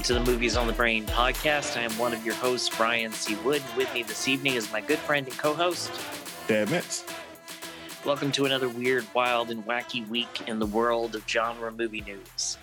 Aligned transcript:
Welcome 0.00 0.16
to 0.16 0.24
the 0.24 0.32
Movies 0.32 0.56
on 0.56 0.66
the 0.66 0.72
Brain 0.72 1.04
podcast. 1.04 1.76
I 1.76 1.82
am 1.82 1.90
one 1.98 2.14
of 2.14 2.24
your 2.24 2.34
hosts, 2.36 2.74
Brian 2.74 3.12
C. 3.12 3.34
Wood. 3.44 3.62
With 3.76 3.92
me 3.92 4.02
this 4.02 4.28
evening 4.28 4.54
is 4.54 4.72
my 4.72 4.80
good 4.80 4.98
friend 5.00 5.26
and 5.26 5.36
co 5.36 5.52
host, 5.52 5.90
Chad 6.48 6.70
Metz. 6.70 7.04
Welcome 8.06 8.32
to 8.32 8.46
another 8.46 8.70
weird, 8.70 9.04
wild, 9.12 9.50
and 9.50 9.62
wacky 9.66 10.08
week 10.08 10.48
in 10.48 10.58
the 10.58 10.64
world 10.64 11.14
of 11.14 11.28
genre 11.28 11.70
movie 11.70 12.00
news. 12.00 12.56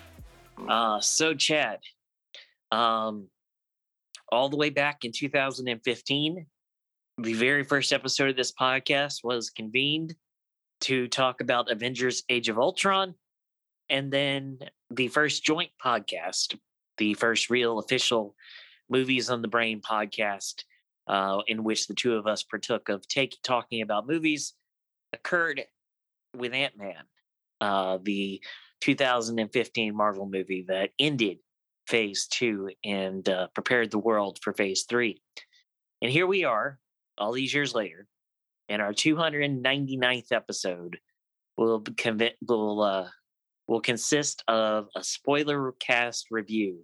Uh, 0.68 0.98
so, 0.98 1.32
Chad, 1.32 1.78
um, 2.72 3.28
all 4.32 4.48
the 4.48 4.56
way 4.56 4.70
back 4.70 5.04
in 5.04 5.12
2015, 5.12 6.44
the 7.18 7.34
very 7.34 7.62
first 7.62 7.92
episode 7.92 8.30
of 8.30 8.36
this 8.36 8.50
podcast 8.50 9.22
was 9.22 9.50
convened 9.50 10.16
to 10.80 11.06
talk 11.06 11.40
about 11.40 11.70
Avengers 11.70 12.24
Age 12.28 12.48
of 12.48 12.58
Ultron. 12.58 13.14
And 13.88 14.12
then 14.12 14.58
the 14.90 15.06
first 15.06 15.44
joint 15.44 15.70
podcast, 15.80 16.56
the 16.98 17.14
first 17.14 17.50
real 17.50 17.78
official 17.78 18.34
Movies 18.90 19.28
on 19.28 19.42
the 19.42 19.48
Brain 19.48 19.80
podcast, 19.80 20.64
uh, 21.06 21.40
in 21.46 21.62
which 21.62 21.86
the 21.86 21.94
two 21.94 22.14
of 22.14 22.26
us 22.26 22.42
partook 22.42 22.88
of 22.88 23.06
take, 23.06 23.36
talking 23.42 23.82
about 23.82 24.06
movies 24.06 24.54
occurred 25.12 25.62
with 26.36 26.54
Ant 26.54 26.76
Man, 26.76 27.04
uh, 27.60 27.98
the 28.02 28.40
2015 28.80 29.94
Marvel 29.94 30.26
movie 30.26 30.64
that 30.68 30.90
ended 30.98 31.38
phase 31.86 32.26
two 32.26 32.70
and 32.84 33.28
uh, 33.28 33.48
prepared 33.48 33.90
the 33.90 33.98
world 33.98 34.38
for 34.42 34.52
phase 34.52 34.84
three. 34.88 35.20
And 36.00 36.10
here 36.10 36.26
we 36.26 36.44
are, 36.44 36.78
all 37.18 37.32
these 37.32 37.52
years 37.52 37.74
later, 37.74 38.06
in 38.68 38.80
our 38.80 38.92
299th 38.92 40.32
episode 40.32 40.98
We'll, 41.58 41.82
conv- 41.82 42.36
will 42.46 42.80
uh, 42.82 43.08
will 43.68 43.80
consist 43.80 44.42
of 44.48 44.88
a 44.96 45.04
spoiler 45.04 45.72
cast 45.78 46.26
review 46.30 46.80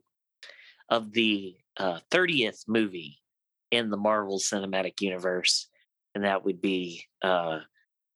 of 0.90 1.12
the 1.12 1.56
uh, 1.78 1.98
30th 2.12 2.68
movie 2.68 3.18
in 3.70 3.90
the 3.90 3.96
Marvel 3.96 4.38
Cinematic 4.38 5.00
Universe, 5.00 5.68
and 6.14 6.22
that 6.24 6.44
would 6.44 6.60
be 6.60 7.04
uh, 7.22 7.60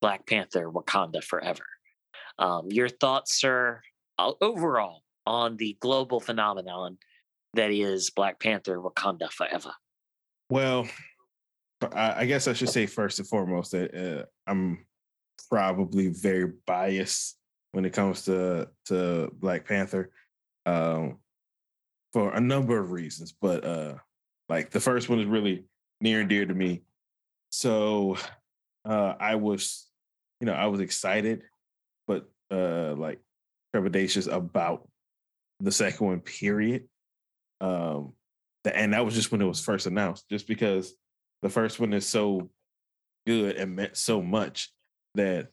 Black 0.01 0.27
Panther 0.27 0.71
Wakanda 0.71 1.25
Forever. 1.25 1.65
Um, 2.39 2.69
your 2.71 2.89
thoughts, 2.89 3.41
sir, 3.41 3.81
overall 4.19 5.03
on 5.27 5.57
the 5.57 5.77
global 5.81 6.21
phenomenon 6.21 6.99
that 7.55 7.71
is 7.71 8.11
Black 8.11 8.39
Panther 8.39 8.79
Wakanda 8.79 9.31
Forever? 9.31 9.73
Well, 10.51 10.87
I 11.93 12.27
guess 12.27 12.49
I 12.49 12.53
should 12.53 12.69
say 12.69 12.87
first 12.87 13.19
and 13.19 13.29
foremost 13.29 13.73
that 13.73 13.95
uh, 13.95 14.25
I'm 14.47 14.85
probably 15.49 16.09
very 16.09 16.53
biased 16.67 17.38
when 17.73 17.85
it 17.85 17.93
comes 17.93 18.25
to 18.25 18.69
to 18.87 19.31
Black 19.35 19.67
Panther 19.67 20.11
um, 20.67 21.19
for 22.13 22.33
a 22.33 22.41
number 22.41 22.79
of 22.79 22.91
reasons, 22.91 23.33
but 23.33 23.65
uh, 23.65 23.95
like 24.49 24.71
the 24.71 24.81
first 24.81 25.09
one 25.09 25.21
is 25.21 25.27
really 25.27 25.65
near 26.01 26.21
and 26.21 26.29
dear 26.29 26.47
to 26.47 26.55
me. 26.55 26.83
So 27.51 28.17
uh, 28.85 29.15
I 29.19 29.37
was 29.37 29.89
you 30.41 30.47
know, 30.47 30.53
I 30.53 30.67
was 30.67 30.81
excited, 30.81 31.43
but 32.07 32.29
uh 32.51 32.95
like 32.95 33.21
trepidatious 33.75 34.33
about 34.33 34.89
the 35.61 35.73
second 35.73 36.07
one, 36.07 36.21
period. 36.21 36.85
Um 37.61 38.13
the, 38.65 38.77
and 38.77 38.93
that 38.93 39.05
was 39.05 39.15
just 39.15 39.31
when 39.31 39.43
it 39.43 39.47
was 39.47 39.65
first 39.65 39.87
announced, 39.87 40.29
just 40.29 40.47
because 40.47 40.95
the 41.43 41.49
first 41.49 41.79
one 41.79 41.93
is 41.93 42.07
so 42.07 42.51
good 43.27 43.57
and 43.57 43.77
meant 43.77 43.97
so 43.97 44.23
much 44.23 44.73
that 45.15 45.49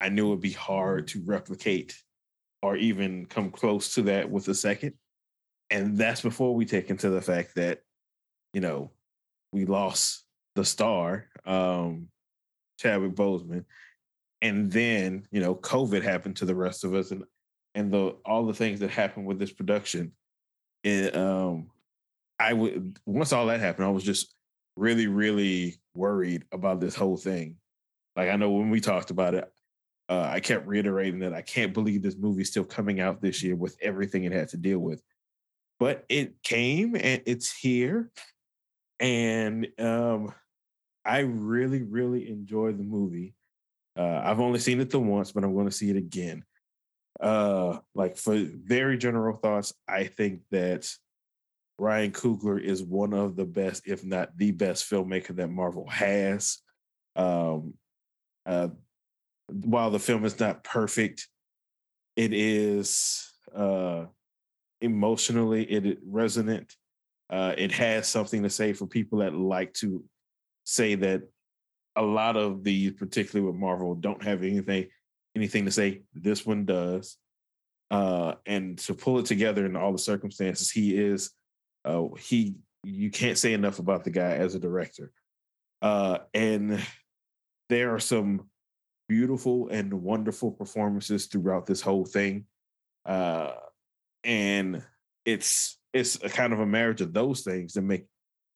I 0.00 0.08
knew 0.08 0.28
it'd 0.28 0.40
be 0.40 0.52
hard 0.52 1.08
to 1.08 1.22
replicate 1.24 1.96
or 2.62 2.76
even 2.76 3.26
come 3.26 3.50
close 3.50 3.94
to 3.94 4.02
that 4.02 4.30
with 4.30 4.48
a 4.48 4.54
second. 4.54 4.94
And 5.70 5.98
that's 5.98 6.22
before 6.22 6.54
we 6.54 6.64
take 6.64 6.90
into 6.90 7.10
the 7.10 7.20
fact 7.20 7.54
that, 7.56 7.80
you 8.52 8.60
know, 8.60 8.92
we 9.52 9.64
lost 9.64 10.24
the 10.54 10.64
star, 10.64 11.26
um, 11.44 12.08
Chadwick 12.78 13.14
Boseman, 13.14 13.64
and 14.42 14.70
then 14.70 15.26
you 15.30 15.40
know 15.40 15.54
covid 15.54 16.02
happened 16.02 16.36
to 16.36 16.44
the 16.44 16.54
rest 16.54 16.84
of 16.84 16.94
us 16.94 17.10
and 17.10 17.24
and 17.74 17.92
the 17.92 18.16
all 18.24 18.46
the 18.46 18.54
things 18.54 18.80
that 18.80 18.90
happened 18.90 19.26
with 19.26 19.38
this 19.38 19.52
production. 19.52 20.12
It 20.84 21.16
um 21.16 21.70
i 22.38 22.52
would 22.52 22.98
once 23.04 23.32
all 23.32 23.46
that 23.46 23.60
happened 23.60 23.86
i 23.86 23.90
was 23.90 24.04
just 24.04 24.34
really 24.76 25.08
really 25.08 25.76
worried 25.94 26.44
about 26.52 26.80
this 26.80 26.94
whole 26.94 27.16
thing. 27.16 27.56
Like 28.16 28.30
i 28.30 28.36
know 28.36 28.50
when 28.50 28.70
we 28.70 28.80
talked 28.80 29.10
about 29.10 29.34
it 29.34 29.50
uh, 30.08 30.28
i 30.32 30.40
kept 30.40 30.66
reiterating 30.66 31.20
that 31.20 31.34
i 31.34 31.42
can't 31.42 31.74
believe 31.74 32.02
this 32.02 32.16
movie's 32.16 32.50
still 32.50 32.64
coming 32.64 33.00
out 33.00 33.20
this 33.20 33.42
year 33.42 33.56
with 33.56 33.76
everything 33.82 34.24
it 34.24 34.32
had 34.32 34.48
to 34.48 34.56
deal 34.56 34.78
with 34.78 35.02
but 35.78 36.04
it 36.08 36.42
came 36.42 36.94
and 36.94 37.22
it's 37.26 37.52
here 37.54 38.10
and 39.00 39.68
um 39.78 40.32
i 41.04 41.20
really 41.20 41.82
really 41.82 42.28
enjoyed 42.28 42.78
the 42.78 42.84
movie 42.84 43.34
uh, 43.98 44.22
I've 44.24 44.38
only 44.38 44.60
seen 44.60 44.80
it 44.80 44.90
the 44.90 45.00
once, 45.00 45.32
but 45.32 45.42
I'm 45.42 45.54
going 45.54 45.66
to 45.66 45.72
see 45.72 45.90
it 45.90 45.96
again. 45.96 46.44
Uh, 47.20 47.78
like 47.96 48.16
for 48.16 48.38
very 48.38 48.96
general 48.96 49.36
thoughts, 49.36 49.74
I 49.88 50.04
think 50.04 50.42
that 50.52 50.88
Ryan 51.80 52.12
Coogler 52.12 52.62
is 52.62 52.80
one 52.80 53.12
of 53.12 53.34
the 53.34 53.44
best, 53.44 53.88
if 53.88 54.04
not 54.04 54.36
the 54.36 54.52
best, 54.52 54.88
filmmaker 54.88 55.34
that 55.36 55.50
Marvel 55.50 55.88
has. 55.88 56.58
Um, 57.16 57.74
uh, 58.46 58.68
while 59.48 59.90
the 59.90 59.98
film 59.98 60.24
is 60.24 60.38
not 60.38 60.64
perfect, 60.64 61.28
it 62.16 62.32
is 62.32 63.32
uh, 63.54 64.04
emotionally 64.80 65.64
it 65.64 65.98
resonant. 66.06 66.74
Uh, 67.30 67.54
it 67.58 67.72
has 67.72 68.08
something 68.08 68.42
to 68.42 68.50
say 68.50 68.72
for 68.72 68.86
people 68.86 69.18
that 69.18 69.34
like 69.34 69.72
to 69.74 70.02
say 70.64 70.94
that 70.94 71.22
a 71.96 72.02
lot 72.02 72.36
of 72.36 72.62
these, 72.62 72.92
particularly 72.92 73.46
with 73.46 73.58
Marvel, 73.58 73.94
don't 73.94 74.22
have 74.22 74.42
anything 74.42 74.88
anything 75.34 75.64
to 75.64 75.70
say. 75.70 76.02
This 76.14 76.44
one 76.46 76.64
does. 76.64 77.16
Uh, 77.90 78.34
and 78.46 78.78
to 78.78 78.94
pull 78.94 79.18
it 79.18 79.26
together 79.26 79.64
in 79.64 79.76
all 79.76 79.92
the 79.92 79.98
circumstances, 79.98 80.70
he 80.70 80.96
is 80.96 81.30
uh, 81.84 82.04
he 82.18 82.54
you 82.84 83.10
can't 83.10 83.38
say 83.38 83.52
enough 83.52 83.78
about 83.78 84.04
the 84.04 84.10
guy 84.10 84.32
as 84.32 84.54
a 84.54 84.58
director. 84.58 85.10
Uh, 85.80 86.18
and 86.34 86.80
there 87.68 87.94
are 87.94 88.00
some 88.00 88.48
beautiful 89.08 89.68
and 89.68 89.92
wonderful 89.92 90.50
performances 90.50 91.26
throughout 91.26 91.66
this 91.66 91.80
whole 91.80 92.04
thing. 92.04 92.44
Uh, 93.04 93.52
and 94.24 94.82
it's 95.24 95.78
it's 95.94 96.22
a 96.22 96.28
kind 96.28 96.52
of 96.52 96.60
a 96.60 96.66
marriage 96.66 97.00
of 97.00 97.12
those 97.12 97.42
things 97.42 97.72
that 97.72 97.82
make 97.82 98.04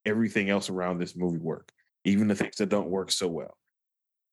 everything 0.04 0.50
else 0.50 0.68
around 0.68 0.98
this 0.98 1.16
movie 1.16 1.38
work 1.38 1.72
even 2.04 2.28
the 2.28 2.34
things 2.34 2.56
that 2.56 2.68
don't 2.68 2.88
work 2.88 3.10
so 3.10 3.28
well. 3.28 3.56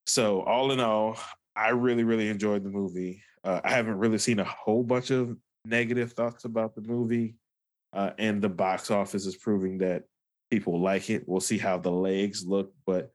So, 0.08 0.42
all 0.42 0.72
in 0.72 0.80
all, 0.80 1.20
I 1.56 1.70
really, 1.70 2.04
really 2.04 2.30
enjoyed 2.30 2.64
the 2.64 2.70
movie. 2.70 3.22
Uh, 3.44 3.62
I 3.64 3.72
haven't 3.72 4.00
really 4.00 4.18
seen 4.18 4.40
a 4.40 4.44
whole 4.44 4.84
bunch 4.84 5.12
of 5.12 5.38
negative 5.66 6.14
thoughts 6.14 6.46
about 6.46 6.76
the 6.76 6.82
movie, 6.82 7.36
uh, 7.94 8.12
and 8.18 8.42
the 8.42 8.50
box 8.50 8.92
office 8.92 9.26
is 9.26 9.36
proving 9.36 9.80
that 9.80 10.04
people 10.50 10.80
like 10.82 11.10
it. 11.10 11.28
We'll 11.28 11.42
see 11.42 11.58
how 11.58 11.78
the 11.78 11.92
legs 11.92 12.46
look, 12.46 12.74
but 12.86 13.12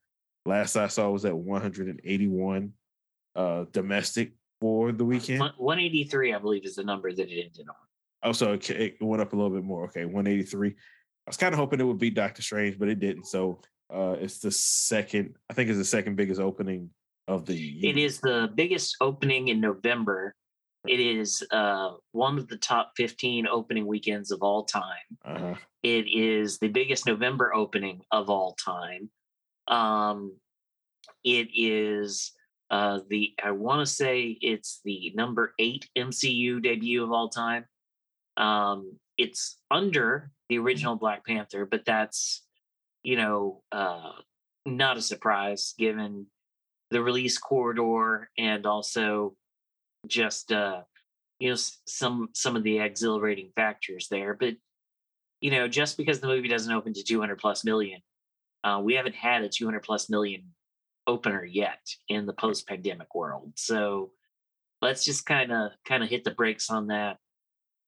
last 0.47 0.77
I 0.77 0.87
saw 0.87 1.11
was 1.11 1.25
at 1.25 1.37
181 1.37 2.73
uh, 3.37 3.65
domestic 3.73 4.33
for 4.61 4.93
the 4.93 5.05
weekend. 5.05 5.41
183, 5.41 6.35
I 6.35 6.39
believe, 6.39 6.65
is 6.65 6.77
the 6.77 6.85
number 6.85 7.13
that 7.13 7.29
it 7.29 7.45
ended 7.45 7.69
on. 7.69 7.75
Oh, 8.23 8.33
so 8.33 8.53
it 8.53 8.97
went 9.01 9.21
up 9.21 9.33
a 9.33 9.37
little 9.37 9.51
bit 9.51 9.65
more. 9.65 9.85
Okay, 9.85 10.05
183. 10.05 10.69
I 10.71 10.73
was 11.27 11.37
kind 11.37 11.53
of 11.53 11.59
hoping 11.59 11.81
it 11.81 11.85
would 11.85 11.99
be 11.99 12.11
Doctor 12.11 12.43
Strange, 12.43 12.79
but 12.79 12.89
it 12.89 13.01
didn't. 13.01 13.27
So 13.27 13.61
uh, 13.93 14.17
it's 14.19 14.39
the 14.39 14.51
second, 14.51 15.35
I 15.51 15.55
think, 15.55 15.69
it's 15.69 15.79
the 15.79 15.85
second 15.85 16.17
biggest 16.17 16.41
opening 16.41 16.91
of 17.29 17.47
the 17.47 17.55
year. 17.55 17.91
It 17.91 17.99
is 17.99 18.21
the 18.21 18.51
biggest 18.55 18.97
opening 19.01 19.49
in 19.49 19.61
November. 19.61 20.35
It 20.87 21.01
is 21.01 21.43
uh, 21.51 21.93
one 22.13 22.39
of 22.39 22.49
the 22.49 22.57
top 22.57 22.93
15 22.97 23.47
opening 23.47 23.87
weekends 23.87 24.31
of 24.31 24.43
all 24.43 24.65
time. 24.65 24.85
Uh-huh. 25.25 25.55
It 25.83 26.07
is 26.09 26.59
the 26.59 26.69
biggest 26.69 27.07
November 27.07 27.55
opening 27.55 28.03
of 28.11 28.29
all 28.29 28.55
time. 28.63 29.11
Um, 29.69 30.37
it 31.25 31.49
is 31.55 32.33
uh, 32.75 32.99
the, 33.09 33.33
I 33.43 33.53
want 33.53 33.87
to 33.87 33.95
say 33.95 34.37
it's 34.41 34.81
the 34.85 35.13
number 35.15 35.55
eight 35.61 35.89
MCU 35.97 36.61
debut 36.61 37.05
of 37.05 37.13
all 37.13 37.29
time. 37.29 37.67
Um, 38.37 38.99
it's 39.17 39.59
under 39.71 40.33
the 40.49 40.59
original 40.59 40.97
Black 40.97 41.25
Panther, 41.25 41.67
but 41.67 41.85
that's 41.85 42.43
you 43.05 43.17
know, 43.17 43.63
uh, 43.71 44.11
not 44.67 44.97
a 44.97 45.03
surprise 45.03 45.75
given 45.79 46.27
the 46.91 47.01
release 47.01 47.39
corridor 47.39 48.31
and 48.37 48.67
also 48.67 49.37
just 50.09 50.51
uh, 50.51 50.81
you 51.39 51.51
know 51.51 51.57
some 51.87 52.31
some 52.33 52.57
of 52.57 52.65
the 52.65 52.81
exhilarating 52.81 53.51
factors 53.55 54.09
there. 54.11 54.35
But 54.35 54.55
you 55.41 55.53
know, 55.53 55.69
just 55.69 55.97
because 55.97 56.19
the 56.19 56.27
movie 56.27 56.49
doesn't 56.49 56.73
open 56.73 56.95
to 56.95 57.05
200 57.05 57.39
plus 57.39 57.65
million, 57.65 58.01
uh, 58.65 58.81
we 58.83 58.95
haven't 58.95 59.15
had 59.15 59.43
a 59.43 59.49
200 59.49 59.83
plus 59.85 60.11
million 60.11 60.43
opener 61.07 61.45
yet 61.45 61.81
in 62.09 62.27
the 62.27 62.33
post-pandemic 62.33 63.15
world. 63.15 63.53
So 63.57 64.11
let's 64.83 65.05
just 65.05 65.27
kind 65.27 65.53
of 65.53 65.73
kind 65.87 66.03
of 66.03 66.11
hit 66.11 66.25
the 66.25 66.31
brakes 66.33 66.71
on 66.71 66.89
that. 66.89 67.19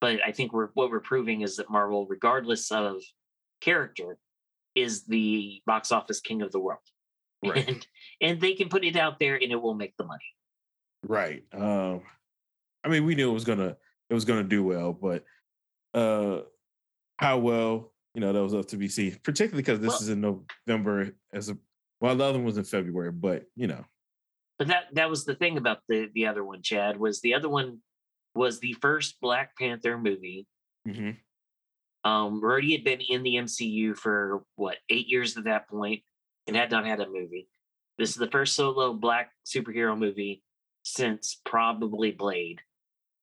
but 0.01 0.21
I 0.25 0.33
think 0.33 0.53
we're 0.53 0.69
what 0.75 0.91
we're 0.91 1.01
proving 1.01 1.43
is 1.43 1.57
that 1.57 1.71
Marvel, 1.71 2.07
regardless 2.09 2.71
of 2.71 3.03
character, 3.61 4.19
is 4.75 5.05
the 5.05 5.63
box 5.67 5.91
office 5.93 6.21
king 6.21 6.43
of 6.43 6.53
the 6.53 6.61
world. 6.61 6.81
Right. 7.45 7.69
And 7.69 7.87
and 8.21 8.41
they 8.41 8.55
can 8.55 8.69
put 8.69 8.85
it 8.85 8.97
out 8.97 9.19
there 9.21 9.37
and 9.37 9.53
it 9.53 9.61
will 9.61 9.75
make 9.75 9.95
the 9.99 10.05
money. 10.05 10.25
Right. 11.07 11.45
Um 11.53 12.03
I 12.83 12.89
mean 12.89 13.05
we 13.05 13.15
knew 13.15 13.31
it 13.31 13.35
was 13.35 13.45
gonna 13.45 13.77
it 14.11 14.15
was 14.15 14.25
gonna 14.25 14.43
do 14.43 14.65
well, 14.65 14.93
but 14.93 15.25
uh 15.95 16.41
how 17.19 17.39
well, 17.39 17.93
you 18.15 18.21
know, 18.23 18.33
that 18.33 18.43
was 18.43 18.55
up 18.55 18.67
to 18.69 18.77
be 18.77 18.89
seen, 18.89 19.19
particularly 19.23 19.63
because 19.63 19.81
this 19.81 19.89
well, 19.91 20.01
is 20.01 20.09
in 20.09 20.21
November 20.67 21.13
as 21.33 21.51
a 21.51 21.59
well, 22.01 22.15
the 22.15 22.25
other 22.25 22.39
one 22.39 22.47
was 22.47 22.59
in 22.59 22.65
February, 22.65 23.13
but 23.13 23.45
you 23.57 23.67
know. 23.67 23.85
But 24.59 24.69
that 24.69 24.85
that 24.93 25.11
was 25.11 25.25
the 25.25 25.35
thing 25.35 25.59
about 25.59 25.79
the 25.89 26.09
the 26.15 26.27
other 26.27 26.45
one, 26.45 26.63
Chad, 26.63 26.99
was 26.99 27.21
the 27.21 27.35
other 27.35 27.49
one 27.49 27.81
was 28.35 28.61
the 28.61 28.75
first 28.75 29.21
Black 29.21 29.57
Panther 29.59 29.99
movie. 29.99 30.47
Mm-hmm. 30.87 31.11
Um, 32.09 32.41
Rhodey 32.41 32.73
had 32.73 32.85
been 32.85 33.01
in 33.01 33.23
the 33.23 33.35
MCU 33.35 33.97
for 33.97 34.45
what 34.57 34.77
eight 34.89 35.09
years 35.09 35.37
at 35.37 35.45
that 35.45 35.69
point, 35.69 36.03
and 36.47 36.57
had 36.57 36.71
not 36.71 36.87
had 36.87 37.01
a 37.01 37.09
movie. 37.09 37.49
This 37.99 38.11
is 38.11 38.17
the 38.17 38.31
first 38.31 38.55
solo 38.55 38.93
Black 38.93 39.31
superhero 39.45 39.99
movie 39.99 40.43
since 40.83 41.41
probably 41.45 42.13
Blade. 42.13 42.61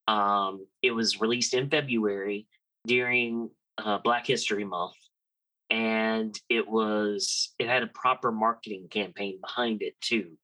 Um, 0.07 0.65
it 0.81 0.91
was 0.91 1.21
released 1.21 1.53
in 1.53 1.69
February 1.69 2.47
during 2.85 3.49
uh, 3.77 3.99
Black 3.99 4.27
History 4.27 4.65
Month, 4.65 4.95
and 5.73 6.39
it 6.49 6.69
was 6.69 7.51
it 7.57 7.67
had 7.67 7.81
a 7.81 7.87
proper 7.87 8.31
marketing 8.31 8.87
campaign 8.91 9.39
behind 9.41 9.81
it 9.81 9.99
too. 10.01 10.37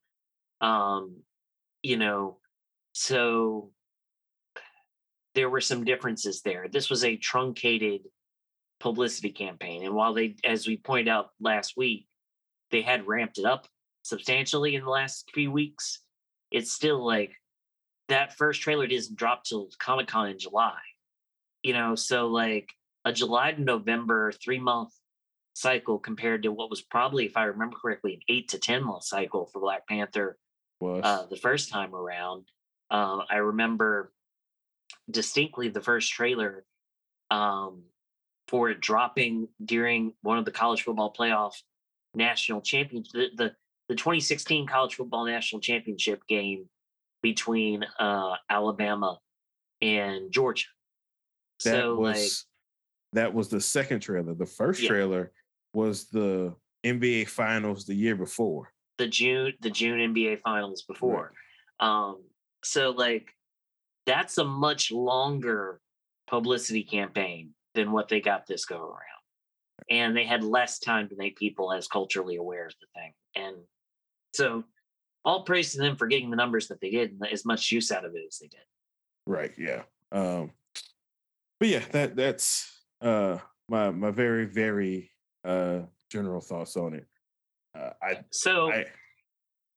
Um, 0.60 1.18
you 1.82 1.96
know, 1.96 2.38
so 2.92 3.70
there 5.36 5.48
were 5.48 5.60
some 5.60 5.84
differences 5.84 6.42
there. 6.42 6.66
This 6.68 6.90
was 6.90 7.04
a 7.04 7.16
truncated 7.16 8.00
publicity 8.80 9.30
campaign, 9.30 9.84
and 9.84 9.94
while 9.94 10.14
they, 10.14 10.34
as 10.44 10.66
we 10.66 10.76
pointed 10.76 11.08
out 11.08 11.28
last 11.40 11.76
week, 11.76 12.08
they 12.72 12.82
had 12.82 13.06
ramped 13.06 13.38
it 13.38 13.44
up 13.44 13.68
substantially 14.02 14.74
in 14.74 14.82
the 14.82 14.90
last 14.90 15.30
few 15.32 15.52
weeks. 15.52 16.00
It's 16.50 16.72
still 16.72 17.06
like 17.06 17.30
that 18.08 18.36
first 18.36 18.62
trailer 18.62 18.88
doesn't 18.88 19.16
drop 19.16 19.44
till 19.44 19.68
Comic 19.78 20.08
Con 20.08 20.30
in 20.30 20.40
July. 20.40 20.80
You 21.62 21.74
know, 21.74 21.94
so 21.94 22.26
like 22.26 22.68
a 23.04 23.12
July 23.12 23.52
to 23.52 23.60
November 23.60 24.32
three 24.32 24.58
month 24.58 24.90
cycle 25.60 25.98
compared 25.98 26.42
to 26.42 26.52
what 26.52 26.70
was 26.70 26.80
probably, 26.80 27.26
if 27.26 27.36
I 27.36 27.44
remember 27.44 27.76
correctly, 27.76 28.14
an 28.14 28.20
eight 28.28 28.48
to 28.48 28.58
10 28.58 28.82
month 28.82 29.04
cycle 29.04 29.46
for 29.46 29.60
Black 29.60 29.86
Panther 29.86 30.38
uh, 30.82 31.26
the 31.26 31.36
first 31.36 31.70
time 31.70 31.94
around. 31.94 32.46
Uh, 32.90 33.20
I 33.30 33.36
remember 33.36 34.12
distinctly 35.10 35.68
the 35.68 35.80
first 35.80 36.10
trailer 36.10 36.64
um, 37.30 37.82
for 38.48 38.70
it 38.70 38.80
dropping 38.80 39.48
during 39.64 40.14
one 40.22 40.38
of 40.38 40.44
the 40.44 40.50
college 40.50 40.82
football 40.82 41.14
playoff 41.16 41.52
national 42.14 42.62
championship, 42.62 43.12
the, 43.12 43.28
the, 43.36 43.52
the 43.88 43.94
2016 43.94 44.66
college 44.66 44.94
football 44.94 45.26
national 45.26 45.60
championship 45.60 46.22
game 46.26 46.68
between 47.22 47.84
uh, 48.00 48.34
Alabama 48.48 49.18
and 49.82 50.32
Georgia. 50.32 50.66
That 51.64 51.74
so 51.74 51.96
was, 51.96 52.16
like 52.16 52.30
that 53.12 53.34
was 53.34 53.48
the 53.48 53.60
second 53.60 54.00
trailer. 54.00 54.34
The 54.34 54.46
first 54.46 54.82
yeah. 54.82 54.88
trailer 54.88 55.32
was 55.72 56.06
the 56.06 56.54
NBA 56.84 57.28
finals 57.28 57.84
the 57.84 57.94
year 57.94 58.16
before. 58.16 58.72
The 58.98 59.08
June 59.08 59.54
the 59.60 59.70
June 59.70 60.14
NBA 60.14 60.40
finals 60.40 60.82
before. 60.82 61.32
Right. 61.80 62.08
Um 62.08 62.22
so 62.62 62.90
like 62.90 63.30
that's 64.06 64.38
a 64.38 64.44
much 64.44 64.90
longer 64.90 65.80
publicity 66.28 66.82
campaign 66.82 67.50
than 67.74 67.92
what 67.92 68.08
they 68.08 68.20
got 68.20 68.46
this 68.46 68.64
go 68.64 68.76
around. 68.76 69.00
And 69.88 70.16
they 70.16 70.24
had 70.24 70.44
less 70.44 70.78
time 70.78 71.08
to 71.08 71.16
make 71.16 71.36
people 71.36 71.72
as 71.72 71.88
culturally 71.88 72.36
aware 72.36 72.66
of 72.66 72.74
the 72.80 72.86
thing. 72.94 73.12
And 73.34 73.56
so 74.34 74.64
all 75.24 75.44
praise 75.44 75.72
to 75.72 75.78
them 75.78 75.96
for 75.96 76.06
getting 76.06 76.30
the 76.30 76.36
numbers 76.36 76.68
that 76.68 76.80
they 76.80 76.90
did 76.90 77.12
and 77.12 77.32
as 77.32 77.44
much 77.44 77.72
use 77.72 77.90
out 77.92 78.04
of 78.04 78.14
it 78.14 78.24
as 78.26 78.38
they 78.38 78.48
did. 78.48 78.60
Right. 79.26 79.52
Yeah. 79.56 79.82
Um 80.12 80.52
but 81.58 81.68
yeah, 81.68 81.84
that 81.92 82.16
that's 82.16 82.82
uh 83.00 83.38
my 83.68 83.90
my 83.90 84.10
very, 84.10 84.46
very 84.46 85.10
uh 85.44 85.80
general 86.10 86.40
thoughts 86.40 86.76
on 86.76 86.94
it. 86.94 87.06
Uh, 87.78 87.90
I 88.02 88.18
so 88.30 88.72
I, 88.72 88.86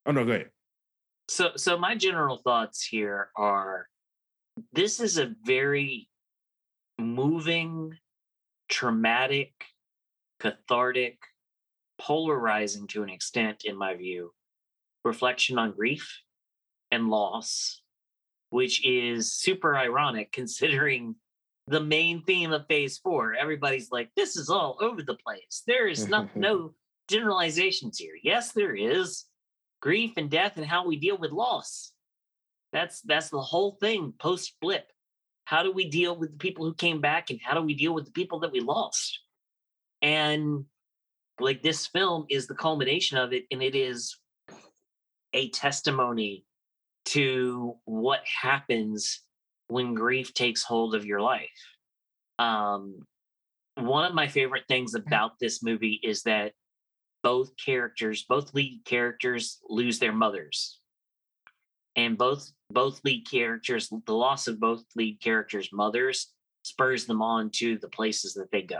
oh 0.05 0.11
no, 0.11 0.25
go 0.25 0.31
ahead. 0.31 0.49
So 1.29 1.51
so 1.55 1.77
my 1.77 1.95
general 1.95 2.37
thoughts 2.37 2.83
here 2.83 3.29
are 3.35 3.87
this 4.73 4.99
is 4.99 5.17
a 5.17 5.33
very 5.45 6.09
moving, 6.99 7.97
traumatic, 8.69 9.51
cathartic, 10.39 11.17
polarizing 11.99 12.87
to 12.87 13.03
an 13.03 13.09
extent, 13.09 13.63
in 13.65 13.75
my 13.75 13.95
view, 13.95 14.31
reflection 15.03 15.57
on 15.57 15.71
grief 15.71 16.21
and 16.91 17.09
loss, 17.09 17.81
which 18.49 18.85
is 18.85 19.33
super 19.33 19.75
ironic 19.75 20.31
considering 20.33 21.15
the 21.67 21.79
main 21.79 22.21
theme 22.23 22.51
of 22.51 22.67
phase 22.67 22.97
four. 22.97 23.35
Everybody's 23.35 23.91
like, 23.91 24.09
this 24.15 24.35
is 24.35 24.49
all 24.49 24.77
over 24.81 25.01
the 25.01 25.15
place. 25.15 25.63
There 25.65 25.87
is 25.87 26.07
not, 26.07 26.35
no 26.35 26.73
generalizations 27.09 27.97
here. 27.97 28.15
Yes, 28.21 28.51
there 28.51 28.75
is 28.75 29.25
grief 29.81 30.13
and 30.17 30.29
death 30.29 30.53
and 30.57 30.65
how 30.65 30.87
we 30.87 30.97
deal 30.97 31.17
with 31.17 31.31
loss. 31.31 31.91
That's 32.71 33.01
that's 33.01 33.29
the 33.29 33.41
whole 33.41 33.77
thing 33.79 34.13
post 34.17 34.55
blip. 34.61 34.91
How 35.45 35.61
do 35.61 35.71
we 35.71 35.89
deal 35.89 36.17
with 36.17 36.31
the 36.31 36.37
people 36.37 36.65
who 36.65 36.73
came 36.73 37.01
back 37.01 37.29
and 37.29 37.39
how 37.43 37.53
do 37.53 37.61
we 37.61 37.75
deal 37.75 37.93
with 37.93 38.05
the 38.05 38.11
people 38.11 38.39
that 38.39 38.51
we 38.51 38.61
lost? 38.61 39.19
And 40.01 40.65
like 41.39 41.61
this 41.61 41.85
film 41.87 42.25
is 42.29 42.47
the 42.47 42.55
culmination 42.55 43.17
of 43.17 43.33
it, 43.33 43.45
and 43.51 43.61
it 43.61 43.75
is 43.75 44.17
a 45.33 45.49
testimony 45.49 46.45
to 47.05 47.75
what 47.85 48.21
happens 48.25 49.21
when 49.67 49.93
grief 49.93 50.33
takes 50.33 50.63
hold 50.63 50.95
of 50.95 51.05
your 51.05 51.21
life. 51.21 51.49
Um, 52.39 53.05
one 53.75 54.05
of 54.05 54.13
my 54.13 54.27
favorite 54.27 54.65
things 54.67 54.95
mm. 54.95 55.05
about 55.05 55.33
this 55.39 55.63
movie 55.63 55.99
is 56.03 56.23
that 56.23 56.53
both 57.21 57.51
characters, 57.63 58.25
both 58.27 58.53
lead 58.53 58.81
characters, 58.85 59.59
lose 59.69 59.99
their 59.99 60.11
mothers, 60.11 60.79
and 61.95 62.17
both 62.17 62.51
both 62.69 62.99
lead 63.05 63.29
characters, 63.29 63.89
the 64.05 64.13
loss 64.13 64.47
of 64.47 64.59
both 64.59 64.83
lead 64.95 65.21
characters' 65.21 65.69
mothers 65.71 66.33
spurs 66.63 67.05
them 67.05 67.21
on 67.21 67.49
to 67.51 67.77
the 67.77 67.87
places 67.87 68.33
that 68.33 68.51
they 68.51 68.63
go. 68.63 68.79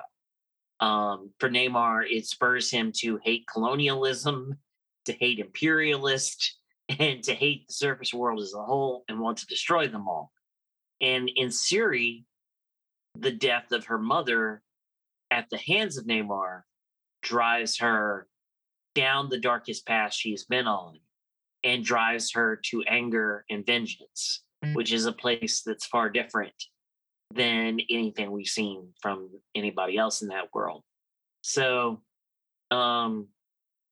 Um, 0.80 1.32
for 1.40 1.50
Namor, 1.50 2.04
it 2.10 2.26
spurs 2.26 2.70
him 2.70 2.92
to 2.98 3.20
hate 3.24 3.46
colonialism, 3.52 4.58
to 5.06 5.14
hate 5.14 5.40
imperialist, 5.40 6.58
and 7.00 7.24
to 7.24 7.34
hate 7.34 7.68
the 7.68 7.74
surface 7.74 8.14
world 8.14 8.42
as 8.42 8.54
a 8.54 8.62
whole 8.62 9.06
and 9.08 9.20
want 9.20 9.38
to 9.38 9.46
destroy 9.46 9.88
them 9.88 10.08
all. 10.08 10.33
And 11.04 11.30
in 11.36 11.52
Shuri, 11.52 12.24
the 13.20 13.32
death 13.32 13.74
of 13.74 13.86
her 13.86 14.00
mother 14.00 14.64
at 15.30 15.50
the 15.50 15.58
hands 15.58 15.98
of 15.98 16.06
Namor 16.06 16.62
drives 17.22 17.78
her 17.80 18.28
down 18.96 19.28
the 19.28 19.40
darkest 19.40 19.86
path 19.86 20.14
she's 20.14 20.46
been 20.46 20.66
on 20.66 21.00
and 21.64 21.84
drives 21.84 22.32
her 22.34 22.56
to 22.56 22.84
anger 22.84 23.44
and 23.50 23.66
vengeance, 23.66 24.44
mm. 24.64 24.74
which 24.76 24.94
is 24.94 25.06
a 25.06 25.12
place 25.12 25.62
that's 25.66 25.86
far 25.86 26.10
different 26.10 26.54
than 27.34 27.80
anything 27.90 28.32
we've 28.32 28.48
seen 28.48 28.90
from 29.02 29.30
anybody 29.56 29.98
else 29.98 30.22
in 30.22 30.30
that 30.30 30.54
world. 30.54 30.84
So 31.42 32.02
um 32.72 33.28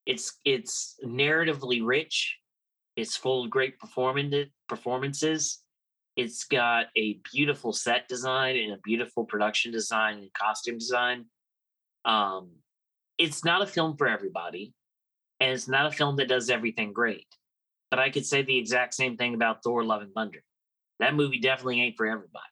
it's 0.05 0.39
it's 0.45 0.97
narratively 1.05 1.81
rich, 1.83 2.37
it's 2.95 3.17
full 3.17 3.43
of 3.43 3.49
great 3.49 3.79
performance 3.79 4.49
performances 4.69 5.61
it's 6.15 6.43
got 6.43 6.87
a 6.97 7.19
beautiful 7.31 7.73
set 7.73 8.07
design 8.07 8.57
and 8.57 8.73
a 8.73 8.79
beautiful 8.83 9.25
production 9.25 9.71
design 9.71 10.17
and 10.17 10.33
costume 10.33 10.77
design. 10.77 11.25
Um, 12.05 12.51
it's 13.17 13.45
not 13.45 13.61
a 13.61 13.67
film 13.67 13.95
for 13.97 14.07
everybody, 14.07 14.73
and 15.39 15.51
it's 15.51 15.67
not 15.67 15.85
a 15.85 15.91
film 15.91 16.17
that 16.17 16.27
does 16.27 16.49
everything 16.49 16.93
great. 16.93 17.27
But 17.89 17.99
I 17.99 18.09
could 18.09 18.25
say 18.25 18.41
the 18.41 18.57
exact 18.57 18.93
same 18.93 19.17
thing 19.17 19.33
about 19.33 19.63
Thor: 19.63 19.83
Love 19.83 20.01
and 20.01 20.13
Thunder. 20.13 20.43
That 20.99 21.15
movie 21.15 21.39
definitely 21.39 21.81
ain't 21.81 21.97
for 21.97 22.05
everybody. 22.05 22.45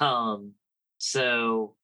Um, 0.00 0.52
so 0.98 1.76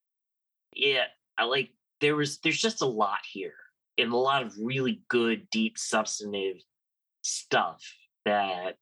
yeah, 0.74 1.04
I 1.38 1.44
like 1.44 1.70
there 2.00 2.16
was 2.16 2.38
there's 2.38 2.60
just 2.60 2.82
a 2.82 2.86
lot 2.86 3.20
here 3.30 3.54
and 3.98 4.12
a 4.12 4.16
lot 4.16 4.42
of 4.42 4.54
really 4.60 5.02
good, 5.08 5.48
deep, 5.50 5.78
substantive 5.78 6.56
stuff 7.22 7.80
that 8.24 8.76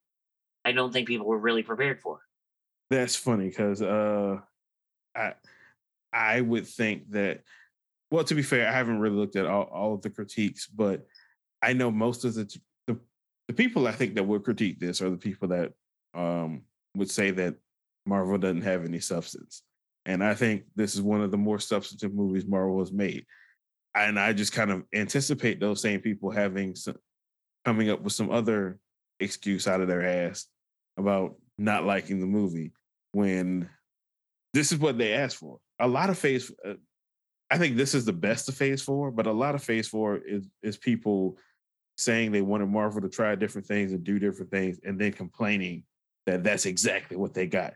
I 0.70 0.72
don't 0.72 0.92
think 0.92 1.08
people 1.08 1.26
were 1.26 1.38
really 1.38 1.64
prepared 1.64 2.00
for. 2.00 2.20
That's 2.90 3.16
funny 3.16 3.48
because 3.48 3.82
uh, 3.82 4.38
I 5.16 5.34
I 6.12 6.40
would 6.40 6.66
think 6.66 7.10
that. 7.10 7.42
Well, 8.12 8.24
to 8.24 8.34
be 8.34 8.42
fair, 8.42 8.68
I 8.68 8.72
haven't 8.72 8.98
really 8.98 9.16
looked 9.16 9.36
at 9.36 9.46
all, 9.46 9.64
all 9.64 9.94
of 9.94 10.02
the 10.02 10.10
critiques, 10.10 10.66
but 10.66 11.06
I 11.62 11.72
know 11.72 11.90
most 11.90 12.24
of 12.24 12.34
the, 12.34 12.58
the 12.86 12.98
the 13.48 13.54
people 13.54 13.86
I 13.86 13.92
think 13.92 14.14
that 14.14 14.24
would 14.24 14.44
critique 14.44 14.78
this 14.78 15.02
are 15.02 15.10
the 15.10 15.16
people 15.16 15.48
that 15.48 15.72
um, 16.14 16.62
would 16.96 17.10
say 17.10 17.30
that 17.32 17.56
Marvel 18.06 18.38
doesn't 18.38 18.62
have 18.62 18.84
any 18.84 19.00
substance. 19.00 19.62
And 20.06 20.24
I 20.24 20.34
think 20.34 20.64
this 20.76 20.94
is 20.94 21.02
one 21.02 21.20
of 21.20 21.30
the 21.30 21.36
more 21.36 21.58
substantive 21.58 22.14
movies 22.14 22.46
Marvel 22.46 22.78
has 22.78 22.92
made. 22.92 23.26
And 23.94 24.18
I 24.18 24.32
just 24.32 24.52
kind 24.52 24.70
of 24.70 24.84
anticipate 24.94 25.60
those 25.60 25.82
same 25.82 26.00
people 26.00 26.30
having 26.30 26.74
some, 26.74 26.96
coming 27.64 27.90
up 27.90 28.00
with 28.02 28.12
some 28.12 28.30
other 28.30 28.78
excuse 29.20 29.68
out 29.68 29.80
of 29.80 29.88
their 29.88 30.04
ass 30.04 30.46
about 31.00 31.34
not 31.58 31.84
liking 31.84 32.20
the 32.20 32.26
movie 32.26 32.72
when 33.12 33.68
this 34.54 34.72
is 34.72 34.78
what 34.78 34.98
they 34.98 35.14
asked 35.14 35.36
for. 35.36 35.58
A 35.80 35.88
lot 35.88 36.10
of 36.10 36.18
phase, 36.18 36.50
uh, 36.64 36.74
I 37.50 37.58
think 37.58 37.76
this 37.76 37.94
is 37.94 38.04
the 38.04 38.12
best 38.12 38.48
of 38.48 38.54
phase 38.54 38.82
four, 38.82 39.10
but 39.10 39.26
a 39.26 39.32
lot 39.32 39.54
of 39.54 39.62
phase 39.62 39.88
four 39.88 40.18
is 40.18 40.46
is 40.62 40.76
people 40.76 41.36
saying 41.96 42.32
they 42.32 42.40
wanted 42.40 42.68
Marvel 42.68 43.00
to 43.02 43.08
try 43.08 43.34
different 43.34 43.66
things 43.66 43.92
and 43.92 44.04
do 44.04 44.18
different 44.18 44.50
things, 44.50 44.78
and 44.84 44.98
then 44.98 45.12
complaining 45.12 45.84
that 46.26 46.44
that's 46.44 46.66
exactly 46.66 47.16
what 47.16 47.34
they 47.34 47.46
got. 47.46 47.74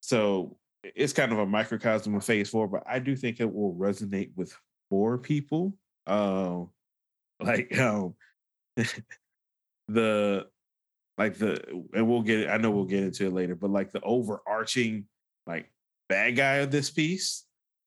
So 0.00 0.56
it's 0.82 1.12
kind 1.12 1.32
of 1.32 1.38
a 1.38 1.46
microcosm 1.46 2.14
of 2.14 2.24
phase 2.24 2.50
four, 2.50 2.68
but 2.68 2.82
I 2.86 2.98
do 2.98 3.16
think 3.16 3.40
it 3.40 3.52
will 3.52 3.74
resonate 3.74 4.30
with 4.36 4.56
more 4.90 5.16
people. 5.18 5.74
Um, 6.06 6.70
like 7.40 7.78
um, 7.78 8.14
the 9.88 10.46
like 11.22 11.38
the 11.38 11.84
and 11.94 12.08
we'll 12.08 12.22
get 12.22 12.50
I 12.50 12.56
know 12.56 12.72
we'll 12.72 12.84
get 12.84 13.04
into 13.04 13.26
it 13.26 13.32
later, 13.32 13.54
but 13.54 13.70
like 13.70 13.92
the 13.92 14.00
overarching 14.00 15.06
like 15.46 15.70
bad 16.08 16.36
guy 16.36 16.54
of 16.56 16.70
this 16.70 16.90
piece. 16.90 17.44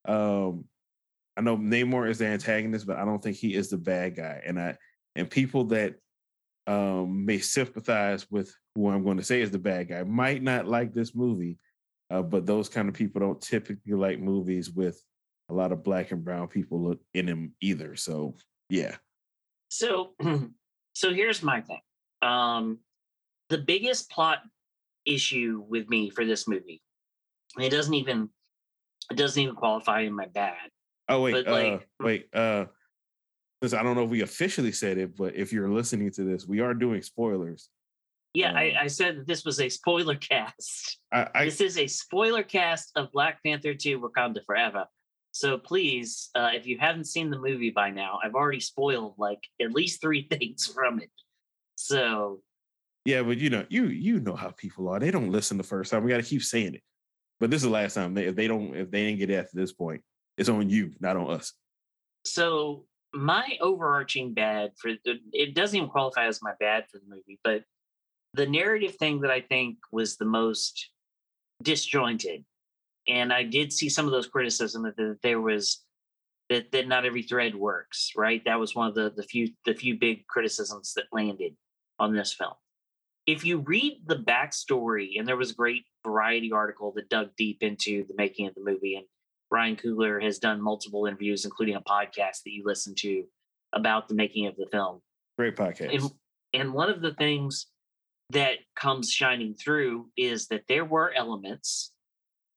Um, 0.08 0.66
I 1.36 1.42
know 1.42 1.58
Namor 1.58 2.10
is 2.10 2.20
the 2.20 2.28
antagonist, 2.28 2.88
but 2.88 2.98
I 2.98 3.04
don't 3.04 3.22
think 3.22 3.36
he 3.36 3.54
is 3.54 3.70
the 3.70 3.78
bad 3.78 4.16
guy. 4.16 4.42
And 4.46 4.58
I 4.60 4.78
and 5.16 5.30
people 5.30 5.66
that 5.66 5.96
um 6.66 7.26
may 7.26 7.40
sympathize 7.40 8.30
with 8.32 8.56
who 8.74 8.90
I'm 8.90 9.04
going 9.04 9.18
to 9.18 9.24
say 9.24 9.42
is 9.42 9.52
the 9.52 9.60
bad 9.60 9.90
guy 9.90 10.04
might 10.04 10.42
not 10.42 10.66
like 10.66 10.94
this 10.94 11.14
movie, 11.14 11.58
uh, 12.10 12.22
but 12.22 12.46
those 12.46 12.70
kind 12.70 12.88
of 12.88 12.96
people 12.96 13.20
don't 13.20 13.42
typically 13.42 13.94
like 13.94 14.20
movies 14.20 14.72
with 14.72 15.02
a 15.50 15.54
lot 15.54 15.74
of 15.74 15.84
black 15.84 16.12
and 16.12 16.24
brown 16.24 16.48
people 16.48 16.96
in 17.14 17.26
them 17.26 17.54
either. 17.60 17.98
So 17.98 18.38
yeah. 18.70 18.96
So 19.68 20.14
so 20.94 21.14
here's 21.14 21.44
my 21.44 21.60
thing. 21.60 21.82
Um 22.22 22.80
the 23.50 23.58
biggest 23.58 24.10
plot 24.10 24.40
issue 25.06 25.64
with 25.68 25.88
me 25.90 26.10
for 26.10 26.26
this 26.26 26.48
movie, 26.48 26.82
it 27.60 27.70
doesn't 27.70 27.94
even 27.94 28.30
it 29.12 29.18
doesn't 29.18 29.42
even 29.42 29.56
qualify 29.56 30.02
in 30.02 30.14
my 30.14 30.28
bad. 30.28 30.70
Oh 31.08 31.22
wait, 31.22 31.48
uh, 31.48 31.52
like, 31.52 31.88
wait, 32.00 32.28
uh 32.34 32.66
because 33.62 33.74
I 33.74 33.84
don't 33.84 33.96
know 33.96 34.04
if 34.04 34.10
we 34.10 34.22
officially 34.22 34.72
said 34.72 34.98
it, 34.98 35.16
but 35.16 35.36
if 35.36 35.52
you're 35.52 35.70
listening 35.70 36.12
to 36.12 36.24
this, 36.24 36.46
we 36.46 36.60
are 36.60 36.74
doing 36.74 37.02
spoilers. 37.02 37.70
Yeah, 38.36 38.52
um, 38.52 38.58
I, 38.58 38.76
I, 38.82 38.88
said 38.88 39.18
that 39.18 39.28
this 39.28 39.46
was 39.46 39.60
a 39.62 39.70
spoiler 39.70 40.16
cast. 40.32 41.00
I, 41.12 41.28
I, 41.34 41.46
this 41.46 41.62
is 41.62 41.78
a 41.78 41.88
spoiler 41.88 42.44
cast 42.44 42.92
of 42.96 43.12
Black 43.12 43.42
Panther 43.44 43.74
2 43.74 44.00
Wakanda 44.00 44.44
Forever. 44.46 44.86
So 45.32 45.58
please, 45.58 46.30
uh, 46.36 46.52
if 46.54 46.68
you 46.68 46.78
haven't 46.78 47.08
seen 47.08 47.30
the 47.30 47.40
movie 47.40 47.72
by 47.72 47.90
now, 47.90 48.20
I've 48.24 48.36
already 48.36 48.60
spoiled 48.60 49.16
like 49.18 49.40
at 49.62 49.72
least 49.72 50.02
three 50.02 50.28
things 50.32 50.68
from 50.68 51.00
it. 51.00 51.12
So 51.76 52.42
yeah, 53.06 53.22
but 53.22 53.38
you 53.38 53.52
know, 53.52 53.66
you 53.70 53.86
you 53.86 54.20
know 54.20 54.36
how 54.36 54.50
people 54.50 54.90
are. 54.90 55.00
They 55.00 55.12
don't 55.12 55.32
listen 55.32 55.58
the 55.58 55.64
first 55.64 55.92
time. 55.92 56.04
We 56.04 56.10
got 56.10 56.18
to 56.18 56.24
keep 56.24 56.44
saying 56.44 56.74
it. 56.74 56.82
But 57.40 57.52
this 57.52 57.60
is 57.60 57.64
the 57.64 57.70
last 57.70 57.94
time. 57.94 58.16
They, 58.16 58.26
if 58.26 58.36
they 58.36 58.48
don't, 58.48 58.76
if 58.76 58.90
they 58.90 59.06
didn't 59.06 59.20
get 59.20 59.30
it 59.30 59.36
after 59.36 59.56
this 59.56 59.72
point, 59.72 60.02
it's 60.38 60.50
on 60.50 60.70
you, 60.70 60.92
not 61.00 61.16
on 61.16 61.30
us. 61.30 61.54
So 62.26 62.86
my 63.14 63.58
overarching 63.62 64.34
bad 64.34 64.72
for 64.82 64.92
it 65.06 65.54
doesn't 65.54 65.78
even 65.78 65.90
qualify 65.90 66.26
as 66.26 66.42
my 66.42 66.54
bad 66.60 66.86
for 66.92 66.98
the 66.98 67.06
movie, 67.08 67.40
but 67.44 67.64
the 68.34 68.48
narrative 68.48 68.96
thing 68.96 69.22
that 69.22 69.32
I 69.32 69.40
think 69.40 69.78
was 69.92 70.18
the 70.18 70.26
most 70.26 70.90
disjointed, 71.62 72.44
and 73.08 73.32
I 73.32 73.44
did 73.44 73.72
see 73.72 73.88
some 73.88 74.06
of 74.06 74.12
those 74.12 74.28
criticism 74.28 74.84
that, 74.84 74.98
that 74.98 75.20
there 75.22 75.40
was 75.40 75.84
that 76.50 76.72
that 76.72 76.88
not 76.88 77.06
every 77.06 77.22
thread 77.22 77.54
works. 77.54 78.14
Right, 78.18 78.42
that 78.46 78.60
was 78.60 78.74
one 78.74 78.88
of 78.88 78.96
the 78.96 79.14
the 79.16 79.24
few 79.24 79.50
the 79.66 79.76
few 79.76 80.00
big 80.00 80.26
criticisms 80.26 80.94
that 80.96 81.06
landed 81.12 81.56
on 82.00 82.14
this 82.14 82.34
film 82.34 82.54
if 83.28 83.44
you 83.44 83.60
read 83.60 84.02
the 84.06 84.18
backstory, 84.18 85.18
and 85.18 85.28
there 85.28 85.38
was 85.38 85.52
a 85.52 85.56
great 85.56 85.86
variety 86.04 86.52
article 86.52 86.92
that 86.96 87.10
dug 87.10 87.30
deep 87.38 87.58
into 87.62 88.06
the 88.08 88.14
making 88.16 88.48
of 88.48 88.56
the 88.56 88.64
movie, 88.64 88.96
and 88.96 89.06
Ryan 89.52 89.76
Coogler 89.76 90.24
has 90.24 90.40
done 90.40 90.62
multiple 90.62 91.06
interviews, 91.06 91.46
including 91.46 91.76
a 91.76 91.82
podcast 91.82 92.44
that 92.44 92.52
you 92.52 92.64
listen 92.66 92.94
to 93.00 93.24
about 93.74 94.08
the 94.08 94.16
making 94.16 94.48
of 94.48 94.56
the 94.56 94.68
film. 94.72 95.02
Great 95.38 95.56
podcast. 95.56 95.94
And, 95.94 96.12
and 96.54 96.74
one 96.74 96.90
of 96.90 97.02
the 97.02 97.14
things 97.14 97.68
that 98.32 98.58
comes 98.76 99.12
shining 99.12 99.54
through 99.54 100.10
is 100.18 100.48
that 100.48 100.64
there 100.68 100.86
were 100.86 101.14
elements 101.16 101.92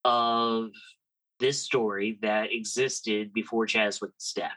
of 0.04 0.70
this 1.40 1.62
story 1.62 2.18
that 2.22 2.52
existed 2.52 3.32
before 3.32 3.66
Chadwick's 3.66 4.32
death 4.32 4.52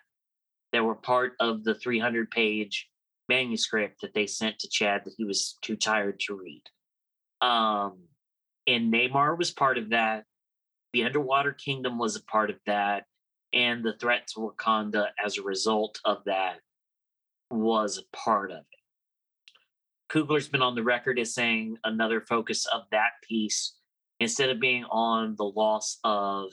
that 0.72 0.84
were 0.84 0.96
part 0.96 1.34
of 1.40 1.64
the 1.64 1.76
300 1.76 2.32
page 2.32 2.88
manuscript 3.30 4.02
that 4.02 4.14
they 4.14 4.28
sent 4.28 4.60
to 4.60 4.70
Chad 4.70 5.02
that 5.06 5.14
he 5.18 5.26
was 5.26 5.58
too 5.62 5.76
tired 5.76 6.20
to 6.22 6.36
read. 6.36 6.64
Um, 7.42 8.00
and 8.68 8.94
Namor 8.94 9.38
was 9.38 9.52
part 9.52 9.78
of 9.78 9.90
that. 9.90 10.26
The 10.94 11.04
Underwater 11.04 11.54
Kingdom 11.54 11.98
was 11.98 12.16
a 12.16 12.24
part 12.24 12.50
of 12.50 12.58
that. 12.66 13.06
And 13.54 13.84
the 13.84 13.94
threat 13.94 14.28
to 14.28 14.40
Wakanda 14.40 15.08
as 15.24 15.38
a 15.38 15.44
result 15.44 16.00
of 16.06 16.24
that 16.26 16.60
was 17.50 17.98
a 17.98 18.16
part 18.16 18.52
of 18.52 18.60
it. 18.60 18.66
Coogler's 20.12 20.50
been 20.50 20.62
on 20.62 20.76
the 20.76 20.84
record 20.84 21.20
as 21.20 21.34
saying 21.34 21.78
another 21.84 22.22
focus 22.22 22.66
of 22.66 22.84
that 22.92 23.12
piece, 23.28 23.76
instead 24.20 24.50
of 24.50 24.60
being 24.60 24.84
on 24.86 25.36
the 25.38 25.46
loss 25.46 26.00
of 26.04 26.52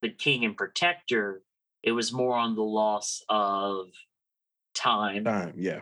the 0.00 0.10
king 0.10 0.44
and 0.44 0.56
protector, 0.56 1.42
it 1.82 1.92
was 1.92 2.12
more 2.12 2.36
on 2.36 2.54
the 2.54 2.62
loss 2.62 3.22
of 3.28 3.86
time. 4.74 5.24
Time, 5.24 5.54
yeah. 5.56 5.80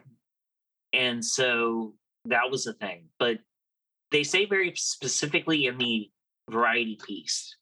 And 0.92 1.24
so 1.24 1.94
that 2.26 2.50
was 2.50 2.66
a 2.66 2.72
thing. 2.74 3.06
But 3.18 3.38
they 4.10 4.22
say 4.22 4.46
very 4.46 4.74
specifically 4.76 5.66
in 5.66 5.78
the 5.78 6.10
variety 6.50 6.98
piece 7.06 7.56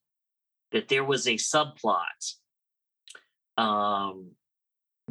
that 0.72 0.88
there 0.88 1.04
was 1.04 1.26
a 1.26 1.34
subplot 1.34 2.34
um, 3.56 4.30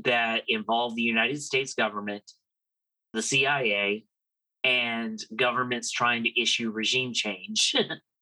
that 0.04 0.44
involved 0.48 0.96
the 0.96 1.02
United 1.02 1.42
States 1.42 1.74
government, 1.74 2.24
the 3.14 3.22
CIA, 3.22 4.06
and 4.64 5.20
governments 5.36 5.92
trying 5.92 6.24
to 6.24 6.42
issue 6.42 6.72
regime 6.72 7.14
change 7.14 7.76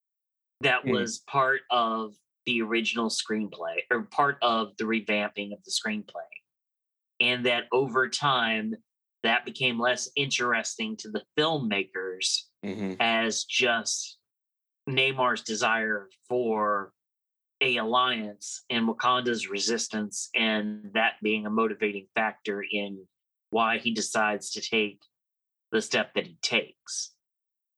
that 0.62 0.86
mm. 0.86 0.92
was 0.92 1.24
part 1.28 1.62
of 1.72 2.14
the 2.46 2.62
original 2.62 3.10
screenplay 3.10 3.78
or 3.90 4.04
part 4.04 4.38
of 4.42 4.76
the 4.78 4.84
revamping 4.84 5.52
of 5.54 5.60
the 5.64 5.72
screenplay 5.72 6.22
and 7.20 7.46
that 7.46 7.66
over 7.72 8.10
time 8.10 8.76
that 9.24 9.46
became 9.46 9.80
less 9.80 10.10
interesting 10.16 10.96
to 10.98 11.10
the 11.10 11.24
filmmakers 11.38 12.42
mm-hmm. 12.64 12.94
as 13.00 13.44
just 13.46 14.18
Namor's 14.88 15.42
desire 15.42 16.10
for 16.30 16.92
a 17.62 17.78
alliance 17.78 18.64
and 18.70 18.88
Wakanda's 18.88 19.50
resistance 19.50 20.30
and 20.36 20.92
that 20.94 21.14
being 21.24 21.46
a 21.46 21.50
motivating 21.50 22.08
factor 22.14 22.64
in 22.70 23.06
why 23.50 23.78
he 23.78 23.94
decides 23.94 24.52
to 24.52 24.62
take 24.62 25.00
the 25.72 25.82
step 25.82 26.14
that 26.14 26.28
he 26.28 26.38
takes. 26.42 27.14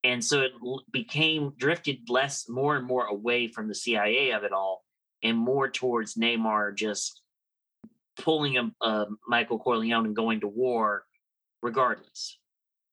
And 0.04 0.24
so 0.24 0.42
it 0.42 0.52
became 0.92 1.54
drifted 1.58 2.10
less 2.10 2.48
more 2.50 2.76
and 2.76 2.86
more 2.86 3.06
away 3.06 3.48
from 3.48 3.68
the 3.68 3.76
CIA 3.76 4.32
of 4.32 4.44
it 4.44 4.52
all 4.52 4.84
and 5.24 5.38
more 5.38 5.70
towards 5.70 6.16
Namor 6.16 6.76
just 6.76 7.22
pulling 8.20 8.58
a, 8.58 8.72
a 8.82 9.06
Michael 9.28 9.60
Corleone 9.60 10.06
and 10.06 10.16
going 10.16 10.42
to 10.42 10.48
war 10.48 11.04
regardless. 11.62 12.38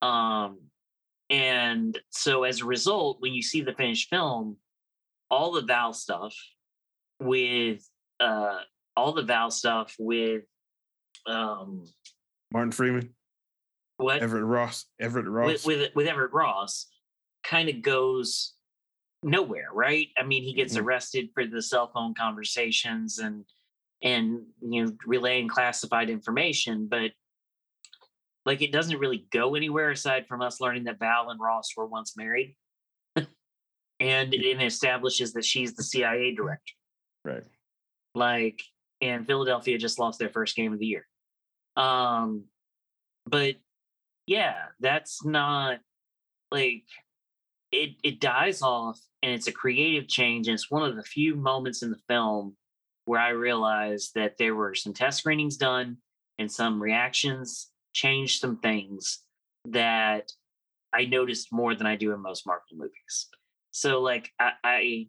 Um, 0.02 0.58
and 1.30 1.98
so 2.10 2.44
as 2.44 2.60
a 2.60 2.66
result, 2.66 3.20
when 3.20 3.32
you 3.32 3.42
see 3.42 3.62
the 3.62 3.72
finished 3.72 4.10
film, 4.10 4.56
all 5.30 5.52
the 5.52 5.62
Val 5.62 5.92
stuff 5.92 6.34
with 7.20 7.88
uh, 8.20 8.60
all 8.96 9.12
the 9.12 9.22
Val 9.22 9.50
stuff 9.50 9.94
with 9.98 10.42
um, 11.26 11.84
Martin 12.52 12.72
Freeman, 12.72 13.14
what 13.96 14.22
Everett 14.22 14.44
Ross, 14.44 14.86
Everett 15.00 15.26
Ross 15.26 15.64
with 15.64 15.66
with, 15.66 15.94
with 15.94 16.06
Everett 16.06 16.32
Ross, 16.32 16.86
kind 17.42 17.68
of 17.68 17.82
goes 17.82 18.54
nowhere, 19.22 19.68
right? 19.72 20.08
I 20.18 20.22
mean, 20.24 20.42
he 20.42 20.52
gets 20.52 20.74
mm-hmm. 20.74 20.86
arrested 20.86 21.30
for 21.34 21.46
the 21.46 21.62
cell 21.62 21.90
phone 21.92 22.14
conversations 22.14 23.18
and 23.18 23.44
and 24.04 24.42
you 24.60 24.84
know 24.84 24.92
relaying 25.06 25.48
classified 25.48 26.10
information 26.10 26.86
but 26.86 27.10
like 28.46 28.62
it 28.62 28.72
doesn't 28.72 28.98
really 28.98 29.26
go 29.32 29.54
anywhere 29.54 29.90
aside 29.90 30.26
from 30.28 30.42
us 30.42 30.60
learning 30.60 30.84
that 30.84 30.98
val 30.98 31.30
and 31.30 31.40
ross 31.40 31.70
were 31.76 31.86
once 31.86 32.16
married. 32.16 32.56
And 34.00 34.34
it 34.34 34.60
establishes 34.60 35.32
that 35.34 35.44
she's 35.44 35.74
the 35.74 35.84
cia 35.84 36.34
director. 36.34 36.74
Right. 37.24 37.44
Like 38.14 38.60
and 39.00 39.26
philadelphia 39.26 39.78
just 39.78 40.00
lost 40.00 40.18
their 40.18 40.28
first 40.28 40.56
game 40.56 40.72
of 40.72 40.78
the 40.78 40.86
year. 40.86 41.06
Um 41.76 42.44
but 43.26 43.54
yeah 44.26 44.56
that's 44.80 45.24
not 45.24 45.78
like 46.50 46.84
it 47.72 47.90
it 48.02 48.20
dies 48.20 48.62
off 48.62 49.00
and 49.22 49.32
it's 49.32 49.46
a 49.46 49.52
creative 49.52 50.08
change 50.08 50.48
and 50.48 50.54
it's 50.54 50.70
one 50.70 50.82
of 50.82 50.96
the 50.96 51.02
few 51.02 51.36
moments 51.36 51.82
in 51.82 51.90
the 51.90 52.00
film 52.08 52.56
where 53.04 53.20
I 53.20 53.30
realized 53.30 54.12
that 54.14 54.38
there 54.38 54.54
were 54.54 54.74
some 54.74 54.92
test 54.92 55.18
screenings 55.18 55.56
done 55.56 55.98
and 56.38 56.50
some 56.50 56.82
reactions 56.82 57.70
changed 57.92 58.40
some 58.40 58.58
things 58.58 59.20
that 59.66 60.32
I 60.92 61.06
noticed 61.06 61.52
more 61.52 61.74
than 61.74 61.86
I 61.86 61.96
do 61.96 62.12
in 62.12 62.20
most 62.20 62.46
Marvel 62.46 62.64
movies. 62.76 63.28
So 63.70 64.00
like 64.00 64.30
I 64.38 64.52
I, 64.62 65.06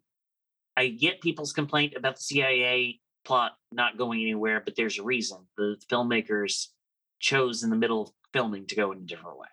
I 0.77 0.87
get 0.89 1.21
people's 1.21 1.53
complaint 1.53 1.93
about 1.95 2.15
the 2.15 2.21
CIA 2.21 2.99
plot 3.23 3.53
not 3.71 3.97
going 3.97 4.21
anywhere, 4.21 4.61
but 4.63 4.75
there's 4.75 4.99
a 4.99 5.03
reason. 5.03 5.39
The 5.57 5.77
filmmakers 5.91 6.67
chose 7.19 7.63
in 7.63 7.69
the 7.69 7.75
middle 7.75 8.01
of 8.03 8.11
filming 8.33 8.67
to 8.67 8.75
go 8.75 8.91
in 8.91 8.99
a 8.99 9.01
different 9.01 9.37
way. 9.37 9.47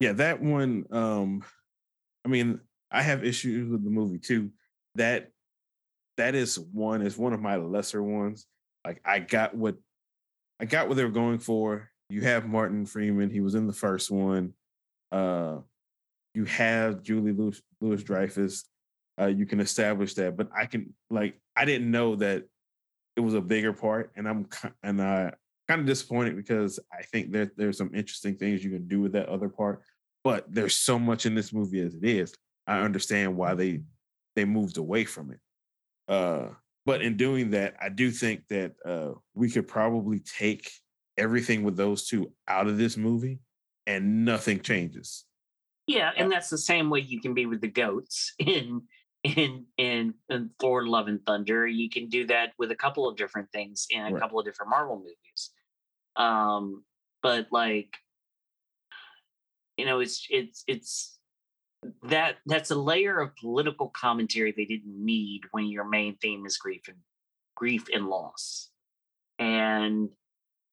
Yeah, 0.00 0.12
that 0.14 0.40
one 0.40 0.86
um 0.90 1.44
I 2.24 2.28
mean, 2.28 2.60
I 2.90 3.02
have 3.02 3.24
issues 3.24 3.70
with 3.70 3.84
the 3.84 3.90
movie 3.90 4.18
too. 4.18 4.50
That 4.94 5.30
that 6.18 6.34
is 6.34 6.58
one 6.58 7.00
is 7.00 7.16
one 7.16 7.32
of 7.32 7.40
my 7.40 7.56
lesser 7.56 8.02
ones. 8.02 8.46
Like 8.84 9.00
I 9.04 9.20
got 9.20 9.54
what 9.54 9.76
I 10.60 10.66
got 10.66 10.88
what 10.88 10.96
they 10.96 11.04
were 11.04 11.10
going 11.10 11.38
for. 11.38 11.90
You 12.10 12.22
have 12.22 12.46
Martin 12.46 12.84
Freeman. 12.84 13.30
He 13.30 13.40
was 13.40 13.54
in 13.54 13.66
the 13.66 13.72
first 13.72 14.10
one. 14.10 14.52
Uh, 15.10 15.58
you 16.34 16.44
have 16.44 17.02
Julie 17.02 17.32
Lewis, 17.32 17.62
Louis 17.80 18.02
Dreyfus. 18.02 18.64
Uh, 19.20 19.26
you 19.26 19.46
can 19.46 19.60
establish 19.60 20.14
that, 20.14 20.36
but 20.36 20.48
I 20.56 20.66
can 20.66 20.94
like 21.10 21.40
I 21.56 21.64
didn't 21.64 21.90
know 21.90 22.16
that 22.16 22.44
it 23.16 23.20
was 23.20 23.34
a 23.34 23.40
bigger 23.40 23.72
part, 23.72 24.12
and 24.16 24.28
I'm 24.28 24.48
and 24.82 25.00
I 25.00 25.32
kind 25.68 25.80
of 25.80 25.86
disappointed 25.86 26.36
because 26.36 26.80
I 26.92 27.02
think 27.02 27.32
that 27.32 27.56
there's 27.56 27.78
some 27.78 27.94
interesting 27.94 28.36
things 28.36 28.64
you 28.64 28.70
can 28.70 28.88
do 28.88 29.00
with 29.00 29.12
that 29.12 29.28
other 29.28 29.48
part. 29.48 29.82
But 30.24 30.52
there's 30.52 30.74
so 30.74 30.98
much 30.98 31.26
in 31.26 31.34
this 31.34 31.52
movie 31.52 31.80
as 31.80 31.94
it 31.94 32.04
is. 32.04 32.34
I 32.66 32.80
understand 32.80 33.36
why 33.36 33.54
they 33.54 33.82
they 34.34 34.44
moved 34.44 34.78
away 34.78 35.04
from 35.04 35.30
it. 35.30 35.38
Uh, 36.08 36.48
but 36.86 37.02
in 37.02 37.16
doing 37.16 37.50
that, 37.50 37.76
I 37.80 37.90
do 37.90 38.10
think 38.10 38.48
that 38.48 38.72
uh, 38.84 39.12
we 39.34 39.50
could 39.50 39.68
probably 39.68 40.20
take 40.20 40.70
everything 41.18 41.62
with 41.62 41.76
those 41.76 42.06
two 42.06 42.32
out 42.46 42.66
of 42.66 42.78
this 42.78 42.96
movie, 42.96 43.40
and 43.86 44.24
nothing 44.24 44.60
changes. 44.60 45.24
Yeah, 45.86 46.10
and 46.16 46.30
that's 46.30 46.50
the 46.50 46.58
same 46.58 46.90
way 46.90 47.00
you 47.00 47.20
can 47.20 47.34
be 47.34 47.46
with 47.46 47.60
the 47.60 47.68
goats 47.68 48.34
in 48.38 48.82
in 49.24 49.66
in, 49.76 50.14
in 50.30 50.50
Thor: 50.60 50.86
Love 50.86 51.08
and 51.08 51.24
Thunder. 51.26 51.66
You 51.66 51.90
can 51.90 52.08
do 52.08 52.26
that 52.26 52.52
with 52.58 52.70
a 52.70 52.76
couple 52.76 53.08
of 53.08 53.16
different 53.16 53.50
things 53.52 53.86
in 53.90 54.00
a 54.00 54.12
right. 54.12 54.20
couple 54.20 54.38
of 54.38 54.44
different 54.44 54.70
Marvel 54.70 54.96
movies. 54.96 55.50
Um, 56.16 56.84
but 57.22 57.48
like, 57.50 57.96
you 59.76 59.84
know, 59.84 60.00
it's 60.00 60.26
it's 60.30 60.64
it's 60.66 61.17
that 62.04 62.36
that's 62.46 62.70
a 62.70 62.74
layer 62.74 63.20
of 63.20 63.36
political 63.36 63.88
commentary 63.88 64.52
they 64.52 64.64
didn't 64.64 65.04
need 65.04 65.42
when 65.52 65.66
your 65.66 65.84
main 65.84 66.16
theme 66.16 66.44
is 66.46 66.56
grief 66.56 66.82
and 66.88 66.96
grief 67.54 67.86
and 67.92 68.06
loss. 68.06 68.70
And 69.38 70.10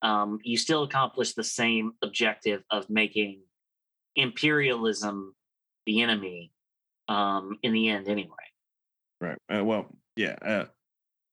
um, 0.01 0.39
you 0.43 0.57
still 0.57 0.83
accomplish 0.83 1.33
the 1.33 1.43
same 1.43 1.93
objective 2.03 2.63
of 2.71 2.89
making 2.89 3.41
imperialism 4.15 5.35
the 5.85 6.01
enemy 6.01 6.51
um, 7.07 7.57
in 7.61 7.73
the 7.73 7.89
end 7.89 8.07
anyway. 8.07 8.31
Right 9.21 9.37
uh, 9.53 9.63
well 9.63 9.87
yeah 10.15 10.35
uh, 10.41 10.65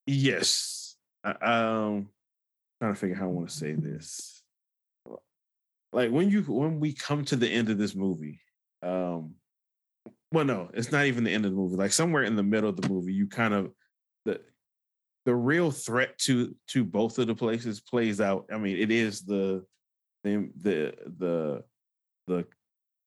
yes 0.06 0.96
uh, 1.24 1.34
um 1.40 2.08
trying 2.80 2.94
to 2.94 2.98
figure 2.98 3.16
how 3.16 3.24
i 3.24 3.28
want 3.28 3.48
to 3.48 3.54
say 3.54 3.72
this. 3.72 4.42
Like 5.92 6.10
when 6.10 6.30
you 6.30 6.42
when 6.42 6.80
we 6.80 6.92
come 6.92 7.24
to 7.26 7.36
the 7.36 7.48
end 7.48 7.68
of 7.68 7.78
this 7.78 7.94
movie 7.94 8.40
um 8.82 9.34
well, 10.32 10.44
no, 10.44 10.70
it's 10.72 10.90
not 10.90 11.06
even 11.06 11.24
the 11.24 11.30
end 11.30 11.44
of 11.44 11.52
the 11.52 11.56
movie. 11.56 11.76
Like 11.76 11.92
somewhere 11.92 12.22
in 12.22 12.36
the 12.36 12.42
middle 12.42 12.70
of 12.70 12.80
the 12.80 12.88
movie, 12.88 13.12
you 13.12 13.26
kind 13.26 13.52
of 13.52 13.70
the 14.24 14.40
the 15.26 15.34
real 15.34 15.70
threat 15.70 16.18
to 16.20 16.54
to 16.68 16.84
both 16.84 17.18
of 17.18 17.26
the 17.26 17.34
places 17.34 17.80
plays 17.80 18.20
out. 18.20 18.46
I 18.52 18.56
mean, 18.56 18.78
it 18.78 18.90
is 18.90 19.22
the 19.22 19.64
the 20.24 20.50
the 20.60 20.94
the, 21.18 21.64
the 22.26 22.46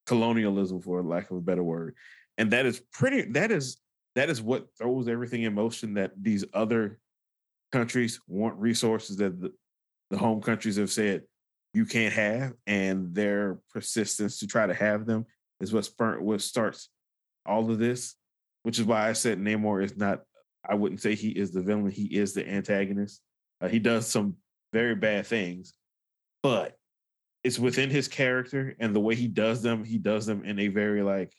colonialism, 0.06 0.82
for 0.82 1.02
lack 1.02 1.32
of 1.32 1.38
a 1.38 1.42
better 1.42 1.64
word, 1.64 1.96
and 2.38 2.52
that 2.52 2.68
is 2.68 2.80
pretty. 2.94 3.24
That 3.32 3.52
is 3.52 3.78
that 4.14 4.30
is 4.30 4.42
what 4.42 4.68
throws 4.78 5.08
everything 5.08 5.44
in 5.44 5.56
motion. 5.56 5.96
That 5.96 6.12
these 6.22 6.46
other 6.54 7.00
countries 7.72 8.22
want 8.28 8.56
resources 8.60 9.18
that 9.18 9.42
the, 9.42 9.52
the 10.12 10.18
home 10.18 10.42
countries 10.42 10.78
have 10.78 10.92
said 10.92 11.24
you 11.74 11.88
can't 11.88 12.14
have, 12.14 12.54
and 12.68 13.16
their 13.16 13.60
persistence 13.74 14.40
to 14.40 14.48
try 14.48 14.68
to 14.68 14.76
have 14.76 15.08
them 15.08 15.26
is 15.60 15.74
what 15.74 15.86
spur, 15.86 16.20
what 16.20 16.42
starts 16.42 16.90
all 17.45 17.69
of 17.69 17.79
this, 17.79 18.15
which 18.63 18.79
is 18.79 18.86
why 18.86 19.08
I 19.08 19.13
said 19.13 19.39
Namor 19.39 19.84
is 19.84 19.95
not. 19.97 20.21
I 20.67 20.73
wouldn't 20.73 21.01
say 21.01 21.13
he 21.13 21.29
is 21.29 21.51
the 21.51 21.62
villain. 21.62 21.91
He 21.91 22.05
is 22.05 22.34
the 22.34 22.47
antagonist. 22.47 23.21
Uh, 23.62 23.67
he 23.67 23.79
does 23.79 24.08
some 24.08 24.36
very 24.73 24.95
bad 24.95 25.27
things, 25.27 25.73
but 26.41 26.75
it's 27.43 27.60
within 27.60 27.91
his 27.91 28.08
character 28.08 28.75
and 28.79 28.95
the 28.95 28.99
way 28.99 29.13
he 29.13 29.27
does 29.27 29.62
them. 29.62 29.84
He 29.84 29.99
does 29.99 30.25
them 30.25 30.43
in 30.43 30.58
a 30.60 30.67
very 30.67 31.03
like, 31.03 31.31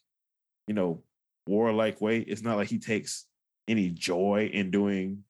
you 0.68 0.74
know, 0.74 1.02
warlike 1.48 2.00
way. 2.00 2.20
It's 2.20 2.42
not 2.42 2.56
like 2.56 2.68
he 2.68 2.78
takes 2.78 3.26
any 3.66 3.90
joy 3.90 4.48
in 4.52 4.70
doing, 4.70 5.24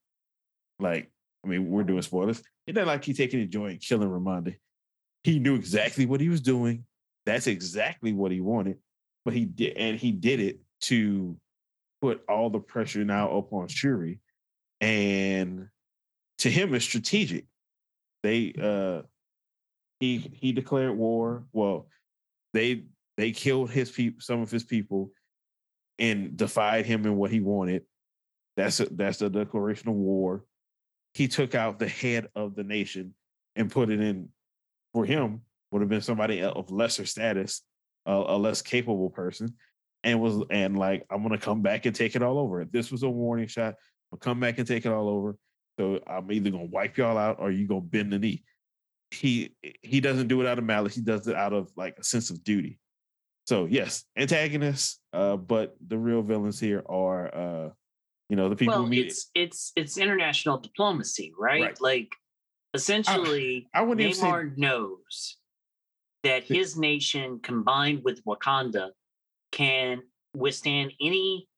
like, 0.79 1.11
I 1.45 1.49
mean, 1.49 1.71
we're 1.71 1.85
doing 1.85 2.03
spoilers. 2.03 2.43
It's 2.67 2.77
not 2.77 2.87
like 2.87 3.05
he 3.05 3.15
takes 3.15 3.33
any 3.33 3.47
joy 3.47 3.69
in 3.69 3.79
killing 3.79 4.11
Ramonda. 4.11 4.57
He 5.25 5.39
knew 5.39 5.55
exactly 5.55 6.05
what 6.05 6.21
he 6.21 6.29
was 6.29 6.43
doing. 6.43 6.85
That's 7.25 7.47
exactly 7.47 8.13
what 8.13 8.31
he 8.31 8.41
wanted, 8.41 8.77
but 9.25 9.35
he 9.35 9.47
did, 9.47 9.77
and 9.77 9.99
he 9.99 10.13
did 10.13 10.41
it 10.41 10.61
to 10.83 11.37
put 12.01 12.23
all 12.29 12.51
the 12.51 12.59
pressure 12.59 13.05
now 13.05 13.37
upon 13.37 13.69
Shuri. 13.69 14.21
And 14.81 15.69
to 16.39 16.51
him, 16.51 16.75
it's 16.75 16.85
strategic. 16.85 17.47
They 18.23 18.55
uh 18.61 19.03
he 20.01 20.19
he 20.19 20.53
declared 20.53 20.97
war. 20.97 21.45
Well, 21.53 21.89
they 22.53 22.85
they 23.17 23.33
killed 23.33 23.71
his 23.71 23.91
people, 23.91 24.21
some 24.21 24.43
of 24.43 24.51
his 24.51 24.65
people, 24.65 25.11
and 25.99 26.37
defied 26.37 26.87
him 26.87 27.07
in 27.07 27.17
what 27.17 27.31
he 27.31 27.41
wanted. 27.41 27.85
That's 28.57 28.81
a, 28.81 28.87
that's 28.87 29.19
the 29.19 29.31
declaration 29.31 29.89
of 29.89 29.95
war. 29.95 30.45
He 31.15 31.29
took 31.29 31.55
out 31.55 31.79
the 31.79 31.89
head 31.89 32.29
of 32.35 32.55
the 32.55 32.65
nation 32.65 33.15
and 33.55 33.71
put 33.71 33.91
it 33.91 34.01
in. 34.01 34.29
For 34.93 35.05
him, 35.05 35.43
would 35.71 35.83
have 35.83 35.91
been 35.91 36.01
somebody 36.01 36.43
of 36.43 36.71
lesser 36.71 37.05
status, 37.05 37.63
a 38.07 38.39
less 38.39 38.63
capable 38.63 39.11
person, 39.11 39.55
and 40.05 40.21
was 40.21 40.45
and 40.51 40.79
like 40.79 41.05
I'm 41.11 41.23
gonna 41.23 41.39
come 41.39 41.63
back 41.63 41.87
and 41.87 41.95
take 41.95 42.17
it 42.17 42.23
all 42.23 42.39
over. 42.39 42.61
If 42.61 42.71
this 42.71 42.91
was 42.91 43.03
a 43.03 43.11
warning 43.11 43.49
shot, 43.49 43.75
I'll 44.13 44.19
come 44.19 44.41
back 44.41 44.59
and 44.59 44.67
take 44.67 44.87
it 44.87 44.93
all 44.93 45.09
over. 45.09 45.37
So 45.79 46.01
I'm 46.07 46.31
either 46.31 46.51
gonna 46.51 46.65
wipe 46.65 46.97
y'all 46.97 47.19
out 47.19 47.37
or 47.39 47.51
you 47.51 47.67
gonna 47.67 47.81
bend 47.81 48.13
the 48.13 48.19
knee. 48.19 48.45
He 49.11 49.55
he 49.83 50.01
doesn't 50.01 50.29
do 50.29 50.41
it 50.41 50.47
out 50.47 50.59
of 50.59 50.65
malice. 50.65 50.95
He 50.95 51.03
does 51.03 51.27
it 51.27 51.37
out 51.37 51.53
of 51.53 51.71
like 51.77 51.99
a 51.99 52.05
sense 52.05 52.31
of 52.31 52.43
duty. 52.45 52.79
So 53.47 53.67
yes, 53.67 54.05
antagonists, 54.17 55.01
uh, 55.13 55.37
but 55.37 55.77
the 55.87 55.99
real 55.99 56.23
villains 56.23 56.59
here 56.59 56.83
are 56.89 57.35
uh, 57.35 57.71
you 58.29 58.37
know, 58.37 58.49
the 58.49 58.57
people 58.57 58.75
well, 58.75 58.85
who 58.85 58.91
meet 58.91 59.07
it's 59.07 59.31
it's 59.35 59.73
it's 59.77 59.99
international 59.99 60.59
diplomacy, 60.59 61.33
right? 61.39 61.63
right. 61.63 61.81
Like 61.81 62.09
essentially 62.75 63.69
I, 63.73 63.81
I 63.81 63.85
Namor 63.85 64.15
say... 64.15 64.53
knows 64.57 65.37
that 66.25 66.45
his 66.45 66.77
nation 66.77 67.39
combined 67.41 68.03
with 68.03 68.25
Wakanda 68.25 68.91
can 69.57 70.03
withstand 70.35 70.93
any 71.01 71.49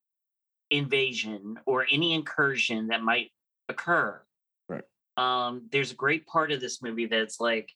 invasion 0.71 1.59
or 1.67 1.85
any 1.91 2.15
incursion 2.15 2.89
that 2.89 3.03
might 3.03 3.33
occur. 3.69 4.23
Right. 4.69 4.85
Um, 5.17 5.69
there's 5.73 5.91
a 5.91 5.97
great 5.97 6.25
part 6.29 6.53
of 6.53 6.61
this 6.61 6.81
movie 6.81 7.07
that's 7.07 7.41
like, 7.41 7.73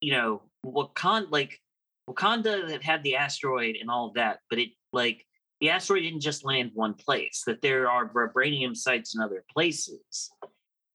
you 0.00 0.12
know, 0.12 0.42
Wakanda, 0.64 1.26
like 1.30 1.60
Wakanda 2.08 2.66
that 2.68 2.82
had 2.82 3.02
the 3.02 3.16
asteroid 3.16 3.76
and 3.78 3.90
all 3.90 4.08
of 4.08 4.14
that, 4.14 4.38
but 4.48 4.58
it 4.58 4.70
like 4.94 5.26
the 5.60 5.68
asteroid 5.68 6.00
didn't 6.00 6.20
just 6.20 6.46
land 6.46 6.70
one 6.72 6.94
place, 6.94 7.42
that 7.46 7.60
there 7.60 7.90
are 7.90 8.08
vibranium 8.08 8.74
sites 8.74 9.14
in 9.14 9.20
other 9.20 9.44
places. 9.52 10.30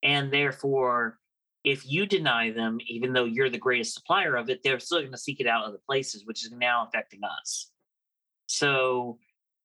And 0.02 0.32
therefore, 0.32 1.18
if 1.62 1.88
you 1.88 2.06
deny 2.06 2.50
them, 2.50 2.78
even 2.88 3.12
though 3.12 3.26
you're 3.26 3.50
the 3.50 3.58
greatest 3.58 3.94
supplier 3.94 4.34
of 4.34 4.50
it, 4.50 4.62
they're 4.64 4.80
still 4.80 5.00
going 5.00 5.12
to 5.12 5.18
seek 5.18 5.38
it 5.38 5.46
out 5.46 5.64
other 5.64 5.80
places, 5.86 6.24
which 6.24 6.44
is 6.44 6.50
now 6.50 6.86
affecting 6.88 7.20
us. 7.22 7.70
So 8.46 9.18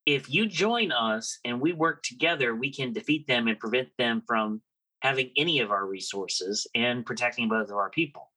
if 0.06 0.30
you 0.30 0.48
join 0.48 0.92
us 0.92 1.40
and 1.46 1.62
we 1.62 1.74
work 1.74 2.04
together, 2.04 2.56
we 2.56 2.74
can 2.74 2.94
defeat 2.94 3.28
them 3.28 3.48
and 3.48 3.60
prevent 3.60 3.90
them 3.98 4.24
from 4.28 4.62
having 5.02 5.32
any 5.38 5.60
of 5.60 5.72
our 5.72 5.86
resources 5.86 6.68
and 6.76 7.06
protecting 7.06 7.48
both 7.48 7.70
of 7.70 7.78
our 7.78 7.90
people. 7.90 8.30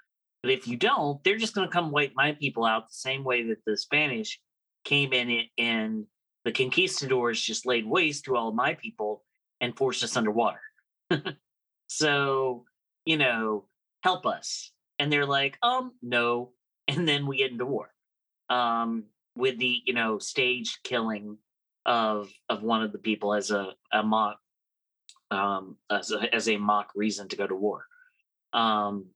But 0.42 0.52
if 0.52 0.66
you 0.66 0.76
don't, 0.76 1.22
they're 1.24 1.38
just 1.38 1.54
going 1.54 1.68
to 1.68 1.72
come 1.72 1.90
wipe 1.90 2.12
my 2.14 2.32
people 2.32 2.64
out 2.64 2.88
the 2.88 2.94
same 2.94 3.24
way 3.24 3.44
that 3.44 3.64
the 3.64 3.76
Spanish 3.76 4.40
came 4.84 5.12
in 5.12 5.44
and 5.58 6.06
the 6.44 6.52
conquistadors 6.52 7.40
just 7.40 7.66
laid 7.66 7.86
waste 7.86 8.24
to 8.24 8.36
all 8.36 8.48
of 8.48 8.54
my 8.54 8.74
people 8.74 9.24
and 9.60 9.76
forced 9.76 10.02
us 10.02 10.16
underwater. 10.16 10.60
so, 11.86 12.64
you 13.04 13.16
know, 13.16 13.66
help 14.02 14.26
us. 14.26 14.72
And 14.98 15.12
they're 15.12 15.26
like, 15.26 15.58
um, 15.62 15.92
no. 16.02 16.50
And 16.88 17.08
then 17.08 17.28
we 17.28 17.38
get 17.38 17.52
into 17.52 17.64
war. 17.64 17.90
Um, 18.50 19.04
with 19.34 19.58
the 19.58 19.80
you 19.84 19.94
know 19.94 20.18
staged 20.18 20.78
killing 20.84 21.38
of 21.86 22.30
of 22.48 22.62
one 22.62 22.82
of 22.82 22.92
the 22.92 22.98
people 22.98 23.34
as 23.34 23.50
a, 23.50 23.72
a 23.92 24.02
mock 24.02 24.38
um, 25.30 25.76
as 25.90 26.12
a, 26.12 26.34
as 26.34 26.48
a 26.48 26.56
mock 26.56 26.90
reason 26.94 27.28
to 27.28 27.36
go 27.36 27.46
to 27.46 27.54
war. 27.54 27.86
Um, 28.52 29.06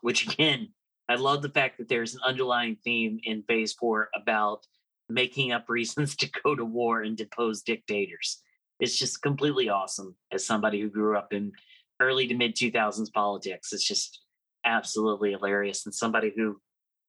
which 0.00 0.26
again, 0.32 0.68
I 1.08 1.16
love 1.16 1.42
the 1.42 1.50
fact 1.50 1.78
that 1.78 1.88
there's 1.88 2.14
an 2.14 2.20
underlying 2.24 2.76
theme 2.82 3.20
in 3.24 3.42
Phase 3.42 3.72
Four 3.74 4.08
about 4.14 4.66
making 5.08 5.52
up 5.52 5.64
reasons 5.68 6.16
to 6.16 6.30
go 6.42 6.54
to 6.54 6.64
war 6.64 7.02
and 7.02 7.16
depose 7.16 7.62
dictators. 7.62 8.42
It's 8.80 8.98
just 8.98 9.22
completely 9.22 9.68
awesome. 9.68 10.14
As 10.32 10.46
somebody 10.46 10.80
who 10.80 10.88
grew 10.88 11.16
up 11.16 11.32
in 11.32 11.52
early 12.00 12.28
to 12.28 12.34
mid 12.34 12.54
2000s 12.54 13.12
politics, 13.12 13.72
it's 13.72 13.86
just 13.86 14.20
absolutely 14.64 15.32
hilarious. 15.32 15.84
And 15.84 15.94
somebody 15.94 16.32
who 16.36 16.60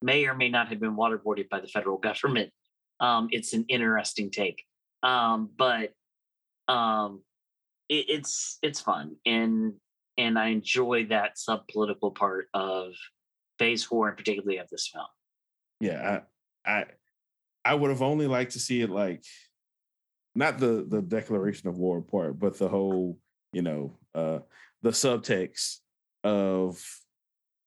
may 0.02 0.26
or 0.26 0.36
may 0.36 0.50
not 0.50 0.70
have 0.70 0.80
been 0.80 0.96
waterboarded 0.96 1.50
by 1.50 1.60
the 1.60 1.68
federal 1.68 1.98
government. 1.98 2.52
Um, 3.02 3.30
it's 3.32 3.54
an 3.54 3.64
interesting 3.70 4.30
take, 4.30 4.66
um, 5.04 5.52
but 5.58 5.94
um, 6.68 7.22
it, 7.88 8.08
it's 8.10 8.58
it's 8.62 8.82
fun 8.82 9.16
and 9.26 9.76
and 10.20 10.38
I 10.38 10.48
enjoy 10.50 11.06
that 11.06 11.38
sub 11.38 11.66
political 11.70 12.12
part 12.12 12.48
of 12.54 12.92
Phase 13.58 13.86
Four, 13.86 14.10
and 14.10 14.18
particularly 14.18 14.58
of 14.58 14.70
this 14.70 14.90
film. 14.94 15.06
Yeah, 15.80 16.20
I 16.66 16.80
I 16.80 16.86
I 17.64 17.74
would 17.74 17.90
have 17.90 18.02
only 18.02 18.28
liked 18.28 18.52
to 18.52 18.60
see 18.60 18.82
it 18.82 18.90
like 18.90 19.24
not 20.36 20.60
the 20.60 20.86
the 20.88 21.02
declaration 21.02 21.70
of 21.70 21.78
war 21.78 22.02
part, 22.02 22.38
but 22.38 22.58
the 22.58 22.68
whole 22.68 23.18
you 23.54 23.62
know 23.62 23.98
uh 24.14 24.40
the 24.82 24.92
subtext 24.92 25.78
of 26.24 26.84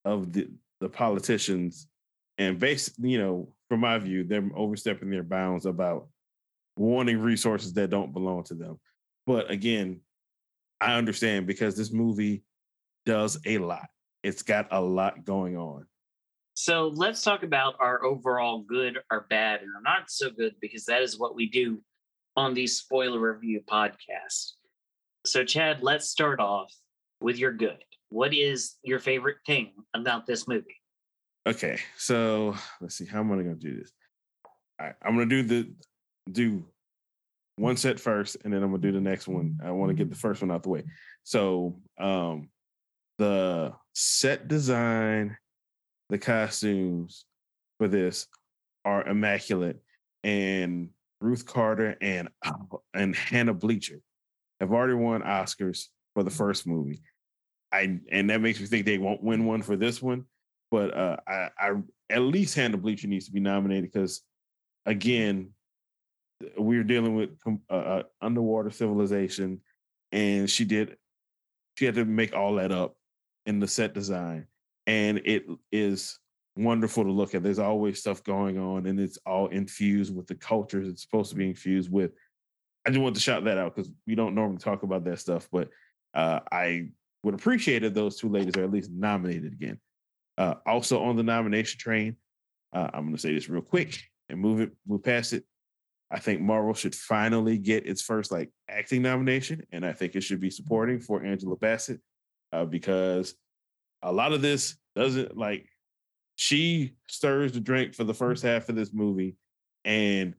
of 0.04 0.32
the 0.32 0.48
the 0.80 0.90
politicians 0.90 1.88
and 2.38 2.58
basically, 2.58 3.10
you 3.10 3.18
know, 3.18 3.54
from 3.68 3.80
my 3.80 3.98
view, 3.98 4.24
they're 4.24 4.48
overstepping 4.54 5.10
their 5.10 5.22
bounds 5.22 5.66
about 5.66 6.08
wanting 6.76 7.18
resources 7.18 7.72
that 7.74 7.90
don't 7.90 8.12
belong 8.12 8.44
to 8.44 8.54
them. 8.54 8.78
But 9.26 9.50
again, 9.50 10.00
I 10.80 10.94
understand 10.94 11.46
because 11.46 11.76
this 11.76 11.92
movie 11.92 12.42
does 13.06 13.38
a 13.46 13.58
lot. 13.58 13.88
It's 14.22 14.42
got 14.42 14.68
a 14.70 14.80
lot 14.80 15.24
going 15.24 15.56
on. 15.56 15.86
So 16.54 16.88
let's 16.88 17.22
talk 17.22 17.42
about 17.42 17.76
our 17.80 18.04
overall 18.04 18.60
good 18.60 18.98
or 19.10 19.26
bad 19.30 19.62
and 19.62 19.70
not 19.84 20.10
so 20.10 20.30
good, 20.30 20.54
because 20.60 20.84
that 20.84 21.02
is 21.02 21.18
what 21.18 21.34
we 21.34 21.48
do 21.48 21.80
on 22.36 22.54
the 22.54 22.66
spoiler 22.66 23.32
review 23.32 23.62
podcast. 23.66 24.52
So, 25.24 25.44
Chad, 25.44 25.82
let's 25.82 26.10
start 26.10 26.40
off 26.40 26.72
with 27.20 27.38
your 27.38 27.52
good. 27.52 27.82
What 28.10 28.34
is 28.34 28.76
your 28.82 28.98
favorite 28.98 29.38
thing 29.46 29.72
about 29.94 30.26
this 30.26 30.46
movie? 30.46 30.81
Okay, 31.44 31.76
so 31.96 32.54
let's 32.80 32.94
see. 32.94 33.06
How 33.06 33.18
am 33.18 33.32
I 33.32 33.36
going 33.36 33.58
to 33.58 33.68
do 33.68 33.76
this? 33.80 33.92
All 34.78 34.86
right, 34.86 34.94
I'm 35.02 35.16
going 35.16 35.28
to 35.28 35.42
do 35.42 35.48
the 35.48 35.74
do 36.30 36.64
one 37.56 37.76
set 37.76 37.98
first, 37.98 38.36
and 38.44 38.52
then 38.52 38.62
I'm 38.62 38.70
going 38.70 38.80
to 38.80 38.88
do 38.88 38.92
the 38.92 39.00
next 39.00 39.26
one. 39.26 39.58
I 39.64 39.72
want 39.72 39.90
to 39.90 39.94
get 39.94 40.08
the 40.08 40.16
first 40.16 40.40
one 40.40 40.52
out 40.52 40.62
the 40.62 40.68
way. 40.68 40.84
So, 41.24 41.80
um, 41.98 42.48
the 43.18 43.72
set 43.92 44.46
design, 44.46 45.36
the 46.10 46.18
costumes 46.18 47.24
for 47.78 47.88
this 47.88 48.28
are 48.84 49.06
immaculate, 49.06 49.82
and 50.22 50.90
Ruth 51.20 51.44
Carter 51.44 51.96
and 52.00 52.28
and 52.94 53.16
Hannah 53.16 53.54
Beachler 53.54 54.00
have 54.60 54.70
already 54.70 54.94
won 54.94 55.22
Oscars 55.22 55.86
for 56.14 56.22
the 56.22 56.30
first 56.30 56.68
movie. 56.68 57.00
I 57.72 57.98
and 58.12 58.30
that 58.30 58.40
makes 58.40 58.60
me 58.60 58.66
think 58.66 58.86
they 58.86 58.98
won't 58.98 59.24
win 59.24 59.44
one 59.44 59.62
for 59.62 59.74
this 59.74 60.00
one 60.00 60.26
but 60.72 60.96
uh, 60.96 61.16
I, 61.28 61.50
I 61.58 61.72
at 62.08 62.22
least 62.22 62.54
Hannah 62.54 62.78
Beachler 62.78 63.04
needs 63.04 63.26
to 63.26 63.32
be 63.32 63.40
nominated 63.40 63.92
because, 63.92 64.22
again, 64.86 65.50
we're 66.56 66.82
dealing 66.82 67.14
with 67.14 67.30
uh, 67.70 67.72
uh, 67.72 68.02
underwater 68.22 68.70
civilization, 68.70 69.60
and 70.12 70.48
she 70.48 70.64
did 70.64 70.96
she 71.76 71.84
had 71.84 71.94
to 71.96 72.06
make 72.06 72.34
all 72.34 72.54
that 72.54 72.72
up 72.72 72.96
in 73.44 73.60
the 73.60 73.68
set 73.68 73.92
design, 73.92 74.46
and 74.86 75.20
it 75.26 75.44
is 75.70 76.18
wonderful 76.56 77.04
to 77.04 77.12
look 77.12 77.34
at. 77.34 77.42
There's 77.42 77.58
always 77.58 78.00
stuff 78.00 78.24
going 78.24 78.58
on, 78.58 78.86
and 78.86 78.98
it's 78.98 79.18
all 79.26 79.48
infused 79.48 80.16
with 80.16 80.26
the 80.26 80.36
cultures 80.36 80.88
it's 80.88 81.02
supposed 81.02 81.30
to 81.30 81.36
be 81.36 81.50
infused 81.50 81.92
with. 81.92 82.12
I 82.86 82.90
just 82.90 83.00
want 83.00 83.14
to 83.14 83.20
shout 83.20 83.44
that 83.44 83.58
out 83.58 83.76
because 83.76 83.92
we 84.06 84.14
don't 84.14 84.34
normally 84.34 84.58
talk 84.58 84.84
about 84.84 85.04
that 85.04 85.18
stuff, 85.18 85.48
but 85.52 85.68
uh, 86.14 86.40
I 86.50 86.88
would 87.24 87.34
appreciate 87.34 87.84
it 87.84 87.92
those 87.92 88.16
two 88.16 88.30
ladies 88.30 88.56
are 88.56 88.64
at 88.64 88.72
least 88.72 88.90
nominated 88.90 89.52
again. 89.52 89.78
Uh, 90.38 90.54
also 90.66 91.02
on 91.02 91.16
the 91.16 91.22
nomination 91.22 91.78
train, 91.78 92.16
uh, 92.72 92.88
I'm 92.92 93.04
going 93.04 93.14
to 93.14 93.20
say 93.20 93.34
this 93.34 93.48
real 93.48 93.62
quick 93.62 94.00
and 94.28 94.40
move 94.40 94.60
it, 94.60 94.72
move 94.86 95.02
past 95.02 95.32
it. 95.32 95.44
I 96.10 96.18
think 96.18 96.40
Marvel 96.40 96.74
should 96.74 96.94
finally 96.94 97.56
get 97.56 97.86
its 97.86 98.02
first 98.02 98.30
like 98.30 98.50
acting 98.68 99.02
nomination, 99.02 99.62
and 99.72 99.84
I 99.84 99.92
think 99.92 100.14
it 100.14 100.22
should 100.22 100.40
be 100.40 100.50
supporting 100.50 101.00
for 101.00 101.22
Angela 101.22 101.56
Bassett 101.56 102.00
uh, 102.52 102.66
because 102.66 103.34
a 104.02 104.12
lot 104.12 104.32
of 104.32 104.42
this 104.42 104.76
doesn't 104.94 105.36
like 105.36 105.66
she 106.36 106.94
stirs 107.08 107.52
the 107.52 107.60
drink 107.60 107.94
for 107.94 108.04
the 108.04 108.14
first 108.14 108.42
half 108.42 108.68
of 108.68 108.76
this 108.76 108.92
movie, 108.92 109.36
and 109.84 110.34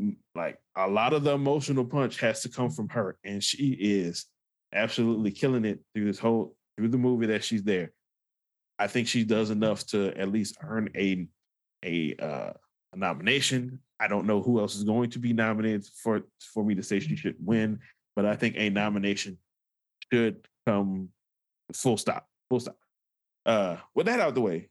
mm, 0.00 0.16
like 0.34 0.58
a 0.76 0.88
lot 0.88 1.14
of 1.14 1.24
the 1.24 1.32
emotional 1.32 1.84
punch 1.84 2.20
has 2.20 2.42
to 2.42 2.50
come 2.50 2.70
from 2.70 2.88
her, 2.90 3.18
and 3.24 3.42
she 3.42 3.68
is 3.68 4.26
absolutely 4.72 5.30
killing 5.30 5.64
it 5.64 5.80
through 5.94 6.06
this 6.06 6.18
whole 6.18 6.54
through 6.76 6.88
the 6.88 6.98
movie 6.98 7.26
that 7.26 7.42
she's 7.42 7.62
there. 7.62 7.92
I 8.78 8.86
think 8.86 9.08
she 9.08 9.24
does 9.24 9.50
enough 9.50 9.86
to 9.86 10.16
at 10.18 10.30
least 10.30 10.56
earn 10.62 10.90
a 10.96 11.26
a, 11.84 12.14
uh, 12.20 12.52
a 12.92 12.96
nomination. 12.96 13.80
I 14.00 14.08
don't 14.08 14.26
know 14.26 14.42
who 14.42 14.60
else 14.60 14.74
is 14.74 14.84
going 14.84 15.10
to 15.10 15.18
be 15.18 15.32
nominated 15.32 15.86
for 16.02 16.22
for 16.40 16.64
me 16.64 16.74
to 16.74 16.82
say 16.82 17.00
she 17.00 17.16
should 17.16 17.36
win, 17.38 17.80
but 18.14 18.26
I 18.26 18.36
think 18.36 18.56
a 18.56 18.70
nomination 18.70 19.38
should 20.12 20.46
come 20.66 21.10
full 21.72 21.96
stop. 21.96 22.26
Full 22.50 22.60
stop. 22.60 22.76
Uh, 23.44 23.76
with 23.94 24.06
that 24.06 24.20
out 24.20 24.28
of 24.28 24.34
the 24.34 24.40
way, 24.40 24.68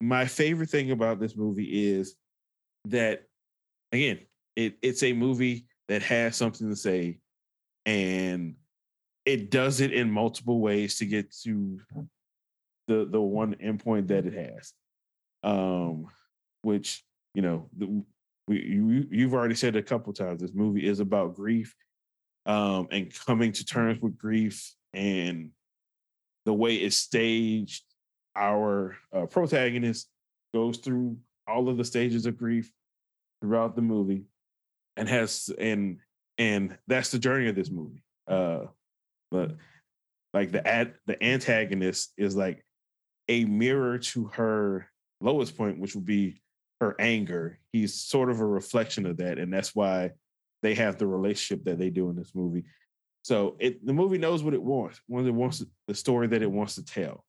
my 0.00 0.26
favorite 0.26 0.70
thing 0.70 0.90
about 0.90 1.18
this 1.18 1.36
movie 1.36 1.88
is 1.88 2.14
that 2.84 3.24
again, 3.92 4.20
it, 4.54 4.76
it's 4.82 5.02
a 5.02 5.12
movie 5.12 5.66
that 5.88 6.02
has 6.02 6.36
something 6.36 6.68
to 6.68 6.76
say 6.76 7.18
and 7.86 8.54
it 9.24 9.50
does 9.50 9.80
it 9.80 9.92
in 9.92 10.10
multiple 10.10 10.60
ways 10.60 10.98
to 10.98 11.06
get 11.06 11.32
to 11.42 11.80
the 12.88 13.06
the 13.08 13.20
one 13.20 13.54
endpoint 13.62 14.08
that 14.08 14.26
it 14.26 14.34
has, 14.34 14.72
um, 15.44 16.06
which 16.62 17.04
you 17.34 17.42
know 17.42 17.68
the, 17.76 18.02
we 18.48 18.60
you, 18.62 19.06
you've 19.10 19.34
already 19.34 19.54
said 19.54 19.76
a 19.76 19.82
couple 19.82 20.12
times. 20.12 20.40
This 20.40 20.54
movie 20.54 20.86
is 20.86 20.98
about 20.98 21.36
grief, 21.36 21.76
um, 22.46 22.88
and 22.90 23.14
coming 23.26 23.52
to 23.52 23.64
terms 23.64 24.00
with 24.00 24.18
grief 24.18 24.74
and 24.92 25.50
the 26.44 26.52
way 26.52 26.76
it's 26.76 26.96
staged. 26.96 27.84
Our 28.34 28.96
uh, 29.12 29.26
protagonist 29.26 30.08
goes 30.54 30.78
through 30.78 31.18
all 31.46 31.68
of 31.68 31.76
the 31.76 31.84
stages 31.84 32.24
of 32.24 32.38
grief 32.38 32.70
throughout 33.40 33.76
the 33.76 33.82
movie, 33.82 34.24
and 34.96 35.08
has 35.08 35.50
and 35.58 35.98
and 36.38 36.76
that's 36.86 37.10
the 37.10 37.18
journey 37.18 37.48
of 37.48 37.54
this 37.54 37.70
movie. 37.70 38.02
Uh, 38.26 38.66
but 39.30 39.56
like 40.32 40.52
the 40.52 40.66
ad 40.66 40.94
the 41.06 41.22
antagonist 41.22 42.12
is 42.16 42.36
like 42.36 42.64
a 43.28 43.44
mirror 43.44 43.98
to 43.98 44.26
her 44.26 44.88
lowest 45.20 45.56
point, 45.56 45.78
which 45.78 45.94
would 45.94 46.06
be 46.06 46.40
her 46.80 46.94
anger. 46.98 47.58
He's 47.72 47.94
sort 47.94 48.30
of 48.30 48.40
a 48.40 48.46
reflection 48.46 49.06
of 49.06 49.18
that, 49.18 49.38
and 49.38 49.52
that's 49.52 49.74
why 49.74 50.12
they 50.62 50.74
have 50.74 50.98
the 50.98 51.06
relationship 51.06 51.64
that 51.64 51.78
they 51.78 51.90
do 51.90 52.10
in 52.10 52.16
this 52.16 52.34
movie. 52.34 52.64
So 53.22 53.56
it 53.58 53.84
the 53.84 53.92
movie 53.92 54.18
knows 54.18 54.42
what 54.42 54.54
it 54.54 54.62
wants, 54.62 55.00
when 55.06 55.26
it 55.26 55.34
wants 55.34 55.64
the 55.86 55.94
story 55.94 56.28
that 56.28 56.42
it 56.42 56.50
wants 56.50 56.76
to 56.76 56.84
tell, 56.84 57.24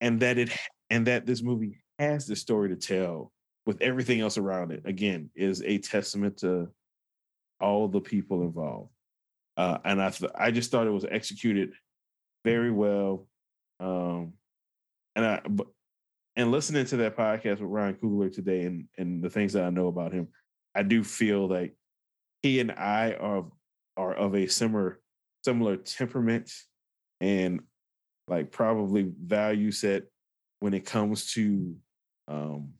and 0.00 0.20
that 0.20 0.38
it 0.38 0.50
and 0.90 1.06
that 1.06 1.26
this 1.26 1.42
movie 1.42 1.82
has 1.98 2.26
the 2.26 2.36
story 2.36 2.68
to 2.68 2.76
tell 2.76 3.32
with 3.66 3.80
everything 3.80 4.20
else 4.20 4.38
around 4.38 4.70
it. 4.70 4.82
Again, 4.84 5.30
is 5.34 5.62
a 5.62 5.78
testament 5.78 6.38
to 6.38 6.68
all 7.60 7.88
the 7.88 8.00
people 8.00 8.42
involved, 8.42 8.90
uh, 9.56 9.78
and 9.84 10.00
I 10.00 10.10
th- 10.10 10.32
I 10.34 10.50
just 10.50 10.70
thought 10.70 10.86
it 10.86 10.90
was 10.90 11.06
executed 11.10 11.72
very 12.44 12.70
well. 12.70 13.26
Um, 13.80 14.34
and 15.16 15.24
I 15.24 15.40
and 16.36 16.50
listening 16.50 16.84
to 16.86 16.96
that 16.98 17.16
podcast 17.16 17.60
with 17.60 17.70
Ryan 17.70 17.94
Coogler 17.94 18.32
today 18.32 18.62
and 18.62 18.86
and 18.98 19.22
the 19.22 19.30
things 19.30 19.52
that 19.52 19.64
I 19.64 19.70
know 19.70 19.88
about 19.88 20.12
him, 20.12 20.28
I 20.74 20.82
do 20.82 21.04
feel 21.04 21.48
like 21.48 21.74
he 22.42 22.60
and 22.60 22.72
I 22.72 23.14
are 23.14 23.44
are 23.96 24.14
of 24.14 24.34
a 24.34 24.46
similar 24.46 25.00
similar 25.44 25.76
temperament 25.76 26.50
and 27.20 27.60
like 28.28 28.50
probably 28.50 29.12
value 29.22 29.70
set 29.70 30.04
when 30.60 30.74
it 30.74 30.86
comes 30.86 31.32
to 31.34 31.76
um 32.28 32.72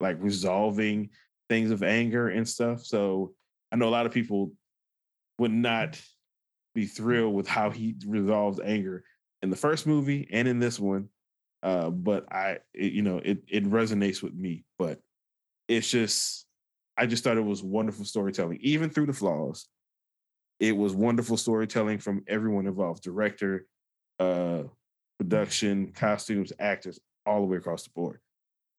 like 0.00 0.16
resolving 0.20 1.10
things 1.48 1.70
of 1.70 1.82
anger 1.82 2.28
and 2.28 2.48
stuff. 2.48 2.84
So 2.84 3.34
I 3.70 3.76
know 3.76 3.88
a 3.88 3.90
lot 3.90 4.06
of 4.06 4.12
people 4.12 4.52
would 5.38 5.52
not 5.52 6.00
be 6.74 6.86
thrilled 6.86 7.34
with 7.34 7.46
how 7.46 7.70
he 7.70 7.96
resolves 8.06 8.60
anger 8.60 9.04
in 9.42 9.50
the 9.50 9.56
first 9.56 9.86
movie 9.86 10.28
and 10.32 10.48
in 10.48 10.58
this 10.58 10.78
one. 10.78 11.08
Uh, 11.62 11.90
but 11.90 12.32
I, 12.32 12.58
it, 12.72 12.92
you 12.92 13.02
know, 13.02 13.18
it 13.18 13.42
it 13.48 13.64
resonates 13.64 14.22
with 14.22 14.34
me. 14.34 14.64
But 14.78 15.00
it's 15.68 15.90
just, 15.90 16.46
I 16.96 17.06
just 17.06 17.22
thought 17.22 17.36
it 17.36 17.44
was 17.44 17.62
wonderful 17.62 18.04
storytelling, 18.04 18.58
even 18.62 18.90
through 18.90 19.06
the 19.06 19.12
flaws. 19.12 19.68
It 20.58 20.76
was 20.76 20.94
wonderful 20.94 21.36
storytelling 21.36 21.98
from 21.98 22.22
everyone 22.26 22.66
involved 22.66 23.02
director, 23.02 23.66
uh, 24.18 24.64
production, 25.18 25.92
costumes, 25.92 26.52
actors, 26.58 26.98
all 27.24 27.40
the 27.40 27.46
way 27.46 27.56
across 27.56 27.84
the 27.84 27.90
board. 27.94 28.20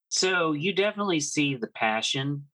So 0.09 0.51
you 0.51 0.73
definitely 0.73 1.21
see 1.21 1.55
the 1.55 1.67
passion 1.67 2.45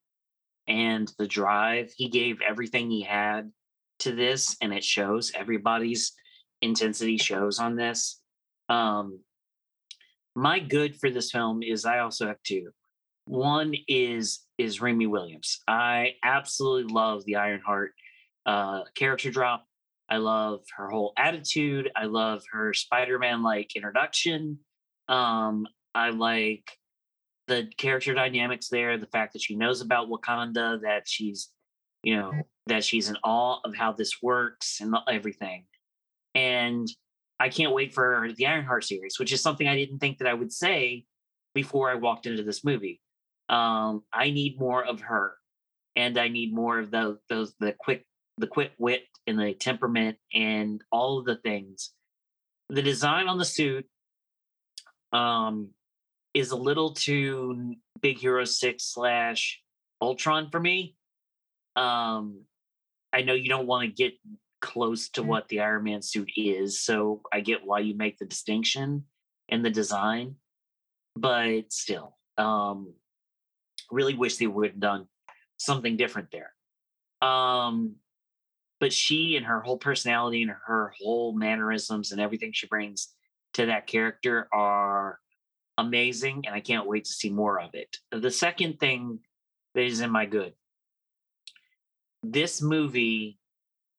and 0.68 1.12
the 1.18 1.28
drive. 1.28 1.92
He 1.96 2.10
gave 2.10 2.40
everything 2.42 2.90
he 2.90 3.02
had 3.02 3.52
to 4.00 4.14
this, 4.14 4.56
and 4.62 4.74
it 4.74 4.84
shows. 4.84 5.32
Everybody's 5.34 6.14
intensity 6.62 7.18
shows 7.18 7.60
on 7.60 7.76
this. 7.76 8.22
Um, 8.70 9.20
my 10.38 10.60
good 10.60 10.96
for 10.96 11.10
this 11.10 11.32
film 11.32 11.64
is 11.64 11.84
I 11.84 11.98
also 11.98 12.28
have 12.28 12.38
two. 12.44 12.70
One 13.26 13.74
is 13.88 14.46
is 14.60 14.80
Riri 14.80 15.10
Williams. 15.10 15.62
I 15.68 16.14
absolutely 16.24 16.94
love 16.94 17.26
the 17.26 17.38
Ironheart 17.38 17.94
uh, 18.46 18.82
character 18.94 19.32
drop. 19.32 19.66
I 20.08 20.18
love 20.18 20.62
her 20.78 20.90
whole 20.90 21.14
attitude. 21.18 21.90
I 21.96 22.06
love 22.06 22.44
her 22.52 22.72
Spider-Man 22.72 23.42
like 23.42 23.76
introduction. 23.76 24.60
Um, 25.10 25.68
I 25.96 26.12
like 26.12 26.72
the 27.48 27.70
character 27.78 28.14
dynamics 28.14 28.70
there, 28.70 29.00
the 29.00 29.08
fact 29.08 29.34
that 29.34 29.42
she 29.42 29.56
knows 29.56 29.82
about 29.82 30.08
Wakanda, 30.08 30.82
that 30.84 31.08
she's, 31.08 31.50
you 32.04 32.16
know, 32.16 32.32
that 32.68 32.84
she's 32.84 33.10
in 33.10 33.18
awe 33.24 33.60
of 33.66 33.76
how 33.76 33.92
this 33.92 34.22
works 34.22 34.82
and 34.82 34.96
everything. 35.10 35.66
And 36.36 36.88
I 37.40 37.50
can't 37.50 37.74
wait 37.74 37.94
for 37.94 38.30
the 38.36 38.48
Ironheart 38.48 38.84
series, 38.84 39.20
which 39.20 39.32
is 39.32 39.42
something 39.42 39.68
I 39.68 39.76
didn't 39.76 40.00
think 40.00 40.18
that 40.18 40.28
I 40.28 40.34
would 40.34 40.52
say 40.52 41.06
before 41.54 41.90
I 41.92 41.96
walked 41.96 42.26
into 42.26 42.44
this 42.44 42.64
movie. 42.64 43.02
Um, 43.50 44.04
I 44.12 44.32
need 44.32 44.60
more 44.60 44.84
of 44.84 45.02
her, 45.02 45.36
and 45.96 46.18
I 46.18 46.28
need 46.28 46.54
more 46.54 46.80
of 46.80 46.92
those 46.92 47.18
those 47.30 47.54
the 47.60 47.74
quick 47.78 48.06
the 48.38 48.48
quick 48.48 48.74
wit 48.78 49.04
and 49.26 49.40
the 49.40 49.54
temperament 49.54 50.18
and 50.34 50.84
all 50.92 51.20
of 51.20 51.26
the 51.26 51.38
things. 51.38 51.92
The 52.70 52.82
design 52.82 53.28
on 53.28 53.38
the 53.38 53.46
suit 53.46 53.86
um, 55.14 55.70
is 56.34 56.52
a 56.52 56.56
little 56.56 56.94
too 56.94 57.76
Big 58.02 58.18
Hero 58.18 58.46
Six 58.46 58.84
slash 58.84 59.62
Ultron 60.02 60.50
for 60.50 60.60
me. 60.60 60.96
Um, 61.76 62.42
I 63.14 63.22
know 63.22 63.34
you 63.34 63.50
don't 63.50 63.68
want 63.68 63.84
to 63.88 64.04
get 64.04 64.14
close 64.68 65.10
to 65.10 65.22
mm. 65.24 65.28
what 65.28 65.48
the 65.48 65.62
Iron 65.62 65.84
Man 65.84 66.02
suit 66.02 66.30
is, 66.36 66.82
so 66.82 67.22
I 67.32 67.40
get 67.40 67.66
why 67.66 67.80
you 67.80 67.96
make 67.96 68.18
the 68.18 68.26
distinction 68.26 69.06
in 69.48 69.62
the 69.64 69.70
design, 69.70 70.36
but 71.16 71.72
still, 71.72 72.18
um, 72.38 72.94
really 73.90 74.14
wish 74.14 74.36
they 74.36 74.48
would 74.48 74.72
have 74.72 74.80
done 74.80 75.08
something 75.56 75.96
different 75.96 76.30
there. 76.32 76.52
Um, 77.28 77.96
but 78.82 78.92
she 78.92 79.38
and 79.38 79.46
her 79.46 79.62
whole 79.62 79.78
personality 79.78 80.42
and 80.42 80.52
her 80.52 80.94
whole 81.00 81.34
mannerisms 81.34 82.12
and 82.12 82.20
everything 82.20 82.52
she 82.54 82.68
brings 82.68 83.08
to 83.54 83.68
that 83.68 83.88
character 83.88 84.50
are 84.52 85.20
amazing, 85.78 86.44
and 86.46 86.54
I 86.54 86.60
can't 86.60 86.88
wait 86.88 87.06
to 87.06 87.14
see 87.14 87.30
more 87.30 87.62
of 87.62 87.70
it. 87.74 87.96
The 88.12 88.32
second 88.32 88.80
thing 88.80 89.20
that 89.74 89.84
is 89.84 90.02
in 90.02 90.12
my 90.12 90.26
good 90.26 90.54
this 92.24 92.62
movie 92.62 93.40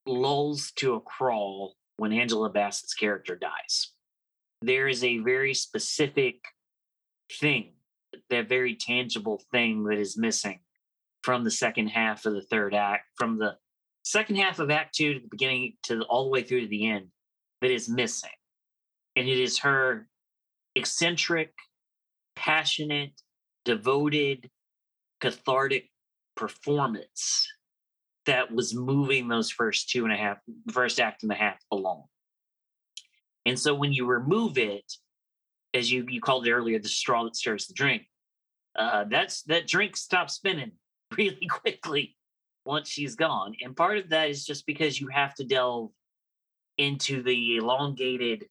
lulls 0.09 0.73
to 0.77 0.95
a 0.95 1.01
crawl 1.01 1.77
when 1.97 2.13
Angela 2.13 2.51
Bassett's 2.51 2.95
character 2.95 3.37
dies. 3.37 3.93
There 4.63 4.89
is 4.89 5.05
a 5.05 5.19
very 5.19 5.55
specific 5.55 6.41
thing, 7.41 7.75
that 8.31 8.49
very 8.49 8.75
tangible 8.75 9.43
thing 9.53 9.85
that 9.85 9.99
is 9.99 10.17
missing 10.17 10.61
from 11.23 11.45
the 11.45 11.51
second 11.51 11.89
half 11.89 12.25
of 12.27 12.35
the 12.35 12.43
third 12.43 12.75
act, 12.75 13.05
from 13.17 13.39
the 13.39 13.57
second 14.05 14.37
half 14.37 14.59
of 14.59 14.71
Act 14.71 14.95
Two 14.95 15.15
to 15.15 15.21
the 15.21 15.29
beginning 15.31 15.75
to 15.85 15.97
the, 15.97 16.05
all 16.05 16.25
the 16.25 16.31
way 16.31 16.43
through 16.43 16.63
to 16.63 16.69
the 16.69 16.89
end, 16.89 17.09
that 17.61 17.71
is 17.71 17.89
missing. 17.89 18.31
And 19.17 19.29
it 19.29 19.39
is 19.39 19.59
her 19.61 20.09
eccentric, 20.75 21.53
passionate, 22.37 23.21
devoted, 23.65 24.49
cathartic 25.21 25.91
performance 26.37 27.47
that 28.29 28.53
was 28.53 28.75
moving 28.75 29.27
those 29.27 29.51
first 29.51 29.89
two 29.89 30.05
and 30.05 30.13
a 30.13 30.17
half, 30.17 30.37
first 30.71 31.01
act 31.01 31.23
and 31.23 31.33
a 31.33 31.35
half 31.35 31.59
along. 31.73 32.05
And 33.47 33.59
so 33.59 33.75
when 33.75 33.93
you 33.93 34.05
remove 34.05 34.59
it, 34.59 34.85
as 35.73 35.91
you 35.91 36.07
you 36.09 36.21
called 36.21 36.47
it 36.47 36.53
earlier, 36.53 36.79
the 36.79 36.89
straw 36.89 37.25
that 37.25 37.37
stirs 37.37 37.67
the 37.67 37.75
drink, 37.75 38.03
uh, 38.79 39.05
that's 39.11 39.43
that 39.45 39.67
drink 39.67 39.97
stops 39.97 40.35
spinning 40.35 40.73
really 41.17 41.47
quickly 41.49 42.17
once 42.65 42.89
she's 42.89 43.17
gone. 43.17 43.55
And 43.63 43.75
part 43.75 43.97
of 43.97 44.11
that 44.11 44.29
is 44.29 44.45
just 44.45 44.67
because 44.67 45.01
you 45.01 45.09
have 45.09 45.35
to 45.37 45.45
delve 45.45 45.91
into 46.77 47.23
the 47.23 47.57
elongated, 47.57 48.47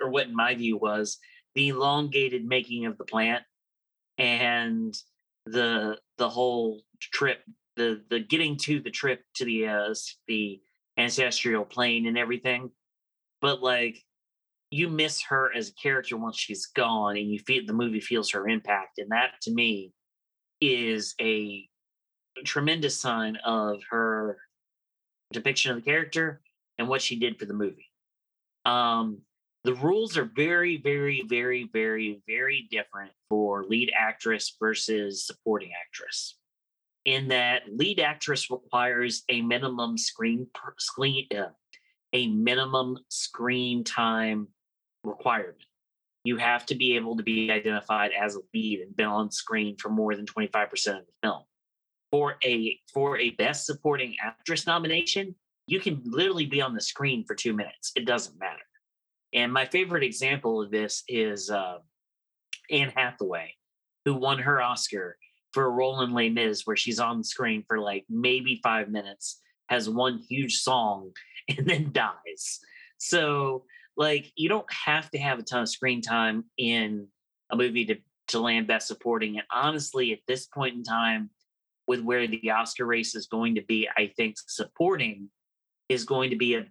or 0.00 0.08
what 0.08 0.26
in 0.26 0.34
my 0.34 0.54
view 0.54 0.78
was 0.78 1.18
the 1.54 1.68
elongated 1.68 2.46
making 2.46 2.86
of 2.86 2.96
the 2.96 3.04
plant 3.04 3.44
and 4.16 4.96
the 5.44 5.98
the 6.16 6.30
whole 6.30 6.80
trip 7.00 7.42
the 7.76 8.02
the 8.10 8.20
getting 8.20 8.56
to 8.56 8.80
the 8.80 8.90
trip 8.90 9.22
to 9.34 9.44
the 9.44 9.68
uh 9.68 9.94
the 10.28 10.60
ancestral 10.98 11.64
plane 11.64 12.06
and 12.06 12.16
everything 12.18 12.70
but 13.40 13.62
like 13.62 14.02
you 14.70 14.88
miss 14.88 15.22
her 15.22 15.54
as 15.54 15.68
a 15.68 15.74
character 15.74 16.16
once 16.16 16.36
she's 16.36 16.66
gone 16.66 17.16
and 17.16 17.30
you 17.30 17.38
feel 17.38 17.62
the 17.66 17.72
movie 17.72 18.00
feels 18.00 18.30
her 18.30 18.48
impact 18.48 18.98
and 18.98 19.10
that 19.10 19.32
to 19.42 19.52
me 19.52 19.92
is 20.60 21.14
a 21.20 21.68
tremendous 22.44 22.98
sign 22.98 23.36
of 23.44 23.80
her 23.90 24.38
depiction 25.32 25.70
of 25.70 25.76
the 25.76 25.82
character 25.82 26.40
and 26.78 26.88
what 26.88 27.02
she 27.02 27.18
did 27.18 27.38
for 27.38 27.46
the 27.46 27.54
movie. 27.54 27.90
Um 28.64 29.22
the 29.64 29.74
rules 29.74 30.16
are 30.16 30.30
very 30.36 30.76
very 30.76 31.24
very 31.28 31.68
very 31.72 32.20
very 32.26 32.68
different 32.70 33.12
for 33.28 33.64
lead 33.64 33.90
actress 33.96 34.56
versus 34.60 35.26
supporting 35.26 35.70
actress 35.72 36.38
in 37.06 37.28
that 37.28 37.62
lead 37.72 38.00
actress 38.00 38.50
requires 38.50 39.22
a 39.28 39.40
minimum 39.40 39.96
screen 39.96 40.46
screen 40.76 41.26
uh, 41.34 41.46
a 42.12 42.26
minimum 42.28 42.98
screen 43.08 43.84
time 43.84 44.48
requirement. 45.04 45.62
You 46.24 46.36
have 46.36 46.66
to 46.66 46.74
be 46.74 46.96
able 46.96 47.16
to 47.16 47.22
be 47.22 47.50
identified 47.50 48.10
as 48.20 48.34
a 48.34 48.40
lead 48.52 48.80
and 48.80 48.96
been 48.96 49.06
on 49.06 49.30
screen 49.30 49.76
for 49.80 49.88
more 49.88 50.16
than 50.16 50.26
25% 50.26 50.64
of 50.64 51.06
the 51.06 51.12
film. 51.22 51.42
For 52.10 52.36
a 52.44 52.78
for 52.92 53.18
a 53.18 53.30
best 53.30 53.66
supporting 53.66 54.16
actress 54.20 54.66
nomination, 54.66 55.36
you 55.68 55.78
can 55.78 56.02
literally 56.04 56.46
be 56.46 56.60
on 56.60 56.74
the 56.74 56.80
screen 56.80 57.24
for 57.24 57.36
2 57.36 57.52
minutes. 57.52 57.92
It 57.94 58.04
doesn't 58.04 58.38
matter. 58.38 58.62
And 59.32 59.52
my 59.52 59.66
favorite 59.66 60.02
example 60.02 60.60
of 60.60 60.72
this 60.72 61.04
is 61.08 61.50
uh, 61.50 61.78
Anne 62.70 62.92
Hathaway, 62.96 63.54
who 64.04 64.14
won 64.14 64.38
her 64.38 64.60
Oscar 64.60 65.18
for 65.56 66.02
in 66.02 66.12
Les 66.12 66.28
Mis 66.28 66.66
where 66.66 66.76
she's 66.76 67.00
on 67.00 67.24
screen 67.24 67.64
for 67.66 67.78
like 67.78 68.04
maybe 68.10 68.60
five 68.62 68.90
minutes, 68.90 69.40
has 69.70 69.88
one 69.88 70.18
huge 70.18 70.56
song, 70.56 71.12
and 71.48 71.66
then 71.66 71.92
dies. 71.92 72.60
So, 72.98 73.64
like, 73.96 74.30
you 74.36 74.50
don't 74.50 74.70
have 74.70 75.10
to 75.12 75.18
have 75.18 75.38
a 75.38 75.42
ton 75.42 75.62
of 75.62 75.70
screen 75.70 76.02
time 76.02 76.44
in 76.58 77.08
a 77.50 77.56
movie 77.56 77.86
to, 77.86 77.96
to 78.28 78.40
land 78.40 78.66
Best 78.66 78.86
Supporting. 78.86 79.38
And 79.38 79.46
honestly, 79.50 80.12
at 80.12 80.18
this 80.28 80.46
point 80.46 80.74
in 80.74 80.82
time, 80.82 81.30
with 81.86 82.02
where 82.02 82.26
the 82.26 82.50
Oscar 82.50 82.84
race 82.84 83.14
is 83.14 83.26
going 83.26 83.54
to 83.54 83.62
be, 83.62 83.88
I 83.96 84.12
think 84.14 84.34
supporting 84.46 85.30
is 85.88 86.04
going 86.04 86.30
to 86.30 86.36
be 86.36 86.56
a, 86.56 86.66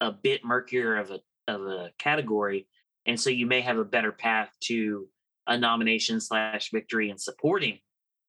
a 0.00 0.10
bit 0.10 0.44
murkier 0.44 0.96
of 0.96 1.12
a 1.12 1.20
of 1.46 1.60
a 1.62 1.90
category. 2.00 2.66
And 3.06 3.20
so 3.20 3.30
you 3.30 3.46
may 3.46 3.60
have 3.60 3.78
a 3.78 3.84
better 3.84 4.10
path 4.10 4.50
to 4.64 5.06
a 5.46 5.56
nomination 5.56 6.20
slash 6.20 6.70
victory 6.72 7.10
in 7.10 7.18
supporting 7.18 7.78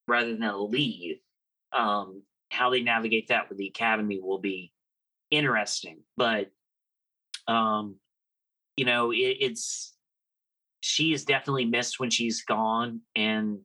rather 0.08 0.32
than 0.32 0.43
a 0.43 0.58
lead. 0.58 1.20
Um, 1.74 2.24
how 2.50 2.70
they 2.70 2.82
navigate 2.82 3.28
that 3.28 3.50
with 3.50 3.58
the 3.58 3.67
academy 3.67 4.20
will 4.22 4.39
be 4.39 4.72
interesting, 5.30 6.00
but 6.15 6.50
um, 7.48 7.98
you 8.78 8.86
know, 8.86 9.12
it, 9.12 9.38
it's 9.39 9.93
she 10.82 11.13
is 11.13 11.26
definitely 11.26 11.65
missed 11.65 12.00
when 12.00 12.10
she's 12.10 12.43
gone, 12.43 13.02
and 13.15 13.60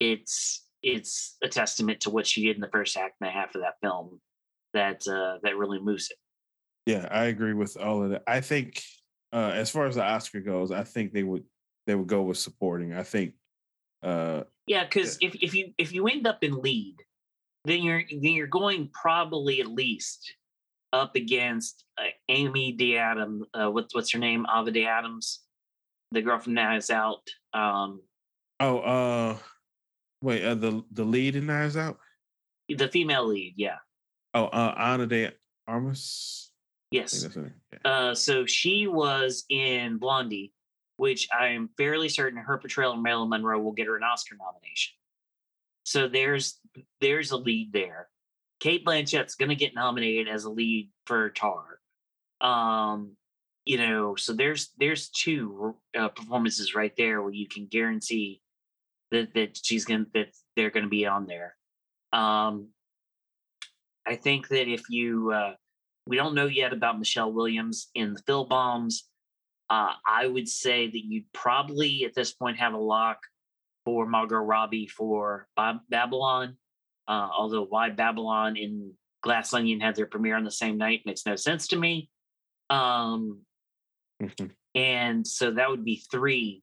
it's 0.00 0.66
it's 0.82 1.36
a 1.42 1.48
testament 1.48 2.00
to 2.00 2.10
what 2.10 2.26
she 2.26 2.44
did 2.44 2.56
in 2.56 2.60
the 2.60 2.68
first 2.68 2.96
act 2.96 3.16
and 3.20 3.28
a 3.28 3.32
half 3.32 3.54
of 3.54 3.62
that 3.62 3.74
film 3.82 4.20
that 4.72 5.02
uh, 5.08 5.38
that 5.42 5.56
really 5.56 5.80
moves 5.80 6.10
it. 6.10 6.16
Yeah, 6.86 7.08
I 7.10 7.24
agree 7.24 7.54
with 7.54 7.76
all 7.76 8.04
of 8.04 8.10
that. 8.10 8.22
I 8.26 8.40
think 8.40 8.82
uh, 9.32 9.52
as 9.54 9.70
far 9.70 9.86
as 9.86 9.96
the 9.96 10.04
Oscar 10.04 10.40
goes, 10.40 10.70
I 10.70 10.84
think 10.84 11.12
they 11.12 11.22
would 11.22 11.44
they 11.86 11.94
would 11.94 12.08
go 12.08 12.22
with 12.22 12.38
supporting. 12.38 12.92
I 12.92 13.02
think 13.02 13.34
uh, 14.02 14.44
yeah, 14.66 14.84
because 14.84 15.18
if, 15.20 15.34
if 15.40 15.54
you 15.54 15.72
if 15.78 15.92
you 15.92 16.06
end 16.06 16.26
up 16.26 16.42
in 16.42 16.60
lead, 16.60 16.96
then 17.64 17.82
you're 17.82 18.02
then 18.08 18.32
you're 18.32 18.46
going 18.46 18.90
probably 18.92 19.60
at 19.60 19.68
least 19.68 20.34
up 20.92 21.16
against 21.16 21.84
uh, 21.98 22.04
Amy 22.28 22.72
D. 22.72 22.96
Uh, 22.96 23.70
what's 23.70 23.94
what's 23.94 24.12
her 24.12 24.18
name? 24.18 24.46
Ava. 24.54 24.84
Adams, 24.84 25.40
the 26.12 26.22
girl 26.22 26.38
from 26.38 26.54
Knives 26.54 26.88
Out. 26.88 27.28
Um, 27.52 28.00
oh, 28.60 28.78
uh, 28.78 29.36
wait, 30.22 30.44
uh, 30.44 30.54
the 30.54 30.82
the 30.92 31.04
lead 31.04 31.36
in 31.36 31.46
Knives 31.46 31.76
Out. 31.76 31.98
The 32.68 32.88
female 32.88 33.26
lead, 33.26 33.54
yeah. 33.58 33.76
Oh, 34.32 34.46
uh, 34.46 34.74
Ana 34.78 35.06
de 35.06 35.30
Armas. 35.68 36.52
Yes. 36.90 37.28
Uh, 37.84 38.14
so 38.14 38.46
she 38.46 38.86
was 38.86 39.44
in 39.50 39.98
Blondie, 39.98 40.53
which 40.96 41.28
I 41.38 41.48
am 41.48 41.70
fairly 41.76 42.08
certain 42.08 42.38
her 42.38 42.58
portrayal 42.58 42.92
of 42.92 43.00
Marilyn 43.00 43.30
Monroe 43.30 43.60
will 43.60 43.72
get 43.72 43.86
her 43.86 43.96
an 43.96 44.02
Oscar 44.02 44.36
nomination. 44.36 44.94
So 45.84 46.08
there's 46.08 46.60
there's 47.00 47.30
a 47.30 47.36
lead 47.36 47.72
there. 47.72 48.08
Cate 48.60 48.84
Blanchett's 48.84 49.34
going 49.34 49.50
to 49.50 49.54
get 49.54 49.74
nominated 49.74 50.28
as 50.28 50.44
a 50.44 50.50
lead 50.50 50.90
for 51.06 51.30
Tar. 51.30 51.80
Um, 52.40 53.16
you 53.64 53.78
know, 53.78 54.14
so 54.16 54.32
there's 54.32 54.70
there's 54.78 55.08
two 55.08 55.76
uh, 55.98 56.08
performances 56.08 56.74
right 56.74 56.92
there 56.96 57.22
where 57.22 57.32
you 57.32 57.48
can 57.48 57.66
guarantee 57.66 58.40
that 59.10 59.34
that 59.34 59.58
she's 59.62 59.84
going 59.84 60.06
that 60.14 60.28
they're 60.56 60.70
going 60.70 60.84
to 60.84 60.90
be 60.90 61.06
on 61.06 61.26
there. 61.26 61.56
Um, 62.12 62.68
I 64.06 64.16
think 64.16 64.48
that 64.48 64.70
if 64.70 64.88
you 64.90 65.32
uh, 65.32 65.54
we 66.06 66.16
don't 66.16 66.34
know 66.34 66.46
yet 66.46 66.72
about 66.72 66.98
Michelle 66.98 67.32
Williams 67.32 67.88
in 67.94 68.14
the 68.14 68.20
Fabelmans. 68.22 69.02
Uh, 69.70 69.92
I 70.06 70.26
would 70.26 70.48
say 70.48 70.86
that 70.86 71.04
you'd 71.04 71.32
probably 71.32 72.04
at 72.04 72.14
this 72.14 72.32
point 72.32 72.58
have 72.58 72.74
a 72.74 72.78
lock 72.78 73.18
for 73.84 74.06
Margot 74.06 74.36
Robbie 74.36 74.86
for 74.86 75.46
Babylon. 75.88 76.56
Uh, 77.06 77.28
although 77.36 77.64
why 77.64 77.90
Babylon 77.90 78.56
and 78.56 78.92
Glass 79.22 79.52
Onion 79.52 79.80
had 79.80 79.94
their 79.94 80.06
premiere 80.06 80.36
on 80.36 80.44
the 80.44 80.50
same 80.50 80.78
night 80.78 81.02
makes 81.04 81.26
no 81.26 81.36
sense 81.36 81.68
to 81.68 81.76
me. 81.76 82.08
Um, 82.70 83.40
mm-hmm. 84.22 84.46
And 84.74 85.26
so 85.26 85.50
that 85.52 85.70
would 85.70 85.84
be 85.84 86.02
three 86.10 86.62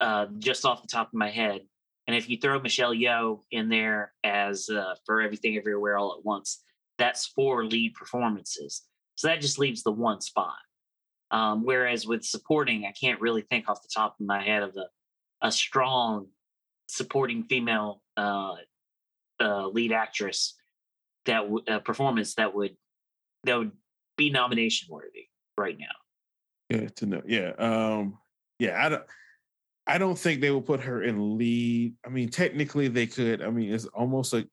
uh, 0.00 0.26
just 0.38 0.64
off 0.64 0.82
the 0.82 0.88
top 0.88 1.08
of 1.08 1.14
my 1.14 1.30
head. 1.30 1.60
And 2.06 2.16
if 2.16 2.28
you 2.28 2.38
throw 2.38 2.60
Michelle 2.60 2.94
Yeoh 2.94 3.40
in 3.50 3.68
there 3.68 4.12
as 4.22 4.68
uh, 4.68 4.94
for 5.04 5.20
everything 5.20 5.56
everywhere 5.56 5.98
all 5.98 6.16
at 6.18 6.24
once, 6.24 6.62
that's 6.98 7.26
four 7.26 7.64
lead 7.64 7.94
performances. 7.94 8.82
So 9.16 9.28
that 9.28 9.40
just 9.40 9.58
leaves 9.58 9.82
the 9.82 9.92
one 9.92 10.20
spot. 10.20 10.56
Um, 11.30 11.64
whereas 11.64 12.06
with 12.06 12.24
supporting, 12.24 12.84
I 12.84 12.92
can't 12.92 13.20
really 13.20 13.42
think 13.42 13.68
off 13.68 13.82
the 13.82 13.88
top 13.92 14.16
of 14.20 14.26
my 14.26 14.42
head 14.42 14.62
of 14.62 14.76
a, 14.76 15.46
a 15.46 15.50
strong 15.50 16.28
supporting 16.88 17.44
female 17.44 18.02
uh, 18.16 18.54
uh, 19.40 19.68
lead 19.68 19.92
actress 19.92 20.54
that 21.26 21.42
w- 21.42 21.80
performance 21.80 22.34
that 22.36 22.54
would 22.54 22.76
that 23.44 23.58
would 23.58 23.72
be 24.16 24.30
nomination 24.30 24.88
worthy 24.90 25.28
right 25.58 25.76
now. 25.78 25.86
Yeah, 26.68 26.88
to 26.96 27.06
know. 27.06 27.22
Yeah, 27.26 27.50
um, 27.58 28.18
yeah. 28.58 28.84
I 28.84 28.88
don't. 28.88 29.04
I 29.88 29.98
don't 29.98 30.18
think 30.18 30.40
they 30.40 30.50
will 30.50 30.62
put 30.62 30.80
her 30.80 31.04
in 31.04 31.38
lead. 31.38 31.94
I 32.04 32.08
mean, 32.08 32.28
technically 32.28 32.88
they 32.88 33.06
could. 33.06 33.40
I 33.40 33.50
mean, 33.50 33.72
it's 33.72 33.86
almost 33.86 34.34
a, 34.34 34.48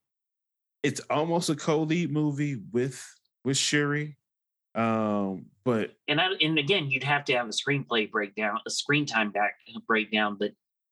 it's 0.83 1.01
almost 1.09 1.49
a 1.49 1.55
co-lead 1.55 2.11
movie 2.11 2.61
with 2.71 3.03
with 3.43 3.57
Shuri. 3.57 4.17
Um, 4.75 5.45
but 5.65 5.91
and 6.07 6.19
I, 6.19 6.29
and 6.41 6.57
again, 6.57 6.89
you'd 6.89 7.03
have 7.03 7.25
to 7.25 7.33
have 7.33 7.47
a 7.47 7.51
screenplay 7.51 8.09
breakdown, 8.09 8.59
a 8.65 8.69
screen 8.69 9.05
time 9.05 9.31
back 9.31 9.55
breakdown, 9.87 10.37
but 10.39 10.51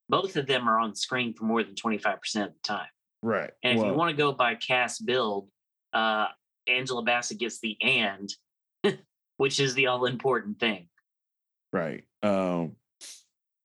both 0.10 0.36
of 0.36 0.46
them 0.46 0.67
are 0.67 0.80
on 0.80 0.94
screen 0.96 1.34
for 1.34 1.46
more 1.46 1.63
than 1.63 1.74
25% 1.74 2.15
of 2.46 2.54
the 2.54 2.60
time. 2.63 2.88
Right. 3.24 3.52
And 3.63 3.78
if 3.78 3.84
well, 3.84 3.91
you 3.91 3.98
want 3.98 4.12
to 4.12 4.17
go 4.17 4.32
by 4.34 4.56
cast 4.56 5.06
build, 5.06 5.48
uh, 5.94 6.28
Angela 6.67 7.04
Bassett 7.04 7.39
gets 7.39 7.60
the 7.60 7.78
and, 7.82 8.34
which 9.38 9.60
is 9.60 9.74
the 9.74 9.88
all 9.88 10.06
important 10.06 10.60
thing. 10.60 10.88
Right. 11.72 12.04
Um, 12.22 12.76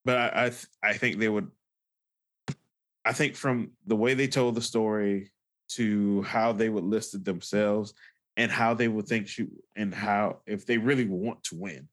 but 0.05 0.19
I, 0.19 0.47
I, 0.47 0.49
th- 0.51 0.67
I 0.83 0.93
think 0.95 1.19
they 1.19 1.29
would, 1.29 1.51
I 3.05 3.13
think 3.13 3.35
from 3.35 3.73
the 3.87 3.97
way 3.97 4.15
they 4.15 4.29
told 4.29 4.55
the 4.55 4.63
story 4.63 5.33
to 5.71 6.23
how 6.23 6.53
they 6.53 6.69
would 6.69 6.85
list 6.85 7.15
it 7.15 7.25
themselves 7.25 7.93
and 8.37 8.51
how 8.51 8.75
they 8.75 8.89
would 8.89 9.07
think 9.07 9.29
she, 9.29 9.47
and 9.75 9.95
how, 9.95 10.41
if 10.47 10.67
they 10.67 10.79
really 10.79 11.07
want 11.07 11.43
to 11.45 11.57
win, 11.57 11.89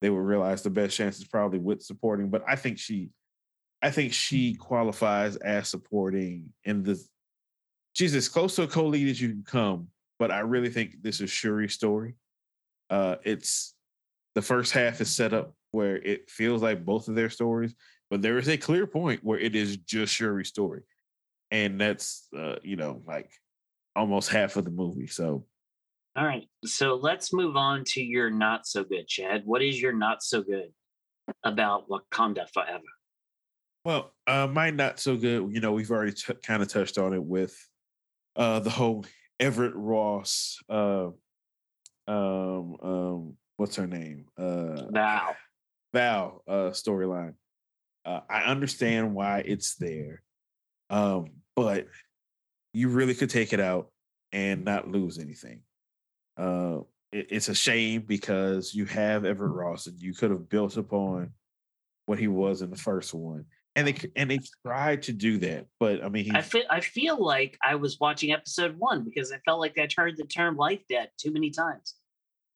they 0.00 0.10
would 0.10 0.18
realize 0.18 0.62
the 0.62 0.70
best 0.70 0.96
chance 0.96 1.18
is 1.18 1.26
probably 1.26 1.58
with 1.58 1.82
supporting. 1.82 2.28
But 2.28 2.42
I 2.46 2.56
think 2.56 2.78
she, 2.78 3.10
I 3.82 3.90
think 3.90 4.12
she 4.12 4.54
qualifies 4.54 5.36
as 5.36 5.68
supporting 5.68 6.52
in 6.64 6.82
the. 6.82 7.02
She's 7.94 8.14
as 8.14 8.28
close 8.28 8.56
to 8.56 8.62
a 8.62 8.66
co-lead 8.66 9.08
as 9.08 9.20
you 9.20 9.28
can 9.28 9.44
come, 9.44 9.88
but 10.18 10.30
I 10.30 10.40
really 10.40 10.70
think 10.70 11.02
this 11.02 11.20
is 11.20 11.30
Shuri's 11.30 11.74
story. 11.74 12.14
Uh, 12.88 13.16
it's 13.22 13.74
the 14.34 14.42
first 14.42 14.72
half 14.72 15.00
is 15.00 15.10
set 15.10 15.34
up 15.34 15.54
where 15.72 15.96
it 15.96 16.30
feels 16.30 16.62
like 16.62 16.84
both 16.84 17.08
of 17.08 17.14
their 17.14 17.30
stories, 17.30 17.74
but 18.10 18.22
there 18.22 18.38
is 18.38 18.48
a 18.48 18.56
clear 18.56 18.86
point 18.86 19.22
where 19.22 19.38
it 19.38 19.54
is 19.54 19.76
just 19.76 20.14
Shuri's 20.14 20.48
story, 20.48 20.82
and 21.50 21.80
that's 21.80 22.28
uh, 22.36 22.56
you 22.62 22.76
know 22.76 23.02
like 23.06 23.30
almost 23.94 24.30
half 24.30 24.56
of 24.56 24.64
the 24.64 24.70
movie. 24.70 25.06
So, 25.06 25.44
all 26.14 26.26
right, 26.26 26.46
so 26.64 26.96
let's 26.96 27.32
move 27.32 27.56
on 27.56 27.84
to 27.84 28.02
your 28.02 28.30
not 28.30 28.66
so 28.66 28.84
good, 28.84 29.08
Chad. 29.08 29.42
What 29.46 29.62
is 29.62 29.80
your 29.80 29.92
not 29.92 30.22
so 30.22 30.42
good 30.42 30.68
about 31.42 31.88
Wakanda 31.88 32.46
Forever? 32.52 32.82
Well, 33.84 34.12
uh, 34.26 34.46
mine 34.46 34.76
not 34.76 35.00
so 35.00 35.16
good. 35.16 35.48
You 35.52 35.60
know, 35.60 35.72
we've 35.72 35.90
already 35.90 36.12
t- 36.12 36.34
kind 36.46 36.62
of 36.62 36.68
touched 36.68 36.98
on 36.98 37.14
it 37.14 37.22
with 37.22 37.56
uh, 38.36 38.60
the 38.60 38.68
whole 38.68 39.06
Everett 39.40 39.72
Ross. 39.74 40.58
Uh, 40.68 41.08
um, 42.06 42.76
um, 42.82 43.36
what's 43.56 43.76
her 43.76 43.86
name? 43.86 44.26
Uh, 44.36 44.90
Val. 44.90 45.36
Val 45.94 46.42
uh, 46.46 46.70
storyline. 46.70 47.34
Uh, 48.04 48.20
I 48.28 48.42
understand 48.42 49.14
why 49.14 49.38
it's 49.46 49.76
there, 49.76 50.22
um, 50.90 51.26
but 51.56 51.86
you 52.74 52.88
really 52.88 53.14
could 53.14 53.30
take 53.30 53.52
it 53.52 53.60
out 53.60 53.90
and 54.32 54.64
not 54.64 54.88
lose 54.88 55.18
anything. 55.18 55.62
Uh, 56.36 56.80
it, 57.12 57.28
it's 57.30 57.48
a 57.48 57.54
shame 57.54 58.02
because 58.06 58.74
you 58.74 58.84
have 58.86 59.24
Everett 59.24 59.52
Ross 59.52 59.86
and 59.86 60.00
you 60.00 60.14
could 60.14 60.30
have 60.30 60.48
built 60.48 60.76
upon 60.76 61.32
what 62.06 62.18
he 62.18 62.28
was 62.28 62.62
in 62.62 62.70
the 62.70 62.76
first 62.76 63.14
one 63.14 63.44
and 63.74 63.86
they 63.86 63.96
and 64.16 64.30
they 64.30 64.38
tried 64.64 65.02
to 65.02 65.12
do 65.12 65.38
that, 65.38 65.66
but 65.80 66.04
I 66.04 66.08
mean, 66.08 66.34
I 66.34 66.42
feel 66.42 66.64
I 66.68 66.80
feel 66.80 67.22
like 67.22 67.56
I 67.64 67.76
was 67.76 67.98
watching 67.98 68.32
episode 68.32 68.78
one 68.78 69.04
because 69.04 69.32
I 69.32 69.38
felt 69.44 69.60
like 69.60 69.78
I'd 69.78 69.92
heard 69.92 70.16
the 70.16 70.24
term 70.24 70.56
life 70.56 70.80
debt 70.88 71.12
too 71.18 71.32
many 71.32 71.50
times. 71.50 71.94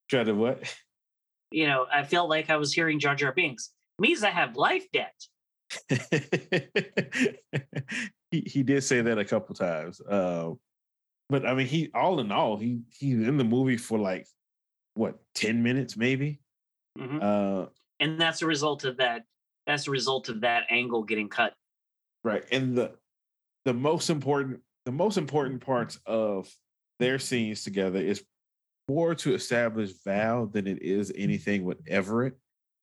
Try 0.08 0.24
to 0.24 0.34
what? 0.34 0.62
You 1.52 1.68
know, 1.68 1.86
I 1.94 2.02
felt 2.02 2.28
like 2.28 2.50
I 2.50 2.56
was 2.56 2.72
hearing 2.72 2.98
Jar 2.98 3.14
Jar 3.14 3.32
Binks. 3.32 3.70
Means 4.00 4.24
I 4.24 4.30
have 4.30 4.56
life 4.56 4.84
debt. 4.92 5.14
he 8.32 8.40
he 8.40 8.64
did 8.64 8.82
say 8.82 9.00
that 9.00 9.16
a 9.16 9.24
couple 9.24 9.54
times, 9.54 10.00
uh, 10.00 10.50
but 11.28 11.46
I 11.46 11.54
mean, 11.54 11.66
he 11.66 11.90
all 11.94 12.20
in 12.20 12.30
all, 12.32 12.56
he 12.56 12.80
he's 12.98 13.26
in 13.26 13.36
the 13.36 13.44
movie 13.44 13.76
for 13.76 13.98
like 13.98 14.26
what 14.94 15.18
ten 15.34 15.62
minutes 15.62 15.96
maybe, 15.96 16.40
mm-hmm. 16.98 17.18
uh, 17.20 17.66
and 18.00 18.20
that's 18.20 18.42
a 18.42 18.46
result 18.46 18.84
of 18.84 18.98
that 18.98 19.24
That's 19.66 19.88
a 19.88 19.90
result 19.90 20.28
of 20.28 20.42
that 20.42 20.64
angle 20.70 21.02
getting 21.02 21.28
cut. 21.28 21.54
Right. 22.22 22.44
And 22.52 22.76
the 22.76 22.92
the 23.64 23.74
most 23.74 24.10
important 24.10 24.60
the 24.84 24.92
most 24.92 25.18
important 25.18 25.60
parts 25.60 25.98
of 26.06 26.48
their 26.98 27.18
scenes 27.18 27.64
together 27.64 27.98
is 27.98 28.24
more 28.88 29.14
to 29.16 29.34
establish 29.34 29.90
Val 30.04 30.46
than 30.46 30.66
it 30.66 30.82
is 30.82 31.12
anything 31.16 31.64
with 31.64 31.78
Everett. 31.88 32.34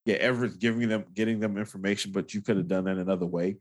Yeah, 0.06 0.16
Everett's 0.16 0.58
giving 0.58 0.90
them 0.90 1.06
getting 1.14 1.40
them 1.40 1.58
information, 1.58 2.12
but 2.12 2.34
you 2.34 2.42
could 2.42 2.58
have 2.58 2.68
done 2.68 2.84
that 2.86 2.98
another 2.98 3.26
way. 3.26 3.58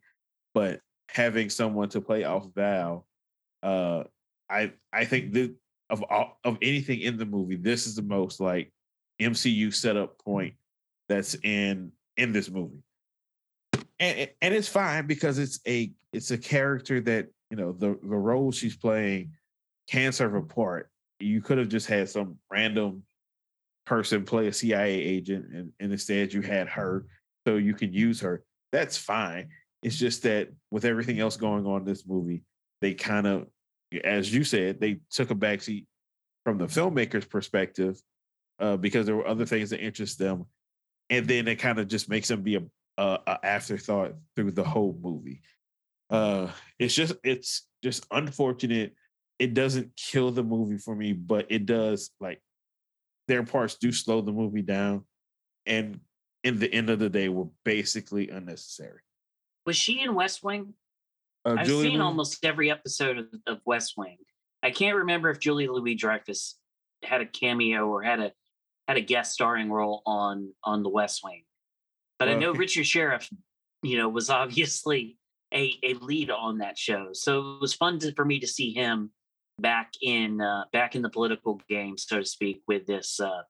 But 0.53 0.81
having 1.09 1.51
someone 1.51 1.89
to 1.91 2.01
play 2.01 2.25
off 2.25 2.49
Val, 2.55 3.07
uh, 3.63 4.05
I 4.53 4.73
I 4.93 5.05
think 5.05 5.35
of 5.91 6.03
all, 6.11 6.39
of 6.45 6.59
anything 6.63 7.01
in 7.01 7.17
the 7.17 7.27
movie, 7.27 7.57
this 7.57 7.87
is 7.87 7.97
the 7.97 8.03
most 8.03 8.41
like 8.41 8.73
MCU 9.21 9.75
setup 9.75 10.19
point 10.19 10.55
that's 11.09 11.35
in 11.43 11.93
in 12.17 12.33
this 12.33 12.51
movie 12.51 12.83
and 14.03 14.29
and 14.41 14.55
it's 14.55 14.69
fine 14.69 15.07
because 15.07 15.39
it's 15.39 15.61
a 15.67 15.93
it's 16.13 16.31
a 16.33 16.39
character 16.39 17.01
that 17.01 17.29
you 17.51 17.57
know 17.57 17.73
the 17.73 17.99
the 18.03 18.17
role 18.17 18.51
she's 18.51 18.77
playing 18.77 19.31
can 19.89 20.13
serve 20.13 20.35
a 20.35 20.43
part. 20.43 20.91
You 21.21 21.41
could 21.41 21.59
have 21.59 21.69
just 21.69 21.87
had 21.87 22.09
some 22.09 22.37
random 22.51 23.05
person 23.87 24.25
play 24.25 24.49
a 24.49 24.53
CIA 24.53 24.93
agent, 24.93 25.47
and, 25.55 25.73
and 25.79 25.93
instead 25.93 26.33
you 26.33 26.43
had 26.43 26.69
her, 26.69 27.07
so 27.47 27.57
you 27.57 27.75
can 27.75 27.93
use 27.93 28.21
her. 28.21 28.43
That's 28.73 28.97
fine. 28.97 29.51
It's 29.83 29.99
just 29.99 30.25
that 30.25 30.49
with 30.71 30.85
everything 30.85 31.21
else 31.21 31.37
going 31.37 31.67
on 31.67 31.81
in 31.81 31.85
this 31.85 32.07
movie, 32.07 32.45
they 32.81 32.95
kind 32.95 33.27
of, 33.27 33.47
as 34.05 34.33
you 34.33 34.45
said, 34.45 34.81
they 34.81 35.01
took 35.11 35.31
a 35.31 35.35
backseat 35.35 35.87
from 36.45 36.59
the 36.59 36.67
filmmaker's 36.67 37.25
perspective 37.25 38.01
uh, 38.59 38.77
because 38.77 39.07
there 39.07 39.17
were 39.17 39.27
other 39.27 39.47
things 39.47 39.71
that 39.71 39.81
interest 39.81 40.19
them, 40.19 40.47
and 41.11 41.27
then 41.27 41.49
it 41.49 41.57
kind 41.57 41.79
of 41.79 41.89
just 41.89 42.09
makes 42.09 42.29
them 42.29 42.43
be 42.43 42.57
a 42.57 42.63
uh, 42.99 43.19
a 43.27 43.47
afterthought 43.47 44.13
through 44.37 44.53
the 44.53 44.65
whole 44.65 44.99
movie. 45.01 45.41
Uh, 46.11 46.49
it's 46.79 46.95
just 46.95 47.15
it's 47.25 47.67
just 47.83 48.07
unfortunate. 48.11 48.95
It 49.39 49.55
doesn't 49.55 49.97
kill 49.97 50.31
the 50.31 50.43
movie 50.43 50.79
for 50.79 50.95
me, 50.95 51.13
but 51.13 51.47
it 51.51 51.67
does 51.67 52.11
like 52.21 52.41
their 53.29 53.43
parts 53.43 53.77
do 53.77 53.91
slow 53.93 54.21
the 54.21 54.33
movie 54.33 54.63
down, 54.63 55.05
and 55.67 56.01
in 56.45 56.59
the 56.59 56.73
end 56.73 56.91
of 56.91 56.99
the 56.99 57.09
day, 57.09 57.29
were 57.29 57.49
basically 57.65 58.29
unnecessary. 58.29 59.01
Was 59.65 59.77
she 59.77 60.01
in 60.01 60.15
West 60.15 60.43
Wing? 60.43 60.75
Uh, 61.45 61.57
I've 61.59 61.67
Julie 61.67 61.85
seen 61.85 61.99
Lee? 61.99 62.05
almost 62.05 62.45
every 62.45 62.71
episode 62.71 63.19
of, 63.19 63.27
of 63.47 63.61
West 63.65 63.95
Wing, 63.97 64.19
I 64.63 64.71
can't 64.71 64.97
remember 64.97 65.31
if 65.31 65.41
Julia 65.41 65.73
Louis-Dreyfus 65.73 66.57
had 67.03 67.21
a 67.21 67.27
cameo 67.27 67.87
or 67.87 68.03
had 68.03 68.21
a 68.21 68.33
had 68.89 68.97
a 68.97 69.01
guest 69.01 69.33
starring 69.33 69.71
role 69.71 70.03
on 70.07 70.53
on 70.65 70.83
The 70.83 70.89
West 70.89 71.23
Wing, 71.25 71.45
but 72.19 72.29
I 72.29 72.35
know 72.35 72.53
Richard 72.53 72.87
Schiff, 72.87 73.29
you 73.83 73.99
know, 73.99 74.09
was 74.09 74.31
obviously 74.31 75.19
a 75.53 75.79
a 75.83 75.95
lead 75.95 76.31
on 76.31 76.59
that 76.59 76.79
show. 76.79 77.09
So 77.13 77.55
it 77.55 77.61
was 77.61 77.75
fun 77.75 77.99
to, 78.01 78.13
for 78.15 78.25
me 78.25 78.41
to 78.41 78.47
see 78.47 78.73
him 78.73 79.11
back 79.59 79.93
in 80.03 80.41
uh, 80.41 80.65
back 80.73 80.95
in 80.95 81.03
the 81.03 81.11
political 81.11 81.61
game, 81.69 81.97
so 81.99 82.19
to 82.19 82.25
speak, 82.25 82.63
with 82.67 82.87
this 82.87 83.21
uh, 83.21 83.43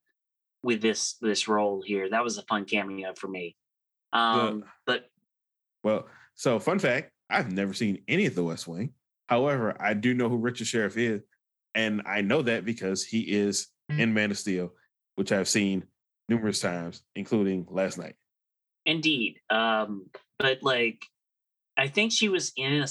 with 0.63 0.81
this 0.81 1.15
this 1.21 1.49
role 1.49 1.83
here. 1.85 2.09
That 2.09 2.25
was 2.25 2.39
a 2.39 2.43
fun 2.43 2.65
cameo 2.65 3.15
for 3.17 3.29
me. 3.29 3.57
Um, 4.13 4.65
but 4.87 5.07
well, 5.83 6.07
so 6.35 6.59
fun 6.59 6.79
fact: 6.79 7.11
I've 7.33 7.51
never 7.51 7.73
seen 7.73 8.03
any 8.09 8.27
of 8.27 8.35
The 8.35 8.45
West 8.45 8.69
Wing. 8.69 8.93
However, 9.27 9.75
I 9.81 9.95
do 9.95 10.15
know 10.15 10.29
who 10.29 10.37
Richard 10.37 10.67
Schiff 10.67 10.97
is, 10.97 11.23
and 11.75 12.03
I 12.07 12.21
know 12.21 12.43
that 12.43 12.65
because 12.65 13.05
he 13.05 13.21
is 13.21 13.69
mm-hmm. 13.91 14.01
in 14.01 14.15
Man 14.15 14.31
of 14.31 14.39
Steel, 14.39 14.73
which 15.15 15.33
I've 15.33 15.49
seen 15.49 15.85
numerous 16.29 16.61
times, 16.61 17.03
including 17.17 17.67
last 17.71 17.99
night. 17.99 18.15
Indeed, 18.85 19.39
um, 19.49 20.07
but 20.39 20.63
like 20.63 21.05
I 21.77 21.89
think 21.89 22.13
she 22.13 22.29
was 22.29 22.53
in 22.57 22.75
a. 22.75 22.87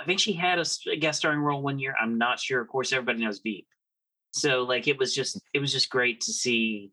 I 0.00 0.04
think 0.06 0.20
she 0.20 0.32
had 0.32 0.58
a, 0.58 0.64
a 0.90 0.96
guest 0.96 1.18
starring 1.18 1.40
role 1.40 1.62
one 1.62 1.78
year. 1.78 1.94
I'm 2.00 2.16
not 2.16 2.40
sure. 2.40 2.60
Of 2.60 2.68
course, 2.68 2.92
everybody 2.92 3.24
knows 3.24 3.40
Veep. 3.40 3.66
So 4.32 4.62
like 4.62 4.88
it 4.88 4.98
was 4.98 5.14
just 5.14 5.40
it 5.52 5.58
was 5.58 5.72
just 5.72 5.90
great 5.90 6.22
to 6.22 6.32
see. 6.32 6.92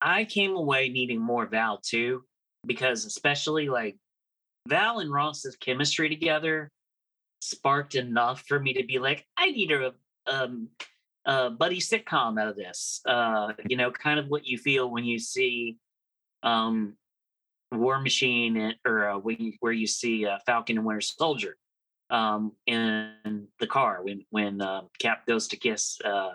I 0.00 0.24
came 0.24 0.56
away 0.56 0.88
needing 0.88 1.20
more 1.20 1.46
Val 1.46 1.78
too, 1.78 2.24
because 2.66 3.04
especially 3.04 3.68
like 3.68 3.96
Val 4.68 5.00
and 5.00 5.12
Ross's 5.12 5.56
chemistry 5.56 6.08
together 6.08 6.70
sparked 7.40 7.94
enough 7.94 8.44
for 8.46 8.60
me 8.60 8.72
to 8.74 8.84
be 8.84 8.98
like, 8.98 9.26
I 9.36 9.50
need 9.50 9.72
a 9.72 9.92
um 10.26 10.68
a 11.24 11.50
buddy 11.50 11.78
sitcom 11.78 12.40
out 12.40 12.48
of 12.48 12.56
this. 12.56 13.00
Uh, 13.06 13.52
you 13.68 13.76
know, 13.76 13.90
kind 13.90 14.18
of 14.18 14.28
what 14.28 14.46
you 14.46 14.58
feel 14.58 14.90
when 14.90 15.04
you 15.04 15.18
see 15.18 15.78
um 16.42 16.96
War 17.72 18.00
Machine 18.00 18.74
or 18.84 19.08
uh, 19.08 19.20
you, 19.28 19.54
where 19.60 19.72
you 19.72 19.86
see 19.86 20.26
uh, 20.26 20.38
Falcon 20.46 20.78
and 20.78 20.86
Winter 20.86 21.00
Soldier 21.00 21.56
um, 22.10 22.52
in 22.66 23.48
the 23.58 23.66
car 23.66 24.00
when 24.02 24.24
when 24.30 24.60
uh, 24.60 24.82
Cap 24.98 25.26
goes 25.26 25.48
to 25.48 25.56
kiss 25.56 25.98
uh, 26.04 26.32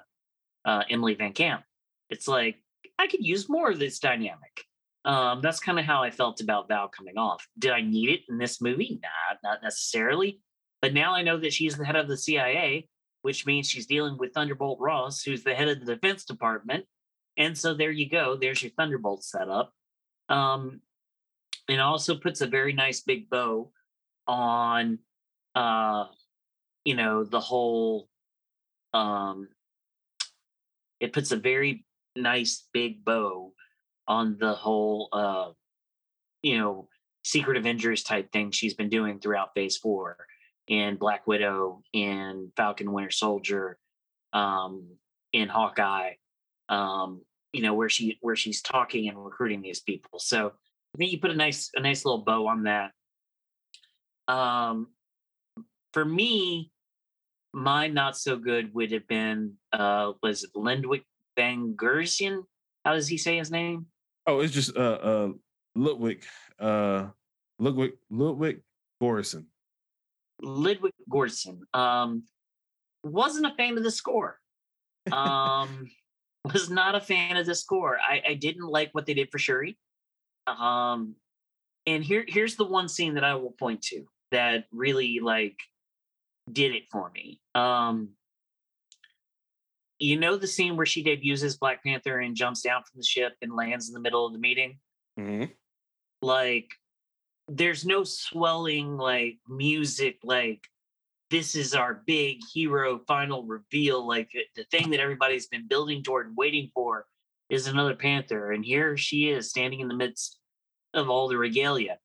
uh, 0.65 0.83
Emily 0.89 1.15
VanCamp. 1.15 1.63
It's 2.09 2.27
like 2.27 2.57
I 2.99 3.07
could 3.07 3.25
use 3.25 3.47
more 3.47 3.69
of 3.69 3.79
this 3.79 3.99
dynamic. 3.99 4.65
Um, 5.07 5.41
that's 5.41 5.61
kind 5.61 5.79
of 5.79 5.85
how 5.85 6.03
I 6.03 6.11
felt 6.11 6.41
about 6.41 6.67
Val 6.67 6.89
coming 6.89 7.17
off. 7.17 7.47
Did 7.57 7.71
I 7.71 7.81
need 7.81 8.09
it 8.09 8.21
in 8.29 8.37
this 8.37 8.61
movie? 8.61 8.99
Nah, 9.01 9.37
not 9.49 9.63
necessarily. 9.63 10.41
But 10.81 10.93
now 10.93 11.13
I 11.13 11.23
know 11.23 11.37
that 11.37 11.53
she's 11.53 11.77
the 11.77 11.85
head 11.85 11.95
of 11.95 12.07
the 12.07 12.17
CIA, 12.17 12.87
which 13.21 13.45
means 13.45 13.69
she's 13.69 13.87
dealing 13.87 14.17
with 14.17 14.33
Thunderbolt 14.33 14.79
Ross, 14.79 15.23
who's 15.23 15.43
the 15.43 15.55
head 15.55 15.69
of 15.69 15.79
the 15.79 15.95
Defense 15.95 16.25
Department. 16.25 16.85
And 17.37 17.57
so 17.57 17.73
there 17.73 17.91
you 17.91 18.09
go. 18.09 18.35
There's 18.35 18.61
your 18.61 18.71
Thunderbolt 18.77 19.23
setup. 19.23 19.71
Um, 20.27 20.81
and 21.69 21.81
also 21.81 22.15
puts 22.15 22.41
a 22.41 22.47
very 22.47 22.73
nice 22.73 23.01
big 23.01 23.29
bow 23.29 23.71
on 24.27 24.99
uh 25.55 26.05
you 26.83 26.95
know 26.95 27.23
the 27.23 27.39
whole 27.39 28.09
um 28.93 29.47
it 30.99 31.13
puts 31.13 31.31
a 31.31 31.37
very 31.37 31.85
nice 32.15 32.67
big 32.73 33.03
bow 33.05 33.53
on 34.07 34.37
the 34.39 34.53
whole 34.53 35.09
uh 35.11 35.51
you 36.41 36.57
know 36.57 36.87
secret 37.23 37.57
avengers 37.57 38.03
type 38.03 38.31
thing 38.31 38.51
she's 38.51 38.73
been 38.73 38.89
doing 38.89 39.19
throughout 39.19 39.53
phase 39.53 39.77
four 39.77 40.17
and 40.69 40.99
black 40.99 41.27
widow 41.27 41.81
and 41.93 42.51
falcon 42.55 42.91
winter 42.91 43.11
soldier 43.11 43.77
um 44.33 44.87
in 45.33 45.49
hawkeye 45.49 46.13
um 46.69 47.21
you 47.53 47.61
know 47.61 47.73
where 47.73 47.89
she 47.89 48.17
where 48.21 48.35
she's 48.35 48.61
talking 48.61 49.07
and 49.09 49.23
recruiting 49.23 49.61
these 49.61 49.81
people 49.81 50.19
so 50.19 50.53
I 50.93 50.97
think 50.97 51.11
you 51.11 51.19
put 51.19 51.31
a 51.31 51.35
nice 51.35 51.69
a 51.75 51.79
nice 51.79 52.05
little 52.05 52.23
bow 52.23 52.47
on 52.47 52.63
that. 52.63 52.91
Um, 54.27 54.87
for 55.93 56.03
me, 56.03 56.71
my 57.53 57.87
not 57.87 58.17
so 58.17 58.37
good 58.37 58.73
would 58.73 58.91
have 58.91 59.07
been 59.07 59.53
uh 59.71 60.13
was 60.23 60.43
it 60.43 60.51
Lindwick 60.55 61.03
Van 61.35 61.75
Gersian? 61.75 62.43
How 62.83 62.93
does 62.93 63.07
he 63.07 63.17
say 63.17 63.37
his 63.37 63.51
name? 63.51 63.85
Oh, 64.27 64.41
it's 64.41 64.53
just 64.53 64.75
uh 64.75 64.79
uh 64.79 65.29
Ludwig 65.75 66.23
uh 66.59 67.07
Ludwig 67.59 67.93
Ludwig 68.09 68.61
Göransson. 69.01 69.45
Ludwig 70.41 70.93
Göransson. 71.09 71.61
Um 71.73 72.23
wasn't 73.03 73.45
a 73.45 73.55
fan 73.55 73.77
of 73.77 73.83
the 73.83 73.91
score. 73.91 74.39
Um 75.11 75.89
was 76.53 76.69
not 76.69 76.95
a 76.95 77.01
fan 77.01 77.37
of 77.37 77.45
the 77.45 77.55
score. 77.55 77.97
I, 77.99 78.21
I 78.29 78.33
didn't 78.33 78.67
like 78.67 78.89
what 78.91 79.05
they 79.05 79.13
did 79.13 79.31
for 79.31 79.39
Shuri. 79.39 79.77
Um, 80.45 81.15
and 81.85 82.03
here 82.03 82.25
here's 82.27 82.55
the 82.55 82.65
one 82.65 82.87
scene 82.87 83.15
that 83.15 83.23
I 83.23 83.35
will 83.35 83.51
point 83.51 83.81
to 83.83 84.05
that 84.31 84.65
really 84.71 85.19
like 85.21 85.57
did 86.51 86.73
it 86.75 86.83
for 86.91 87.09
me. 87.11 87.41
Um, 87.55 88.09
you 89.99 90.19
know 90.19 90.35
the 90.37 90.47
scene 90.47 90.75
where 90.75 90.85
she 90.85 91.03
debuts 91.03 91.43
as 91.43 91.57
Black 91.57 91.83
Panther 91.83 92.19
and 92.19 92.35
jumps 92.35 92.61
down 92.61 92.83
from 92.83 92.99
the 92.99 93.05
ship 93.05 93.33
and 93.41 93.55
lands 93.55 93.87
in 93.87 93.93
the 93.93 93.99
middle 93.99 94.25
of 94.25 94.33
the 94.33 94.39
meeting. 94.39 94.79
Mm-hmm. 95.19 95.51
Like, 96.21 96.69
there's 97.47 97.85
no 97.85 98.03
swelling 98.03 98.97
like 98.97 99.37
music. 99.47 100.17
Like, 100.23 100.67
this 101.29 101.55
is 101.55 101.73
our 101.73 102.01
big 102.05 102.39
hero 102.53 103.01
final 103.07 103.43
reveal. 103.43 104.07
Like 104.07 104.31
the 104.55 104.63
thing 104.65 104.91
that 104.91 104.99
everybody's 104.99 105.47
been 105.47 105.67
building 105.67 106.03
toward 106.03 106.27
and 106.27 106.37
waiting 106.37 106.69
for 106.73 107.05
is 107.49 107.67
another 107.67 107.95
panther, 107.95 108.51
and 108.51 108.65
here 108.65 108.97
she 108.97 109.29
is 109.29 109.49
standing 109.49 109.79
in 109.79 109.87
the 109.87 109.95
midst 109.95 110.37
of 110.93 111.09
all 111.09 111.27
the 111.27 111.37
regalia. 111.37 111.97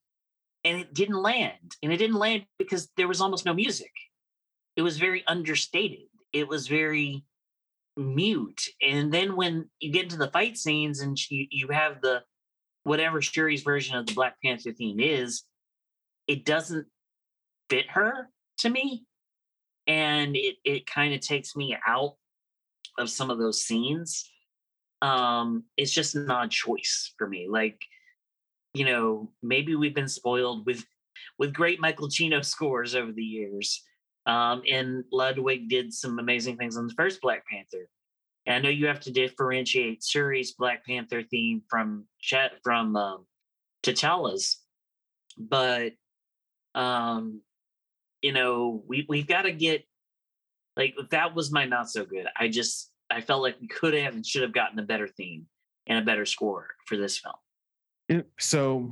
And 0.65 0.79
it 0.81 0.95
didn't 0.95 1.21
land. 1.21 1.77
And 1.83 1.93
it 1.93 1.97
didn't 1.97 2.19
land 2.19 2.45
because 2.59 2.89
there 2.97 3.09
was 3.09 3.21
almost 3.21 3.45
no 3.45 3.53
music. 3.53 3.91
It 4.77 4.83
was 4.83 4.99
very 4.99 5.25
understated. 5.27 6.07
It 6.33 6.47
was 6.47 6.69
very 6.69 7.25
mute. 7.97 8.69
And 8.81 9.13
then 9.13 9.37
when 9.37 9.69
you 9.81 9.93
get 9.93 10.05
into 10.05 10.17
the 10.17 10.31
fight 10.31 10.57
scenes 10.57 11.01
and 11.01 11.19
you, 11.31 11.47
you 11.51 11.69
have 11.69 12.01
the 12.01 12.23
whatever 12.85 13.21
Shuri's 13.21 13.63
version 13.63 13.97
of 13.97 14.07
the 14.07 14.15
Black 14.15 14.37
Panther 14.45 14.73
theme 14.73 15.01
is, 15.01 15.45
it 16.27 16.45
doesn't 16.45 16.87
fit 17.71 17.91
her 17.91 18.29
to 18.59 18.71
me. 18.71 19.05
And 19.87 20.37
it 20.37 20.57
it 20.65 20.87
kind 20.87 21.13
of 21.13 21.21
takes 21.21 21.57
me 21.57 21.77
out 21.87 22.15
of 22.99 23.11
some 23.11 23.31
of 23.31 23.39
those 23.39 23.65
scenes 23.65 24.29
um, 25.03 25.65
it's 25.77 25.91
just 25.91 26.15
an 26.15 26.31
odd 26.31 26.51
choice 26.51 27.13
for 27.19 27.29
me. 27.29 27.49
Like, 27.51 27.83
you 28.73 28.87
know, 28.87 29.33
maybe 29.43 29.75
we've 29.75 29.95
been 29.95 30.09
spoiled 30.09 30.65
with 30.65 30.87
with 31.39 31.53
great 31.53 31.81
Michael 31.81 32.09
Giacchino 32.09 32.43
scores 32.45 32.95
over 32.95 33.13
the 33.13 33.23
years. 33.23 33.83
Um, 34.27 34.63
and 34.71 35.05
Ludwig 35.13 35.69
did 35.69 35.93
some 35.93 36.19
amazing 36.19 36.57
things 36.57 36.77
on 36.77 36.87
the 36.87 36.95
first 36.95 37.21
Black 37.21 37.45
Panther. 37.47 37.89
And 38.47 38.57
I 38.57 38.59
know 38.61 38.69
you 38.71 38.87
have 38.87 39.01
to 39.01 39.13
differentiate 39.13 40.03
Shuri's 40.03 40.53
Black 40.53 40.85
Panther 40.85 41.23
theme 41.23 41.63
from 41.69 42.07
from 42.63 42.97
um, 42.97 43.27
T'Challa's, 43.83 44.59
but 45.39 45.93
um, 46.75 47.41
you 48.21 48.33
know, 48.33 48.83
we 48.87 49.07
we've 49.09 49.27
got 49.27 49.43
to 49.43 49.53
get 49.53 49.85
like 50.77 50.95
that 51.11 51.35
was 51.35 51.53
my 51.53 51.67
not 51.67 51.91
so 51.91 52.05
good. 52.05 52.27
I 52.39 52.49
just 52.49 52.91
I 53.11 53.21
felt 53.21 53.43
like 53.43 53.61
we 53.61 53.69
could 53.69 53.95
have 53.95 54.15
and 54.15 54.27
should 54.27 54.43
have 54.43 54.53
gotten 54.53 54.79
a 54.79 54.83
better 54.83 55.07
theme 55.07 55.47
and 55.87 55.99
a 55.99 56.03
better 56.03 56.25
score 56.25 56.69
for 56.87 56.97
this 56.97 57.19
film. 57.19 58.25
so 58.39 58.91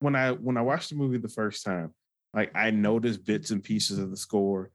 when 0.00 0.16
I 0.16 0.32
when 0.32 0.56
I 0.56 0.62
watched 0.62 0.90
the 0.90 0.96
movie 0.96 1.18
the 1.18 1.28
first 1.28 1.64
time, 1.64 1.94
like 2.34 2.52
I 2.54 2.70
noticed 2.70 3.24
bits 3.24 3.50
and 3.50 3.62
pieces 3.62 3.98
of 3.98 4.10
the 4.10 4.16
score, 4.16 4.70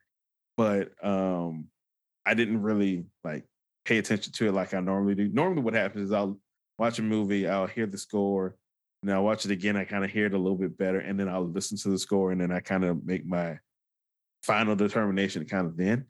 but 0.58 0.92
um 1.04 1.68
I 2.26 2.34
didn't 2.34 2.62
really 2.62 3.06
like 3.24 3.46
pay 3.86 3.98
attention 3.98 4.34
to 4.34 4.48
it 4.48 4.54
like 4.54 4.74
I 4.74 4.80
normally 4.80 5.16
do. 5.16 5.30
Normally 5.30 5.62
what 5.62 5.74
happens 5.74 6.06
is 6.08 6.12
I'll 6.12 6.40
watch 6.78 7.00
a 7.00 7.04
movie, 7.04 7.48
I'll 7.48 7.68
hear 7.68 7.86
the 7.86 7.98
score, 7.98 8.56
and 9.02 9.12
I'll 9.12 9.24
watch 9.24 9.46
it 9.46 9.52
again, 9.52 9.78
I 9.78 9.86
kind 9.86 10.04
of 10.04 10.12
hear 10.12 10.26
it 10.26 10.34
a 10.34 10.38
little 10.38 10.58
bit 10.58 10.78
better, 10.78 11.00
and 11.00 11.20
then 11.20 11.30
I'll 11.30 11.48
listen 11.48 11.78
to 11.78 11.90
the 11.90 12.00
score 12.00 12.32
and 12.32 12.42
then 12.42 12.52
I 12.52 12.60
kind 12.60 12.84
of 12.84 13.06
make 13.06 13.26
my 13.26 13.60
final 14.44 14.76
determination 14.76 15.46
kind 15.46 15.68
of 15.68 15.78
then. 15.78 16.06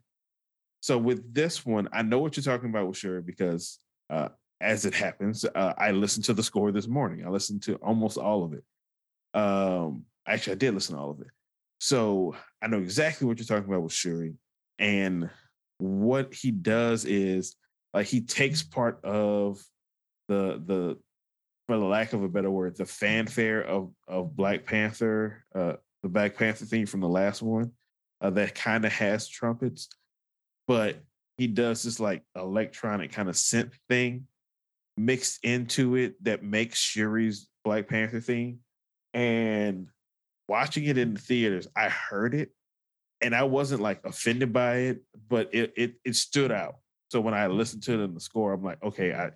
So 0.80 0.98
with 0.98 1.34
this 1.34 1.64
one, 1.64 1.88
I 1.92 2.02
know 2.02 2.18
what 2.18 2.36
you're 2.36 2.44
talking 2.44 2.70
about 2.70 2.86
with 2.86 2.96
Shuri 2.96 3.22
because 3.22 3.78
uh, 4.10 4.28
as 4.60 4.84
it 4.84 4.94
happens, 4.94 5.44
uh, 5.44 5.74
I 5.76 5.90
listened 5.90 6.24
to 6.26 6.34
the 6.34 6.42
score 6.42 6.70
this 6.72 6.86
morning. 6.86 7.26
I 7.26 7.30
listened 7.30 7.62
to 7.64 7.74
almost 7.76 8.18
all 8.18 8.44
of 8.44 8.52
it. 8.52 8.64
Um, 9.34 10.04
actually, 10.26 10.54
I 10.54 10.56
did 10.56 10.74
listen 10.74 10.96
to 10.96 11.00
all 11.00 11.10
of 11.10 11.20
it. 11.20 11.28
So 11.78 12.34
I 12.62 12.68
know 12.68 12.78
exactly 12.78 13.26
what 13.26 13.38
you're 13.38 13.46
talking 13.46 13.70
about 13.70 13.82
with 13.82 13.92
Shuri. 13.92 14.34
And 14.78 15.30
what 15.78 16.34
he 16.34 16.50
does 16.50 17.04
is 17.04 17.56
like 17.92 18.06
he 18.06 18.20
takes 18.20 18.62
part 18.62 19.04
of 19.04 19.62
the 20.28 20.62
the 20.64 20.98
for 21.66 21.78
the 21.78 21.84
lack 21.84 22.12
of 22.12 22.22
a 22.22 22.28
better 22.28 22.50
word, 22.50 22.76
the 22.76 22.86
fanfare 22.86 23.62
of 23.62 23.92
of 24.08 24.36
Black 24.36 24.64
Panther, 24.66 25.44
uh, 25.54 25.74
the 26.02 26.08
Black 26.08 26.36
Panther 26.36 26.64
theme 26.64 26.86
from 26.86 27.00
the 27.00 27.08
last 27.08 27.42
one, 27.42 27.72
uh, 28.20 28.30
that 28.30 28.54
kind 28.54 28.84
of 28.84 28.92
has 28.92 29.28
trumpets, 29.28 29.88
but 30.66 31.00
he 31.38 31.46
does 31.46 31.82
this 31.82 32.00
like 32.00 32.22
electronic 32.34 33.12
kind 33.12 33.28
of 33.28 33.34
synth 33.34 33.74
thing 33.88 34.26
mixed 34.96 35.44
into 35.44 35.96
it 35.96 36.22
that 36.24 36.42
makes 36.42 36.78
Shuri's 36.78 37.48
Black 37.64 37.88
Panther 37.88 38.20
theme. 38.20 38.60
And 39.12 39.88
watching 40.48 40.84
it 40.84 40.98
in 40.98 41.14
the 41.14 41.20
theaters, 41.20 41.66
I 41.76 41.88
heard 41.88 42.34
it 42.34 42.50
and 43.20 43.34
I 43.34 43.44
wasn't 43.44 43.80
like 43.80 44.00
offended 44.04 44.52
by 44.52 44.76
it, 44.76 45.02
but 45.28 45.54
it 45.54 45.72
it 45.76 45.94
it 46.04 46.16
stood 46.16 46.52
out. 46.52 46.76
So 47.10 47.20
when 47.20 47.34
I 47.34 47.46
listened 47.46 47.82
to 47.84 47.94
it 47.94 48.04
in 48.04 48.14
the 48.14 48.20
score, 48.20 48.52
I'm 48.52 48.62
like, 48.62 48.82
okay, 48.82 49.12
I 49.14 49.30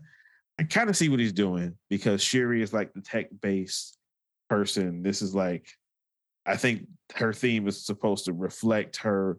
I 0.58 0.64
kind 0.64 0.90
of 0.90 0.96
see 0.96 1.08
what 1.08 1.20
he's 1.20 1.32
doing 1.32 1.76
because 1.88 2.22
Shuri 2.22 2.62
is 2.62 2.72
like 2.72 2.92
the 2.92 3.00
tech 3.00 3.28
based 3.40 3.96
person. 4.48 5.02
This 5.02 5.22
is 5.22 5.34
like, 5.34 5.68
I 6.44 6.56
think 6.56 6.86
her 7.16 7.32
theme 7.32 7.66
is 7.68 7.84
supposed 7.84 8.26
to 8.26 8.32
reflect 8.32 8.98
her 8.98 9.38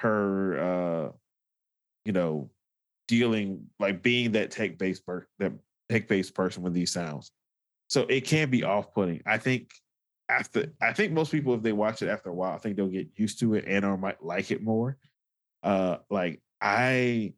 her 0.00 0.60
uh 0.60 1.12
you 2.04 2.12
know 2.12 2.50
dealing 3.08 3.66
like 3.80 4.02
being 4.02 4.32
that 4.32 4.50
tech 4.50 4.78
based 4.78 5.04
per- 5.04 5.26
that 5.40 5.52
tech 5.90 6.08
based 6.08 6.34
person 6.34 6.62
with 6.62 6.72
these 6.72 6.92
sounds. 6.92 7.30
So 7.88 8.02
it 8.02 8.22
can 8.22 8.50
be 8.50 8.64
off 8.64 8.92
putting. 8.92 9.22
I 9.26 9.38
think 9.38 9.70
after 10.28 10.72
I 10.80 10.92
think 10.92 11.12
most 11.12 11.32
people 11.32 11.54
if 11.54 11.62
they 11.62 11.72
watch 11.72 12.02
it 12.02 12.08
after 12.08 12.30
a 12.30 12.34
while, 12.34 12.52
I 12.54 12.58
think 12.58 12.76
they'll 12.76 12.88
get 12.88 13.08
used 13.16 13.40
to 13.40 13.54
it 13.54 13.64
and 13.66 13.84
or 13.84 13.96
might 13.96 14.22
like 14.22 14.50
it 14.50 14.62
more. 14.62 14.96
Uh 15.62 15.98
like 16.10 16.40
I 16.60 17.34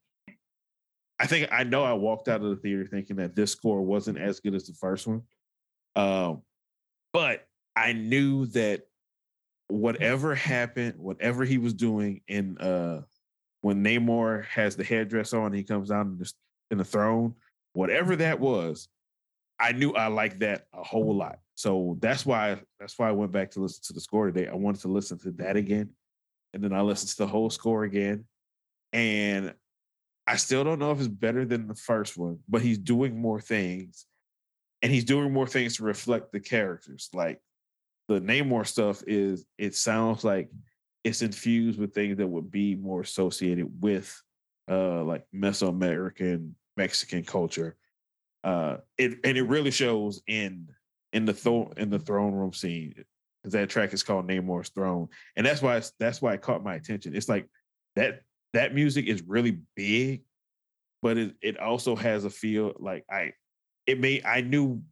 I 1.18 1.26
think 1.26 1.48
I 1.52 1.64
know 1.64 1.84
I 1.84 1.92
walked 1.92 2.28
out 2.28 2.42
of 2.42 2.50
the 2.50 2.56
theater 2.56 2.86
thinking 2.86 3.16
that 3.16 3.36
this 3.36 3.52
score 3.52 3.82
wasn't 3.82 4.18
as 4.18 4.40
good 4.40 4.54
as 4.54 4.66
the 4.66 4.74
first 4.74 5.06
one. 5.06 5.22
Um 5.96 6.42
but 7.12 7.46
I 7.76 7.92
knew 7.92 8.46
that 8.46 8.82
whatever 9.68 10.34
happened, 10.34 10.94
whatever 10.98 11.44
he 11.44 11.58
was 11.58 11.74
doing 11.74 12.22
in 12.26 12.58
uh 12.58 13.02
when 13.62 13.84
Namor 13.84 14.46
has 14.46 14.76
the 14.76 14.84
headdress 14.84 15.32
on, 15.32 15.52
he 15.52 15.62
comes 15.62 15.90
down 15.90 16.06
in 16.08 16.18
the, 16.18 16.32
in 16.70 16.78
the 16.78 16.84
throne, 16.84 17.34
whatever 17.74 18.16
that 18.16 18.40
was, 18.40 18.88
I 19.58 19.72
knew 19.72 19.92
I 19.92 20.06
liked 20.06 20.40
that 20.40 20.66
a 20.72 20.82
whole 20.82 21.14
lot. 21.14 21.38
So 21.60 21.98
that's 22.00 22.24
why 22.24 22.58
that's 22.78 22.98
why 22.98 23.10
I 23.10 23.12
went 23.12 23.32
back 23.32 23.50
to 23.50 23.60
listen 23.60 23.82
to 23.88 23.92
the 23.92 24.00
score 24.00 24.24
today. 24.24 24.48
I 24.48 24.54
wanted 24.54 24.80
to 24.80 24.88
listen 24.88 25.18
to 25.18 25.30
that 25.32 25.56
again, 25.56 25.90
and 26.54 26.64
then 26.64 26.72
I 26.72 26.80
listened 26.80 27.10
to 27.10 27.16
the 27.18 27.26
whole 27.26 27.50
score 27.50 27.84
again, 27.84 28.24
and 28.94 29.52
I 30.26 30.36
still 30.36 30.64
don't 30.64 30.78
know 30.78 30.90
if 30.92 31.00
it's 31.00 31.08
better 31.08 31.44
than 31.44 31.68
the 31.68 31.74
first 31.74 32.16
one, 32.16 32.38
but 32.48 32.62
he's 32.62 32.78
doing 32.78 33.20
more 33.20 33.42
things, 33.42 34.06
and 34.80 34.90
he's 34.90 35.04
doing 35.04 35.34
more 35.34 35.46
things 35.46 35.76
to 35.76 35.82
reflect 35.84 36.32
the 36.32 36.40
characters. 36.40 37.10
Like 37.12 37.42
the 38.08 38.22
Namor 38.22 38.66
stuff 38.66 39.02
is, 39.06 39.44
it 39.58 39.74
sounds 39.74 40.24
like 40.24 40.48
it's 41.04 41.20
infused 41.20 41.78
with 41.78 41.92
things 41.92 42.16
that 42.16 42.26
would 42.26 42.50
be 42.50 42.74
more 42.74 43.02
associated 43.02 43.70
with 43.82 44.18
uh 44.70 45.04
like 45.04 45.26
Mesoamerican 45.34 46.52
Mexican 46.78 47.22
culture. 47.22 47.76
Uh 48.44 48.78
it 48.96 49.18
and 49.24 49.36
it 49.36 49.42
really 49.42 49.72
shows 49.72 50.22
in 50.26 50.68
in 51.12 51.24
the 51.24 51.32
th- 51.32 51.68
in 51.76 51.90
the 51.90 51.98
throne 51.98 52.34
room 52.34 52.52
scene 52.52 52.94
because 53.42 53.52
that 53.52 53.70
track 53.70 53.92
is 53.92 54.02
called 54.02 54.28
Namor's 54.28 54.68
Throne, 54.70 55.08
and 55.36 55.46
that's 55.46 55.62
why 55.62 55.80
that's 55.98 56.20
why 56.20 56.34
it 56.34 56.42
caught 56.42 56.64
my 56.64 56.74
attention. 56.74 57.14
It's 57.14 57.28
like 57.28 57.46
that 57.96 58.22
that 58.52 58.74
music 58.74 59.06
is 59.06 59.22
really 59.22 59.60
big, 59.76 60.22
but 61.02 61.16
it 61.16 61.34
it 61.40 61.58
also 61.58 61.96
has 61.96 62.24
a 62.24 62.30
feel 62.30 62.74
like 62.78 63.04
I 63.10 63.32
it 63.86 64.00
made 64.00 64.24
I 64.24 64.42
knew 64.42 64.82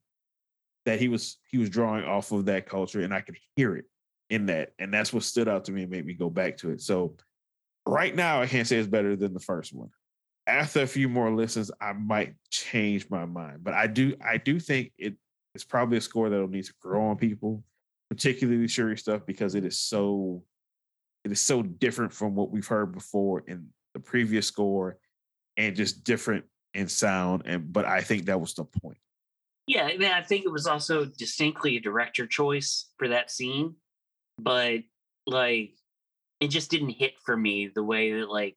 that 0.87 0.99
he 0.99 1.09
was 1.09 1.39
he 1.51 1.59
was 1.59 1.71
drawing 1.71 2.05
off 2.05 2.33
of 2.33 2.47
that 2.47 2.67
culture, 2.67 3.01
and 3.01 3.13
I 3.13 3.21
could 3.21 3.37
hear 3.57 3.77
it 3.77 3.85
in 4.31 4.47
that, 4.47 4.73
and 4.79 4.93
that's 4.93 5.13
what 5.13 5.23
stood 5.23 5.49
out 5.49 5.67
to 5.67 5.73
me 5.73 5.83
and 5.83 5.91
made 5.91 6.07
me 6.07 6.15
go 6.15 6.31
back 6.31 6.59
to 6.59 6.71
it. 6.71 6.81
So 6.81 7.17
right 7.87 8.15
now, 8.15 8.41
I 8.41 8.47
can't 8.47 8.67
say 8.67 8.77
it's 8.77 8.89
better 8.89 9.17
than 9.17 9.35
the 9.35 9.41
first 9.41 9.75
one. 9.75 9.91
After 10.47 10.81
a 10.81 10.87
few 10.87 11.11
more 11.11 11.31
listens, 11.31 11.71
I 11.79 11.93
might 11.93 12.35
change 12.51 13.11
my 13.11 13.27
mind, 13.27 13.63
but 13.63 13.75
I 13.75 13.87
do 13.87 14.15
I 14.25 14.39
do 14.39 14.59
think 14.59 14.93
it 14.97 15.17
it's 15.55 15.65
probably 15.65 15.99
a 15.99 16.01
score 16.01 16.29
that'll 16.29 16.49
need 16.49 16.65
to 16.65 16.75
grow 16.81 17.09
on 17.09 17.17
people, 17.17 17.65
particularly 18.11 18.69
Shuri 18.69 18.97
stuff, 18.97 19.23
because 19.27 19.55
it 19.55 19.65
is 19.65 19.79
so 19.79 20.43
it 21.25 21.33
is 21.33 21.41
so 21.41 21.63
different 21.63 22.13
from 22.13 22.35
what 22.35 22.51
we've 22.51 22.67
heard 22.67 22.93
before 22.93 23.45
in 23.47 23.69
the 23.95 24.01
previous 24.01 24.47
score 24.47 24.99
and 25.57 25.75
just 25.75 26.05
different 26.05 26.45
in 26.75 26.89
sound. 26.89 27.43
And 27.45 27.73
but 27.73 27.85
I 27.85 28.01
think 28.01 28.27
that 28.27 28.41
was 28.41 28.55
the 28.55 28.65
point. 28.65 28.99
Yeah, 29.67 29.85
I 29.85 29.97
mean, 29.99 30.11
I 30.11 30.23
think 30.23 30.45
it 30.45 30.53
was 30.53 30.67
also 30.67 31.05
distinctly 31.05 31.77
a 31.77 31.81
director 31.81 32.27
choice 32.27 32.91
for 32.97 33.09
that 33.09 33.31
scene, 33.31 33.75
but 34.39 34.81
like 35.27 35.75
it 36.41 36.49
just 36.49 36.71
didn't 36.71 36.91
hit 36.91 37.15
for 37.25 37.37
me 37.37 37.71
the 37.75 37.83
way 37.83 38.13
that 38.19 38.31
like 38.31 38.57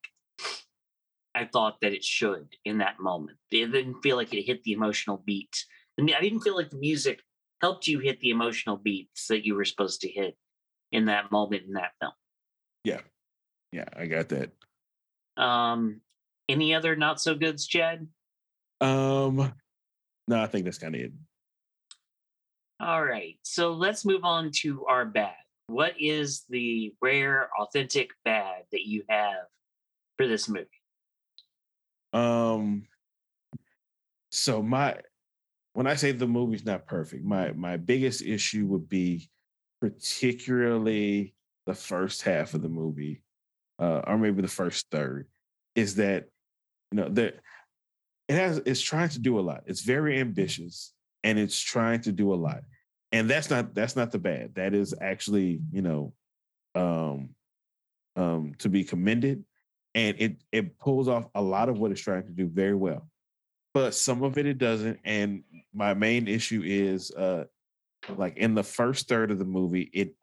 I 1.34 1.46
thought 1.46 1.82
that 1.82 1.94
it 1.94 2.04
should 2.04 2.48
in 2.66 2.78
that 2.80 3.00
moment. 3.00 3.38
It 3.52 3.72
didn't 3.72 4.02
feel 4.02 4.16
like 4.16 4.34
it 4.34 4.44
hit 4.44 4.64
the 4.64 4.74
emotional 4.74 5.22
beat 5.26 5.66
I 6.00 6.04
mean, 6.04 6.16
I 6.16 6.22
didn't 6.22 6.42
feel 6.42 6.56
like 6.56 6.70
the 6.70 6.78
music 6.78 7.22
helped 7.62 7.88
you 7.88 8.00
hit 8.00 8.20
the 8.20 8.32
emotional 8.32 8.76
beats 8.78 9.28
that 9.28 9.46
you 9.46 9.56
were 9.56 9.66
supposed 9.66 10.02
to 10.02 10.10
hit 10.10 10.36
in 10.92 11.06
that 11.06 11.32
moment 11.32 11.64
in 11.68 11.74
that 11.74 11.92
film. 12.00 12.14
Yeah. 12.84 13.02
Yeah, 13.72 13.86
I 13.96 14.08
got 14.08 14.30
that. 14.30 14.52
Um 15.42 16.02
any 16.50 16.74
other 16.74 16.96
not 16.96 17.22
so 17.22 17.36
goods, 17.36 17.68
Chad? 17.68 18.08
Um 18.82 19.54
no, 20.28 20.42
I 20.42 20.48
think 20.48 20.66
that's 20.66 20.78
kind 20.78 20.96
of 20.96 21.02
it. 21.02 21.14
All 22.80 23.04
right. 23.04 23.38
So 23.44 23.74
let's 23.74 24.06
move 24.06 24.24
on 24.24 24.52
to 24.62 24.86
our 24.86 25.06
bad. 25.06 25.36
What 25.68 25.94
is 26.00 26.46
the 26.50 26.94
rare, 27.02 27.50
authentic 27.60 28.10
bad 28.26 28.64
that 28.72 28.86
you 28.86 29.04
have 29.08 29.46
for 30.18 30.28
this 30.28 30.50
movie? 30.50 30.68
Um 32.12 32.88
so 34.32 34.62
my 34.62 34.98
when 35.74 35.88
I 35.88 35.96
say 35.96 36.12
the 36.12 36.28
movie's 36.28 36.66
not 36.66 36.86
perfect, 36.86 37.24
my 37.24 37.54
my 37.54 37.78
biggest 37.78 38.22
issue 38.22 38.66
would 38.68 38.90
be 38.90 39.30
particularly 39.80 41.34
the 41.66 41.74
first 41.74 42.24
half 42.24 42.54
of 42.54 42.62
the 42.62 42.70
movie, 42.70 43.24
uh, 43.80 44.02
or 44.06 44.18
maybe 44.18 44.42
the 44.42 44.48
first 44.48 44.88
third, 44.92 45.28
is 45.76 45.96
that 45.96 46.26
you 46.92 46.98
know 46.98 47.10
that 47.10 47.40
it 48.28 48.36
has 48.36 48.58
it's 48.66 48.82
trying 48.82 49.10
to 49.10 49.20
do 49.20 49.40
a 49.40 49.42
lot. 49.42 49.64
It's 49.66 49.82
very 49.82 50.20
ambitious 50.20 50.94
and 51.24 51.40
it's 51.40 51.60
trying 51.60 52.02
to 52.02 52.12
do 52.12 52.34
a 52.34 52.36
lot. 52.36 52.62
And 53.12 53.30
that's 53.30 53.50
not 53.50 53.74
that's 53.74 53.96
not 53.96 54.12
the 54.12 54.20
bad. 54.20 54.56
That 54.56 54.74
is 54.74 54.94
actually, 55.00 55.60
you 55.72 55.82
know, 55.82 56.14
um 56.76 57.30
um 58.16 58.54
to 58.60 58.70
be 58.70 58.84
commended. 58.84 59.44
And 59.96 60.16
it 60.20 60.44
it 60.52 60.80
pulls 60.80 61.08
off 61.08 61.28
a 61.36 61.42
lot 61.42 61.68
of 61.70 61.78
what 61.78 61.92
it's 61.92 62.02
trying 62.02 62.24
to 62.24 62.32
do 62.32 62.48
very 62.48 62.76
well 62.76 63.08
but 63.74 63.94
some 63.94 64.24
of 64.24 64.38
it 64.38 64.46
it 64.46 64.58
doesn't. 64.58 65.00
And 65.04 65.44
my 65.74 65.94
main 65.94 66.28
issue 66.28 66.62
is 66.64 67.12
uh 67.12 67.46
like 68.18 68.38
in 68.38 68.56
the 68.56 68.64
first 68.64 69.08
third 69.08 69.32
of 69.32 69.40
the 69.40 69.46
movie, 69.46 69.90
it 69.94 70.16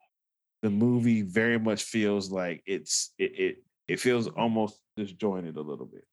the 0.62 0.70
movie 0.70 1.22
very 1.22 1.59
much 1.59 1.84
feels 1.84 2.30
like 2.30 2.62
it's 2.66 3.12
it 3.18 3.38
it, 3.38 3.57
it 3.86 4.01
feels 4.01 4.28
almost 4.28 4.80
disjointed 4.96 5.57
a 5.57 5.62
little 5.62 5.86
bit. 5.86 6.07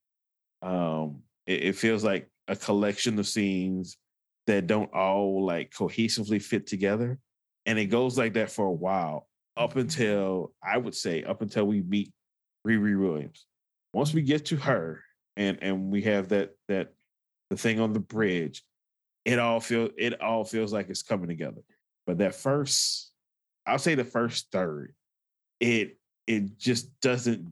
Um 0.62 1.24
it, 1.46 1.64
it 1.64 1.76
feels 1.76 2.04
like 2.04 2.30
a 2.48 2.56
collection 2.56 3.18
of 3.20 3.28
scenes 3.28 3.98
that 4.48 4.68
don't 4.68 4.94
all 4.94 5.44
like 5.46 5.72
cohesively 5.72 6.42
fit 6.42 6.68
together. 6.68 7.18
And 7.66 7.80
it 7.80 7.88
goes 7.88 8.18
like 8.18 8.34
that 8.34 8.52
for 8.52 8.68
a 8.68 8.72
while, 8.72 9.28
up 9.58 9.76
until 9.76 10.54
I 10.64 10.78
would 10.78 10.94
say 10.96 11.24
up 11.24 11.42
until 11.42 11.66
we 11.66 11.82
meet 11.82 12.14
Riri 12.66 13.00
Williams. 13.00 13.46
Once 13.94 14.14
we 14.14 14.22
get 14.22 14.46
to 14.46 14.58
her 14.58 15.02
and 15.36 15.58
and 15.62 15.92
we 15.92 16.04
have 16.04 16.30
that 16.30 16.52
that 16.68 16.94
the 17.50 17.58
thing 17.58 17.80
on 17.80 17.94
the 17.94 18.00
bridge, 18.00 18.64
it 19.24 19.40
all 19.40 19.60
feel 19.60 19.90
it 19.98 20.22
all 20.22 20.44
feels 20.44 20.74
like 20.74 20.90
it's 20.90 21.04
coming 21.04 21.28
together. 21.28 21.62
But 22.06 22.20
that 22.20 22.36
first, 22.36 23.12
I'll 23.66 23.80
say 23.80 23.96
the 23.96 24.04
first 24.04 24.52
third, 24.52 24.94
it 25.60 25.98
it 26.28 26.58
just 26.58 27.00
doesn't 27.02 27.52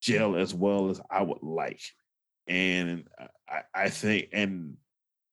gel 0.00 0.36
as 0.36 0.54
well 0.54 0.90
as 0.90 1.00
I 1.10 1.22
would 1.22 1.42
like. 1.42 1.80
And 2.46 3.04
I, 3.48 3.62
I 3.74 3.88
think, 3.88 4.28
and 4.32 4.76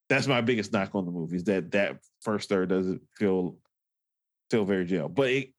that's 0.09 0.27
my 0.27 0.41
biggest 0.41 0.71
knock 0.71 0.95
on 0.95 1.05
the 1.05 1.11
movie 1.11 1.37
is 1.37 1.43
that 1.45 1.71
that 1.71 1.97
first 2.21 2.49
third 2.49 2.69
doesn't 2.69 3.01
feel 3.17 3.57
feel 4.49 4.65
very 4.65 4.85
gel. 4.85 5.09
But 5.09 5.29
it, 5.29 5.49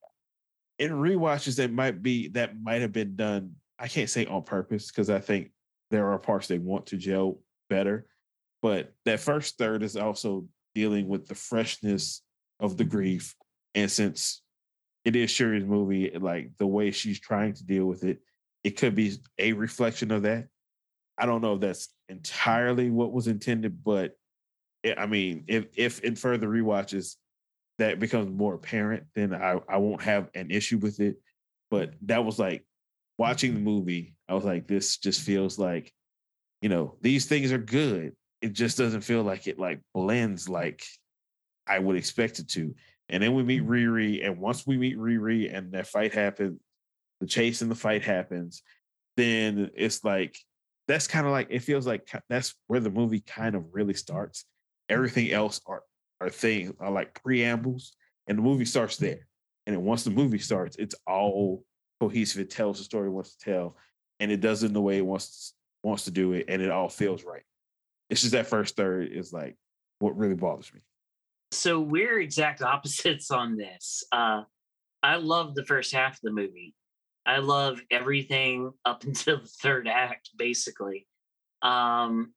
in 0.79 0.91
rewatches, 0.91 1.57
that 1.57 1.71
might 1.71 2.01
be 2.01 2.29
that 2.29 2.59
might 2.61 2.81
have 2.81 2.91
been 2.91 3.15
done. 3.15 3.55
I 3.79 3.87
can't 3.87 4.09
say 4.09 4.25
on 4.25 4.43
purpose 4.43 4.87
because 4.87 5.09
I 5.09 5.19
think 5.19 5.51
there 5.91 6.11
are 6.11 6.19
parts 6.19 6.47
they 6.47 6.59
want 6.59 6.87
to 6.87 6.97
gel 6.97 7.39
better. 7.69 8.05
But 8.63 8.93
that 9.03 9.19
first 9.19 9.57
third 9.57 9.83
is 9.83 9.97
also 9.97 10.47
dealing 10.73 11.09
with 11.09 11.27
the 11.27 11.35
freshness 11.35 12.23
of 12.61 12.77
the 12.77 12.85
grief. 12.85 13.35
And 13.75 13.91
since 13.91 14.41
it 15.03 15.17
is 15.17 15.29
Shuri's 15.29 15.65
movie, 15.65 16.09
like 16.17 16.51
the 16.57 16.65
way 16.65 16.91
she's 16.91 17.19
trying 17.19 17.53
to 17.55 17.65
deal 17.65 17.85
with 17.85 18.05
it, 18.05 18.19
it 18.63 18.77
could 18.77 18.95
be 18.95 19.17
a 19.37 19.51
reflection 19.51 20.11
of 20.11 20.23
that. 20.23 20.47
I 21.17 21.25
don't 21.25 21.41
know 21.41 21.55
if 21.55 21.59
that's 21.59 21.89
entirely 22.07 22.89
what 22.89 23.11
was 23.11 23.27
intended, 23.27 23.83
but 23.83 24.13
it, 24.81 24.97
I 24.97 25.07
mean, 25.07 25.43
if 25.47 25.65
if 25.75 25.99
in 25.99 26.15
further 26.15 26.47
re-watches 26.47 27.17
that 27.79 27.99
becomes 27.99 28.31
more 28.31 28.53
apparent, 28.53 29.03
then 29.13 29.33
I, 29.33 29.59
I 29.67 29.77
won't 29.77 30.03
have 30.03 30.29
an 30.35 30.51
issue 30.51 30.77
with 30.77 31.01
it. 31.01 31.17
But 31.69 31.95
that 32.03 32.23
was 32.23 32.39
like 32.39 32.65
watching 33.17 33.55
the 33.55 33.59
movie, 33.59 34.15
I 34.29 34.35
was 34.35 34.45
like, 34.45 34.67
this 34.67 34.97
just 34.97 35.21
feels 35.21 35.59
like, 35.59 35.91
you 36.61 36.69
know, 36.69 36.95
these 37.01 37.25
things 37.25 37.51
are 37.51 37.57
good. 37.57 38.15
It 38.43 38.51
just 38.51 38.77
doesn't 38.77 39.01
feel 39.01 39.23
like 39.23 39.47
it 39.47 39.57
like 39.57 39.79
blends 39.93 40.49
like 40.49 40.83
I 41.65 41.79
would 41.79 41.95
expect 41.95 42.39
it 42.39 42.49
to. 42.49 42.75
And 43.07 43.23
then 43.23 43.33
we 43.33 43.43
meet 43.43 43.63
mm. 43.63 43.67
Riri, 43.67 44.25
and 44.25 44.37
once 44.37 44.67
we 44.67 44.77
meet 44.77 44.97
Riri 44.97 45.55
and 45.55 45.71
that 45.71 45.87
fight 45.87 46.13
happens, 46.13 46.59
the 47.21 47.27
chase 47.27 47.61
and 47.61 47.71
the 47.71 47.75
fight 47.75 48.03
happens, 48.03 48.63
then 49.15 49.71
it's 49.75 50.03
like 50.03 50.37
that's 50.89 51.07
kind 51.07 51.25
of 51.25 51.31
like 51.31 51.47
it 51.49 51.59
feels 51.59 51.87
like 51.87 52.09
that's 52.27 52.53
where 52.67 52.81
the 52.81 52.89
movie 52.89 53.21
kind 53.21 53.55
of 53.55 53.65
really 53.71 53.93
starts. 53.93 54.43
Everything 54.89 55.31
else 55.31 55.61
are 55.65 55.83
are 56.19 56.29
things 56.29 56.73
are 56.81 56.91
like 56.91 57.21
preambles, 57.23 57.93
and 58.27 58.37
the 58.37 58.41
movie 58.41 58.65
starts 58.65 58.97
mm. 58.97 59.01
there. 59.01 59.27
And 59.65 59.75
then 59.75 59.83
once 59.83 60.03
the 60.03 60.11
movie 60.11 60.39
starts, 60.39 60.75
it's 60.75 60.95
all 61.07 61.63
cohesive. 62.01 62.41
It 62.41 62.49
tells 62.49 62.77
the 62.77 62.83
story 62.83 63.07
it 63.07 63.11
wants 63.11 63.37
to 63.37 63.45
tell, 63.45 63.77
and 64.19 64.31
it 64.31 64.41
does 64.41 64.63
it 64.63 64.67
in 64.67 64.73
the 64.73 64.81
way 64.81 64.97
it 64.97 65.05
wants 65.05 65.53
wants 65.81 66.05
to 66.05 66.11
do 66.11 66.33
it, 66.33 66.45
and 66.49 66.61
it 66.61 66.71
all 66.71 66.89
feels 66.89 67.23
right. 67.23 67.43
It's 68.09 68.21
just 68.21 68.33
that 68.33 68.47
first 68.47 68.75
third 68.75 69.09
is 69.11 69.33
like 69.33 69.55
what 69.99 70.17
really 70.17 70.35
bothers 70.35 70.73
me. 70.73 70.81
So 71.51 71.79
we're 71.79 72.19
exact 72.19 72.61
opposites 72.63 73.31
on 73.31 73.57
this. 73.57 74.03
Uh, 74.11 74.43
I 75.01 75.15
love 75.17 75.55
the 75.55 75.65
first 75.65 75.93
half 75.93 76.13
of 76.13 76.21
the 76.23 76.31
movie. 76.31 76.75
I 77.25 77.37
love 77.37 77.81
everything 77.91 78.71
up 78.85 79.03
until 79.07 79.39
the 79.39 79.47
third 79.61 79.87
act, 79.87 80.31
basically. 80.37 81.07
Um, 81.61 82.33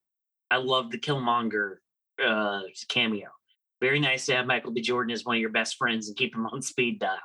I 0.51 0.59
love 0.59 0.91
the 0.91 0.99
Killmonger 0.99 1.77
uh, 2.25 2.63
cameo. 2.89 3.29
Very 3.81 4.01
nice 4.01 4.27
to 4.27 4.37
have 4.37 4.47
Michael 4.47 4.73
B. 4.73 4.81
Jordan 4.81 5.13
as 5.13 5.25
one 5.25 5.37
of 5.37 5.41
your 5.41 5.51
best 5.51 5.77
friends 5.77 6.09
and 6.09 6.17
keep 6.17 6.35
him 6.35 6.47
on 6.47 6.63
speed 6.63 7.01
dial. 7.01 7.19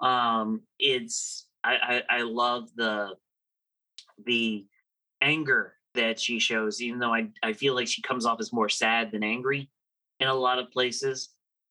Um, 0.00 0.62
it's 0.78 1.46
I, 1.62 2.02
I, 2.10 2.18
I 2.18 2.22
love 2.22 2.68
the 2.74 3.14
the 4.24 4.66
anger 5.20 5.75
that 5.96 6.20
she 6.20 6.38
shows, 6.38 6.80
even 6.80 6.98
though 6.98 7.12
I, 7.12 7.28
I 7.42 7.52
feel 7.52 7.74
like 7.74 7.88
she 7.88 8.02
comes 8.02 8.24
off 8.24 8.40
as 8.40 8.52
more 8.52 8.68
sad 8.68 9.10
than 9.12 9.22
angry 9.22 9.70
in 10.20 10.28
a 10.28 10.34
lot 10.34 10.58
of 10.58 10.70
places. 10.70 11.30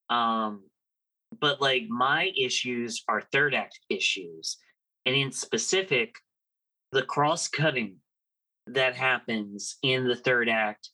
Um, 0.10 0.64
but 1.40 1.62
like 1.62 1.84
my 1.90 2.32
issues 2.38 3.04
are 3.08 3.22
third 3.32 3.56
act 3.56 3.80
issues 3.90 4.58
and 5.06 5.16
in 5.16 5.32
specific, 5.32 6.16
the 6.92 7.04
cross 7.04 7.48
cutting 7.48 7.98
that 8.68 8.96
happens 8.96 9.78
in 9.84 10.08
the 10.08 10.16
third 10.16 10.50
act, 10.50 10.90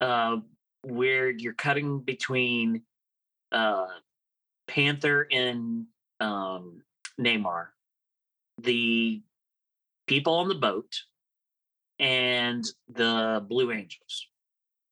uh, 0.00 0.38
where 0.82 1.30
you're 1.30 1.52
cutting 1.54 2.00
between 2.00 2.82
uh, 3.52 3.86
Panther 4.66 5.26
and 5.30 5.86
um, 6.20 6.82
Namor, 7.20 7.68
the 8.60 9.22
people 10.06 10.34
on 10.34 10.48
the 10.48 10.54
boat, 10.54 10.92
and 11.98 12.64
the 12.88 13.44
Blue 13.48 13.72
Angels, 13.72 14.26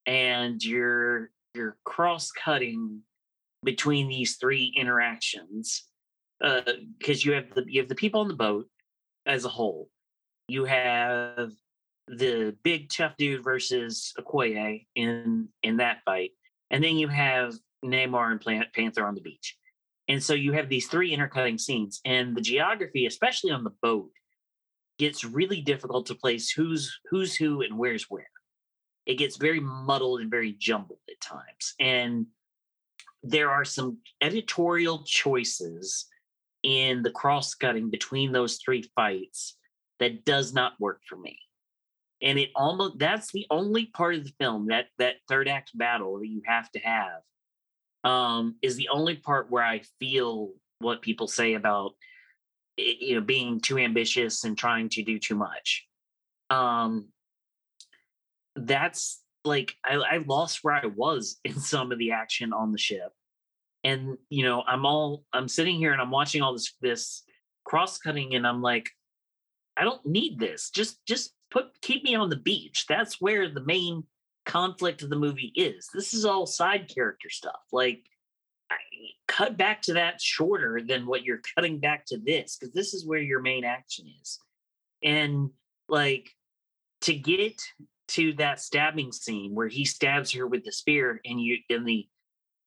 and 0.06 0.62
you're 0.62 1.30
you're 1.54 1.76
cross 1.84 2.30
cutting 2.30 3.00
between 3.64 4.08
these 4.08 4.36
three 4.36 4.72
interactions 4.76 5.84
because 6.40 7.18
uh, 7.18 7.24
you 7.24 7.32
have 7.32 7.54
the 7.54 7.64
you 7.66 7.80
have 7.80 7.88
the 7.88 7.94
people 7.94 8.20
on 8.20 8.28
the 8.28 8.34
boat 8.34 8.66
as 9.26 9.44
a 9.44 9.48
whole. 9.48 9.88
You 10.48 10.64
have 10.64 11.50
the 12.08 12.56
big 12.62 12.88
tough 12.88 13.16
dude 13.16 13.42
versus 13.42 14.12
Okoye 14.18 14.86
in 14.94 15.48
in 15.62 15.78
that 15.78 16.02
fight, 16.04 16.32
and 16.70 16.82
then 16.82 16.96
you 16.96 17.08
have 17.08 17.54
Namor 17.84 18.30
and 18.30 18.40
Black 18.40 18.72
Panther 18.74 19.06
on 19.06 19.14
the 19.14 19.20
beach. 19.20 19.56
And 20.08 20.22
so 20.22 20.34
you 20.34 20.52
have 20.52 20.68
these 20.68 20.86
three 20.86 21.12
intercutting 21.12 21.58
scenes, 21.58 22.00
and 22.04 22.36
the 22.36 22.40
geography, 22.40 23.06
especially 23.06 23.50
on 23.50 23.64
the 23.64 23.74
boat, 23.82 24.10
gets 24.98 25.24
really 25.24 25.60
difficult 25.60 26.06
to 26.06 26.14
place 26.14 26.50
who's 26.50 26.98
who's 27.10 27.34
who 27.36 27.62
and 27.62 27.78
where's 27.78 28.10
where. 28.10 28.30
It 29.06 29.18
gets 29.18 29.36
very 29.36 29.60
muddled 29.60 30.20
and 30.20 30.30
very 30.30 30.52
jumbled 30.58 30.98
at 31.08 31.20
times, 31.20 31.74
and 31.78 32.26
there 33.22 33.50
are 33.50 33.64
some 33.64 33.98
editorial 34.20 35.02
choices 35.04 36.06
in 36.62 37.02
the 37.02 37.10
cross 37.10 37.54
cutting 37.54 37.90
between 37.90 38.32
those 38.32 38.56
three 38.56 38.82
fights 38.94 39.56
that 40.00 40.24
does 40.24 40.52
not 40.52 40.72
work 40.80 41.00
for 41.08 41.16
me. 41.16 41.38
And 42.22 42.38
it 42.38 42.50
almost 42.56 42.98
that's 42.98 43.30
the 43.30 43.46
only 43.50 43.86
part 43.86 44.14
of 44.14 44.24
the 44.24 44.32
film 44.40 44.68
that 44.68 44.86
that 44.98 45.16
third 45.28 45.48
act 45.48 45.76
battle 45.76 46.18
that 46.18 46.28
you 46.28 46.42
have 46.46 46.70
to 46.72 46.78
have 46.80 47.20
um, 48.04 48.56
is 48.62 48.76
the 48.76 48.88
only 48.88 49.16
part 49.16 49.50
where 49.50 49.64
I 49.64 49.82
feel 50.00 50.52
what 50.78 51.02
people 51.02 51.28
say 51.28 51.54
about 51.54 51.92
you 52.76 53.14
know 53.14 53.20
being 53.20 53.60
too 53.60 53.78
ambitious 53.78 54.44
and 54.44 54.56
trying 54.56 54.88
to 54.90 55.02
do 55.02 55.18
too 55.18 55.34
much. 55.34 55.86
Um, 56.50 57.08
that's 58.54 59.22
like 59.44 59.74
I, 59.84 59.94
I 59.94 60.16
lost 60.18 60.60
where 60.62 60.74
I 60.74 60.86
was 60.86 61.38
in 61.44 61.54
some 61.54 61.92
of 61.92 61.98
the 61.98 62.12
action 62.12 62.52
on 62.52 62.72
the 62.72 62.78
ship. 62.78 63.12
And 63.84 64.18
you 64.30 64.44
know 64.44 64.64
i'm 64.66 64.84
all 64.84 65.22
i'm 65.32 65.46
sitting 65.46 65.76
here 65.76 65.92
and 65.92 66.02
i'm 66.02 66.10
watching 66.10 66.42
all 66.42 66.52
this 66.52 66.72
this 66.80 67.22
cross 67.64 67.98
cutting 67.98 68.34
and 68.34 68.44
i'm 68.44 68.60
like 68.60 68.90
i 69.76 69.84
don't 69.84 70.04
need 70.04 70.38
this. 70.38 70.70
Just 70.70 71.04
just 71.06 71.34
put 71.50 71.66
keep 71.80 72.02
me 72.02 72.14
on 72.14 72.30
the 72.30 72.36
beach. 72.36 72.86
That's 72.88 73.20
where 73.20 73.48
the 73.48 73.64
main 73.64 74.04
conflict 74.44 75.02
of 75.02 75.10
the 75.10 75.16
movie 75.16 75.52
is. 75.54 75.88
This 75.92 76.14
is 76.14 76.24
all 76.24 76.46
side 76.46 76.90
character 76.92 77.30
stuff. 77.30 77.60
Like 77.72 78.04
cut 79.28 79.56
back 79.56 79.82
to 79.82 79.94
that 79.94 80.20
shorter 80.20 80.80
than 80.86 81.06
what 81.06 81.24
you're 81.24 81.40
cutting 81.54 81.78
back 81.78 82.06
to 82.06 82.18
this 82.18 82.56
because 82.56 82.72
this 82.74 82.94
is 82.94 83.06
where 83.06 83.20
your 83.20 83.40
main 83.40 83.64
action 83.64 84.06
is 84.22 84.38
and 85.02 85.50
like 85.88 86.30
to 87.02 87.14
get 87.14 87.60
to 88.08 88.32
that 88.34 88.60
stabbing 88.60 89.12
scene 89.12 89.54
where 89.54 89.68
he 89.68 89.84
stabs 89.84 90.32
her 90.32 90.46
with 90.46 90.64
the 90.64 90.72
spear 90.72 91.20
and 91.24 91.40
you 91.40 91.58
in 91.68 91.84
the 91.84 92.06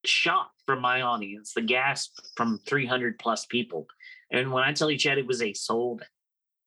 shock 0.06 0.52
from 0.66 0.82
my 0.82 1.02
audience, 1.02 1.54
the 1.54 1.62
gasp 1.62 2.20
from 2.36 2.60
300 2.66 3.20
plus 3.20 3.46
people. 3.46 3.88
And 4.32 4.52
when 4.52 4.64
I 4.64 4.74
tell 4.74 4.92
you, 4.92 4.98
Chad, 4.98 5.18
it 5.18 5.28
was 5.28 5.42
a 5.42 5.54
sold 5.54 6.04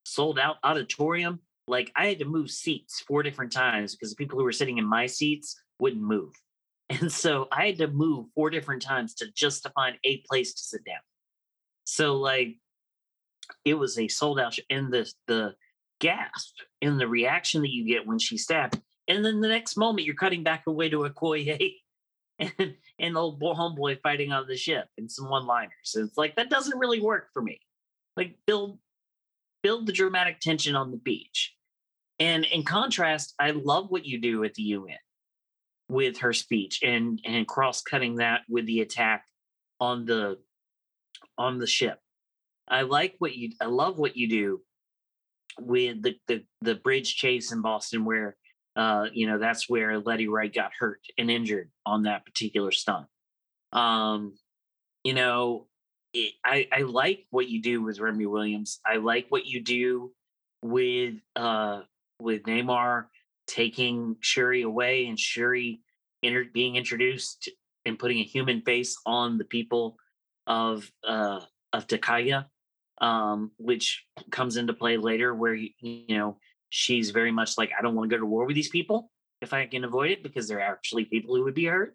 sold 0.05 0.39
out 0.39 0.57
auditorium. 0.65 1.41
Like 1.69 1.93
I 1.95 2.07
had 2.07 2.19
to 2.19 2.25
move 2.25 2.51
seats 2.51 3.01
four 3.07 3.23
different 3.23 3.53
times 3.53 3.95
because 3.95 4.11
the 4.11 4.17
people 4.17 4.39
who 4.39 4.45
were 4.45 4.53
sitting 4.53 4.79
in 4.79 4.85
my 4.85 5.07
seats 5.07 5.61
wouldn't 5.79 6.03
move. 6.03 6.33
And 7.01 7.11
so 7.11 7.49
I 7.51 7.67
had 7.67 7.79
to 7.79 7.89
move 7.89 8.27
four 8.35 8.51
different 8.51 8.83
times 8.83 9.15
to 9.15 9.31
just 9.33 9.63
to 9.63 9.71
find 9.71 9.97
a 10.05 10.19
place 10.29 10.53
to 10.55 10.63
sit 10.63 10.85
down. 10.85 11.01
So 11.85 12.17
like 12.17 12.59
it 13.65 13.75
was 13.75 13.99
a 13.99 14.09
sold 14.09 14.39
out 14.39 14.55
show. 14.55 14.63
and 14.69 14.93
the 14.93 15.11
the 15.27 15.55
gasp 16.01 16.55
and 16.83 17.01
the 17.01 17.09
reaction 17.09 17.63
that 17.63 17.73
you 17.73 17.87
get 17.87 18.07
when 18.07 18.19
she 18.19 18.37
stabbed. 18.37 18.81
And 19.09 19.25
then 19.25 19.41
the 19.41 19.49
next 19.49 19.77
moment 19.77 20.07
you're 20.07 20.15
cutting 20.15 20.43
back 20.43 20.65
away 20.67 20.89
to 20.91 20.99
Okoye 20.99 21.77
and, 22.39 22.75
and 22.99 23.17
old 23.17 23.41
homeboy 23.41 24.01
fighting 24.03 24.33
on 24.33 24.47
the 24.47 24.57
ship 24.57 24.87
and 24.99 25.11
some 25.11 25.31
one 25.31 25.47
liners. 25.47 25.95
It's 25.95 26.19
like 26.19 26.37
that 26.37 26.51
doesn't 26.51 26.79
really 26.79 27.01
work 27.01 27.29
for 27.33 27.41
me. 27.41 27.61
Like 28.17 28.37
build 28.47 28.79
build 29.63 29.87
the 29.87 29.93
dramatic 29.93 30.41
tension 30.41 30.77
on 30.77 30.91
the 30.91 30.99
beach. 30.99 31.55
And 32.19 32.45
in 32.45 32.65
contrast, 32.65 33.35
I 33.39 33.53
love 33.53 33.91
what 33.91 34.05
you 34.05 34.21
do 34.21 34.45
at 34.45 34.55
the 34.55 34.63
UN 34.63 34.99
with 35.93 36.19
her 36.19 36.33
speech 36.33 36.81
and 36.83 37.21
and 37.25 37.47
cross 37.47 37.83
cutting 37.83 38.17
that 38.17 38.41
with 38.49 38.67
the 38.67 38.81
attack 38.81 39.25
on 39.79 40.05
the 40.07 40.39
on 41.37 41.59
the 41.59 41.67
ship. 41.67 41.99
I 42.67 42.83
like 42.83 43.15
what 43.19 43.37
you 43.37 43.51
I 43.61 43.67
love 43.67 43.99
what 43.99 44.17
you 44.17 44.29
do 44.29 44.63
with 45.61 46.03
the 46.03 46.17
the, 46.27 46.45
the 46.63 46.75
bridge 46.75 47.15
chase 47.15 47.53
in 47.53 47.61
Boston 47.61 48.05
where 48.05 48.37
uh, 48.75 49.07
you 49.13 49.27
know, 49.27 49.39
that's 49.39 49.69
where 49.69 49.99
Letty 49.99 50.29
Wright 50.29 50.53
got 50.53 50.73
hurt 50.79 51.01
and 51.19 51.31
injured 51.31 51.71
on 51.85 52.05
that 52.05 52.25
particular 52.25 52.73
stunt. 52.73 53.07
Um, 53.73 54.35
you 55.05 55.13
know, 55.13 55.67
it, 56.15 56.33
I, 56.45 56.69
I 56.73 56.83
like 56.83 57.27
what 57.31 57.49
you 57.49 57.61
do 57.61 57.83
with 57.83 58.01
Remy 58.01 58.27
Williams. 58.27 58.81
I 58.87 58.97
like 58.97 59.27
what 59.29 59.47
you 59.47 59.61
do 59.61 60.13
with 60.63 61.17
uh, 61.37 61.83
with 62.19 62.45
Namor 62.45 63.07
taking 63.47 64.17
Shuri 64.21 64.63
away 64.63 65.07
and 65.07 65.19
Shuri 65.19 65.81
inter- 66.23 66.47
being 66.53 66.77
introduced 66.77 67.51
and 67.85 67.99
putting 67.99 68.19
a 68.19 68.25
human 68.25 68.63
face 68.63 68.97
on 69.07 69.39
the 69.39 69.45
people 69.45 69.97
of 70.47 70.91
uh, 71.07 71.41
of 71.73 71.87
Takaya, 71.87 72.47
um, 73.01 73.51
which 73.57 74.05
comes 74.31 74.57
into 74.57 74.73
play 74.73 74.97
later, 74.97 75.35
where 75.35 75.55
you 75.55 75.71
know 76.09 76.39
she's 76.69 77.11
very 77.11 77.31
much 77.31 77.59
like, 77.59 77.71
I 77.79 77.83
don't 77.83 77.95
want 77.95 78.11
to 78.11 78.17
go 78.17 78.21
to 78.21 78.27
war 78.27 78.47
with 78.47 78.57
these 78.57 78.71
people 78.71 79.11
if 79.43 79.53
I 79.53 79.67
can 79.67 79.85
avoid 79.85 80.11
it 80.11 80.23
because 80.23 80.49
they're 80.49 80.61
actually 80.61 81.05
people 81.05 81.37
who 81.37 81.45
would 81.45 81.55
be 81.55 81.67
hurt. 81.67 81.95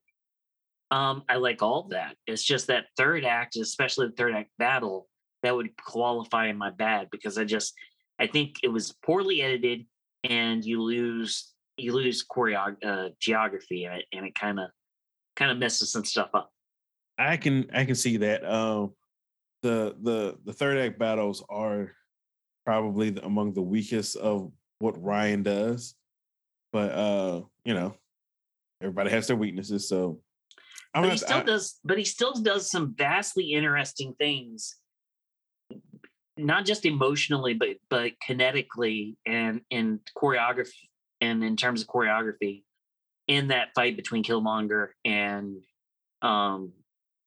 Um, 0.92 1.24
I 1.28 1.36
like 1.38 1.62
all 1.62 1.88
that. 1.90 2.16
It's 2.28 2.44
just 2.44 2.68
that 2.68 2.86
third 2.96 3.26
act, 3.26 3.58
especially 3.58 4.08
the 4.08 4.14
third 4.14 4.36
act 4.36 4.52
battle, 4.60 5.08
that 5.44 5.56
would 5.56 5.76
qualify 5.78 6.48
in 6.48 6.58
my 6.58 6.70
bad 6.70 7.10
because 7.12 7.38
I 7.38 7.44
just 7.44 7.74
I 8.20 8.28
think 8.28 8.58
it 8.64 8.70
was 8.70 8.96
poorly 9.04 9.42
edited 9.42 9.86
and 10.24 10.64
you 10.64 10.82
lose 10.82 11.54
you 11.78 11.94
lose 11.94 12.26
choreo 12.26 12.76
uh, 12.84 13.10
geography 13.20 13.86
in 13.86 13.92
it 13.94 14.06
and 14.12 14.26
it 14.26 14.36
kind 14.36 14.60
of 14.60 14.70
kind 15.36 15.52
of 15.52 15.58
messes 15.58 15.92
some 15.92 16.04
stuff 16.04 16.30
up. 16.34 16.52
I 17.18 17.38
can 17.38 17.70
I 17.74 17.86
can 17.86 17.96
see 17.96 18.18
that. 18.18 18.44
Um, 18.46 18.94
the 19.64 19.96
the 20.02 20.38
the 20.46 20.54
third 20.54 20.78
act 20.78 21.00
battles 21.00 21.44
are 21.50 21.92
probably 22.66 23.12
the, 23.12 23.26
among 23.26 23.54
the 23.54 23.62
weakest 23.62 24.18
of 24.18 24.52
what 24.80 25.02
Ryan 25.02 25.44
does. 25.44 25.96
But 26.74 26.92
uh, 26.92 27.42
you 27.64 27.74
know, 27.74 27.96
everybody 28.82 29.10
has 29.12 29.28
their 29.28 29.36
weaknesses. 29.36 29.88
So 29.88 30.20
I'm 30.94 31.04
but 31.04 31.12
he 31.12 31.18
still 31.18 31.38
I, 31.38 31.44
does, 31.44 31.80
but 31.84 31.98
he 31.98 32.04
still 32.04 32.34
does 32.34 32.70
some 32.70 32.94
vastly 32.98 33.54
interesting 33.54 34.14
things, 34.20 34.76
not 36.38 36.66
just 36.66 36.86
emotionally, 36.86 37.54
but 37.54 37.78
but 37.90 38.14
kinetically 38.28 39.16
and 39.26 39.62
in 39.70 40.00
choreography 40.18 40.90
and 41.22 41.44
in 41.44 41.56
terms 41.56 41.82
of 41.82 41.88
choreography 41.88 42.64
in 43.28 43.50
that 43.50 43.70
fight 43.76 43.96
between 43.96 44.24
Killmonger 44.24 44.90
and 45.04 45.58
um 46.22 46.72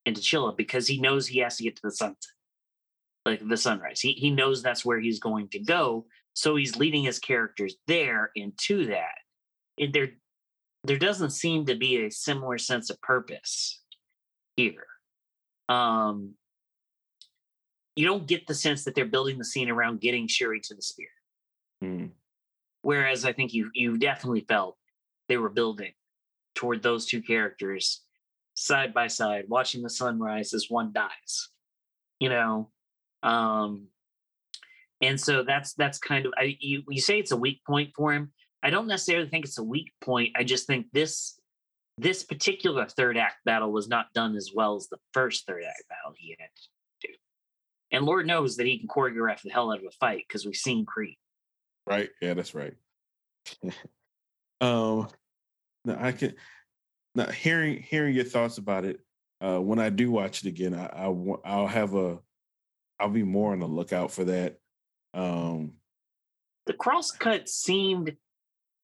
and 0.05 0.15
T'Challa 0.15 0.55
because 0.55 0.87
he 0.87 0.99
knows 0.99 1.27
he 1.27 1.39
has 1.39 1.57
to 1.57 1.63
get 1.63 1.75
to 1.75 1.81
the 1.83 1.91
sunset, 1.91 2.31
like 3.25 3.47
the 3.47 3.57
sunrise. 3.57 4.01
He 4.01 4.13
he 4.13 4.31
knows 4.31 4.61
that's 4.61 4.85
where 4.85 4.99
he's 4.99 5.19
going 5.19 5.49
to 5.49 5.59
go, 5.59 6.05
so 6.33 6.55
he's 6.55 6.77
leading 6.77 7.03
his 7.03 7.19
characters 7.19 7.75
there 7.87 8.31
into 8.35 8.87
that. 8.87 9.15
And 9.77 9.93
there 9.93 10.09
there 10.83 10.97
doesn't 10.97 11.31
seem 11.31 11.65
to 11.67 11.75
be 11.75 12.05
a 12.05 12.11
similar 12.11 12.57
sense 12.57 12.89
of 12.89 12.99
purpose 13.01 13.81
here. 14.55 14.85
Um, 15.69 16.33
you 17.95 18.05
don't 18.05 18.27
get 18.27 18.47
the 18.47 18.55
sense 18.55 18.83
that 18.83 18.95
they're 18.95 19.05
building 19.05 19.37
the 19.37 19.45
scene 19.45 19.69
around 19.69 20.01
getting 20.01 20.27
Shuri 20.27 20.59
to 20.61 20.75
the 20.75 20.81
spear. 20.81 21.09
Mm. 21.83 22.11
Whereas 22.83 23.25
I 23.25 23.33
think 23.33 23.53
you 23.53 23.69
you 23.73 23.97
definitely 23.97 24.45
felt 24.47 24.77
they 25.27 25.37
were 25.37 25.49
building 25.49 25.91
toward 26.55 26.81
those 26.81 27.05
two 27.05 27.21
characters 27.21 28.01
side 28.53 28.93
by 28.93 29.07
side, 29.07 29.45
watching 29.47 29.81
the 29.81 29.89
sunrise 29.89 30.53
as 30.53 30.67
one 30.69 30.91
dies. 30.93 31.49
You 32.19 32.29
know, 32.29 32.69
um, 33.23 33.87
and 35.01 35.19
so 35.19 35.43
that's 35.43 35.73
that's 35.73 35.97
kind 35.99 36.25
of 36.25 36.33
I, 36.37 36.57
you 36.59 36.83
you 36.89 37.01
say 37.01 37.19
it's 37.19 37.31
a 37.31 37.37
weak 37.37 37.61
point 37.65 37.91
for 37.95 38.13
him. 38.13 38.31
I 38.63 38.69
don't 38.69 38.87
necessarily 38.87 39.27
think 39.27 39.45
it's 39.45 39.57
a 39.57 39.63
weak 39.63 39.91
point. 40.01 40.29
I 40.35 40.43
just 40.43 40.67
think 40.67 40.87
this 40.93 41.39
this 41.97 42.23
particular 42.23 42.87
third 42.87 43.17
act 43.17 43.43
battle 43.45 43.71
was 43.71 43.87
not 43.87 44.13
done 44.13 44.35
as 44.35 44.51
well 44.53 44.75
as 44.75 44.87
the 44.87 44.97
first 45.13 45.45
third 45.45 45.63
act 45.63 45.83
battle 45.89 46.15
he 46.17 46.35
had. 46.39 46.49
And 47.91 48.05
Lord 48.05 48.25
knows 48.25 48.57
that 48.57 48.65
he 48.65 48.79
can 48.79 48.87
choreograph 48.87 49.41
the 49.41 49.49
hell 49.49 49.71
out 49.71 49.79
of 49.79 49.85
a 49.85 49.91
fight 49.91 50.23
because 50.27 50.45
we've 50.45 50.55
seen 50.55 50.85
Creed. 50.85 51.17
Right. 51.85 52.09
Yeah, 52.21 52.33
that's 52.33 52.55
right. 52.55 52.73
um 54.61 55.07
no, 55.83 55.97
I 55.99 56.11
can 56.11 56.35
now 57.15 57.31
hearing 57.31 57.81
hearing 57.81 58.15
your 58.15 58.23
thoughts 58.23 58.57
about 58.57 58.85
it, 58.85 58.99
uh 59.43 59.59
when 59.59 59.79
I 59.79 59.89
do 59.89 60.11
watch 60.11 60.45
it 60.45 60.47
again, 60.47 60.73
I, 60.73 60.85
I 60.85 61.13
I'll 61.43 61.67
have 61.67 61.95
a 61.95 62.19
I'll 62.99 63.09
be 63.09 63.23
more 63.23 63.51
on 63.51 63.59
the 63.59 63.67
lookout 63.67 64.11
for 64.11 64.25
that. 64.25 64.57
Um 65.13 65.73
the 66.67 66.73
crosscut 66.73 67.49
seemed 67.49 68.15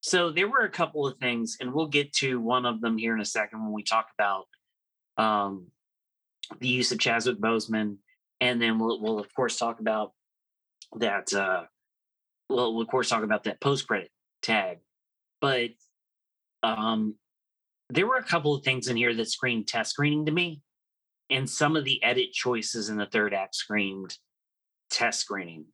so 0.00 0.30
there 0.30 0.48
were 0.48 0.60
a 0.60 0.70
couple 0.70 1.06
of 1.06 1.18
things, 1.18 1.56
and 1.60 1.72
we'll 1.72 1.88
get 1.88 2.12
to 2.14 2.40
one 2.40 2.66
of 2.66 2.80
them 2.80 2.98
here 2.98 3.14
in 3.14 3.20
a 3.20 3.24
second 3.24 3.62
when 3.62 3.72
we 3.72 3.82
talk 3.82 4.08
about 4.16 4.46
um, 5.16 5.66
the 6.60 6.68
use 6.68 6.92
of 6.92 6.98
Chadwick 6.98 7.38
Boseman, 7.38 7.96
and 8.40 8.60
then 8.60 8.78
we'll, 8.78 9.00
we'll 9.00 9.18
of 9.18 9.32
course 9.34 9.58
talk 9.58 9.80
about 9.80 10.12
that. 10.96 11.32
Uh, 11.32 11.64
we'll, 12.48 12.74
we'll 12.74 12.82
of 12.82 12.88
course 12.88 13.08
talk 13.08 13.22
about 13.22 13.44
that 13.44 13.60
post 13.60 13.86
credit 13.86 14.10
tag, 14.42 14.78
but 15.40 15.70
um, 16.62 17.14
there 17.90 18.06
were 18.06 18.16
a 18.16 18.24
couple 18.24 18.54
of 18.54 18.64
things 18.64 18.88
in 18.88 18.96
here 18.96 19.14
that 19.14 19.30
screamed 19.30 19.66
test 19.66 19.90
screening 19.90 20.26
to 20.26 20.32
me, 20.32 20.60
and 21.30 21.48
some 21.48 21.76
of 21.76 21.84
the 21.84 22.02
edit 22.02 22.32
choices 22.32 22.88
in 22.88 22.96
the 22.96 23.06
third 23.06 23.34
act 23.34 23.54
screamed 23.54 24.16
test 24.90 25.20
screening. 25.20 25.66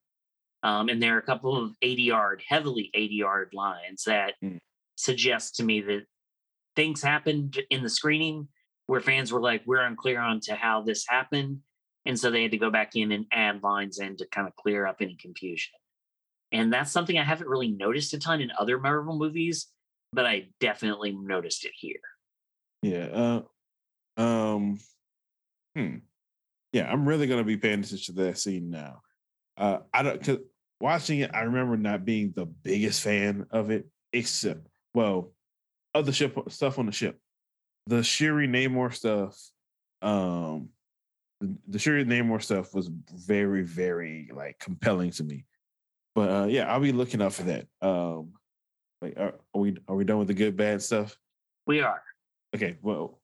Um, 0.62 0.88
and 0.88 1.02
there 1.02 1.14
are 1.14 1.18
a 1.18 1.22
couple 1.22 1.62
of 1.62 1.76
ADR'd, 1.82 2.42
heavily 2.48 2.90
ADR'd 2.96 3.52
lines 3.52 4.04
that 4.06 4.34
mm. 4.42 4.58
suggest 4.96 5.56
to 5.56 5.62
me 5.62 5.82
that 5.82 6.06
things 6.74 7.02
happened 7.02 7.60
in 7.70 7.82
the 7.82 7.90
screening 7.90 8.48
where 8.86 9.00
fans 9.00 9.32
were 9.32 9.40
like, 9.40 9.62
we're 9.66 9.84
unclear 9.84 10.20
on 10.20 10.40
to 10.40 10.54
how 10.54 10.82
this 10.82 11.04
happened. 11.06 11.58
And 12.07 12.18
so 12.18 12.30
they 12.30 12.42
had 12.42 12.50
to 12.50 12.59
go 12.59 12.70
back 12.70 12.96
in 12.96 13.12
and 13.12 13.26
add 13.32 13.62
lines 13.62 13.98
in 13.98 14.16
to 14.16 14.26
kind 14.26 14.46
of 14.46 14.57
clear 14.57 14.86
up 14.86 14.96
any 15.00 15.16
confusion. 15.16 15.72
And 16.52 16.72
that's 16.72 16.92
something 16.92 17.18
I 17.18 17.24
haven't 17.24 17.48
really 17.48 17.70
noticed 17.70 18.12
a 18.14 18.18
ton 18.18 18.40
in 18.40 18.50
other 18.59 18.78
Marvel 18.78 19.18
movies, 19.18 19.66
but 20.12 20.26
I 20.26 20.48
definitely 20.61 21.12
noticed 21.12 21.64
it 21.64 21.72
here. 21.74 21.96
Yeah. 22.82 23.42
Uh, 24.16 24.20
um, 24.20 24.78
hmm. 25.74 25.96
Yeah, 26.72 26.90
I'm 26.90 27.09
really 27.09 27.26
to 27.28 27.44
be 27.44 27.57
paying 27.57 27.80
attention 27.80 28.14
to 28.16 28.24
that 28.24 28.38
scene 28.38 28.70
now. 28.70 29.02
Uh, 29.57 29.78
I 29.92 30.02
don't, 30.02 30.22
cause 30.22 30.38
watching 30.80 31.20
it, 31.20 31.30
I 31.32 31.42
remember 31.42 31.76
not 31.76 32.05
being 32.05 32.32
the 32.34 32.46
biggest 32.46 33.02
fan 33.02 33.46
of 33.50 33.70
it, 33.70 33.86
except 34.12 34.66
well, 34.92 35.32
of 35.94 36.07
the 36.07 36.12
ship 36.12 36.36
stuff 36.48 36.78
on 36.78 36.86
the 36.86 36.92
ship. 36.92 37.18
The 37.86 38.02
Shuri 38.02 38.48
Namor 38.48 38.92
stuff, 38.94 39.38
um, 40.02 40.70
the, 41.68 41.78
Shuri 41.78 42.05
Namor 42.05 42.42
stuff 42.42 42.74
was 42.74 42.90
very, 43.14 43.62
very 43.62 44.30
like 44.32 44.59
compelling 44.59 45.11
to 45.12 45.24
me. 45.24 45.45
But 46.14 46.30
uh, 46.30 46.47
yeah, 46.47 46.72
I'll 46.72 46.80
be 46.80 46.92
looking 46.92 47.22
out 47.22 47.32
for 47.32 47.42
that. 47.45 47.66
Um, 47.82 48.32
like, 49.03 49.16
are, 49.16 49.34
are 49.55 49.61
we 49.61 49.76
are 49.88 49.97
we 49.97 50.05
done 50.05 50.18
with 50.18 50.28
the 50.28 50.34
good 50.34 50.57
bad 50.57 50.82
stuff? 50.82 51.16
We 51.66 51.80
are. 51.80 52.03
Okay. 52.55 52.78
Well, 52.82 53.20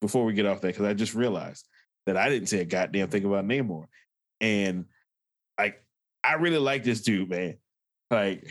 before 0.00 0.24
we 0.24 0.34
get 0.34 0.46
off 0.46 0.60
that, 0.60 0.68
because 0.68 0.86
I 0.86 0.94
just 0.94 1.14
realized 1.14 1.66
that 2.06 2.16
I 2.16 2.28
didn't 2.28 2.48
say 2.48 2.60
a 2.60 2.64
goddamn 2.64 3.08
thing 3.08 3.24
about 3.24 3.46
Namor, 3.46 3.86
and 4.40 4.84
like 5.58 5.82
I 6.22 6.34
really 6.34 6.58
like 6.58 6.84
this 6.84 7.02
dude, 7.02 7.30
man. 7.30 7.56
Like, 8.10 8.48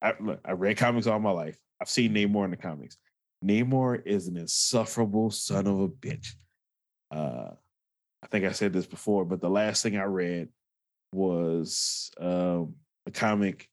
I 0.00 0.14
look, 0.20 0.40
I 0.44 0.52
read 0.52 0.76
comics 0.76 1.06
all 1.06 1.18
my 1.18 1.30
life. 1.30 1.58
I've 1.80 1.90
seen 1.90 2.14
Namor 2.14 2.44
in 2.44 2.50
the 2.50 2.56
comics. 2.56 2.96
Namor 3.44 4.00
is 4.06 4.28
an 4.28 4.36
insufferable 4.36 5.30
son 5.30 5.66
of 5.66 5.80
a 5.80 5.88
bitch. 5.88 6.34
Uh, 7.10 7.50
I 8.22 8.26
think 8.28 8.44
I 8.44 8.52
said 8.52 8.72
this 8.72 8.86
before, 8.86 9.24
but 9.24 9.40
the 9.40 9.50
last 9.50 9.82
thing 9.82 9.96
I 9.96 10.04
read 10.04 10.48
was 11.12 12.10
um, 12.20 12.74
a 13.06 13.10
comic. 13.10 13.68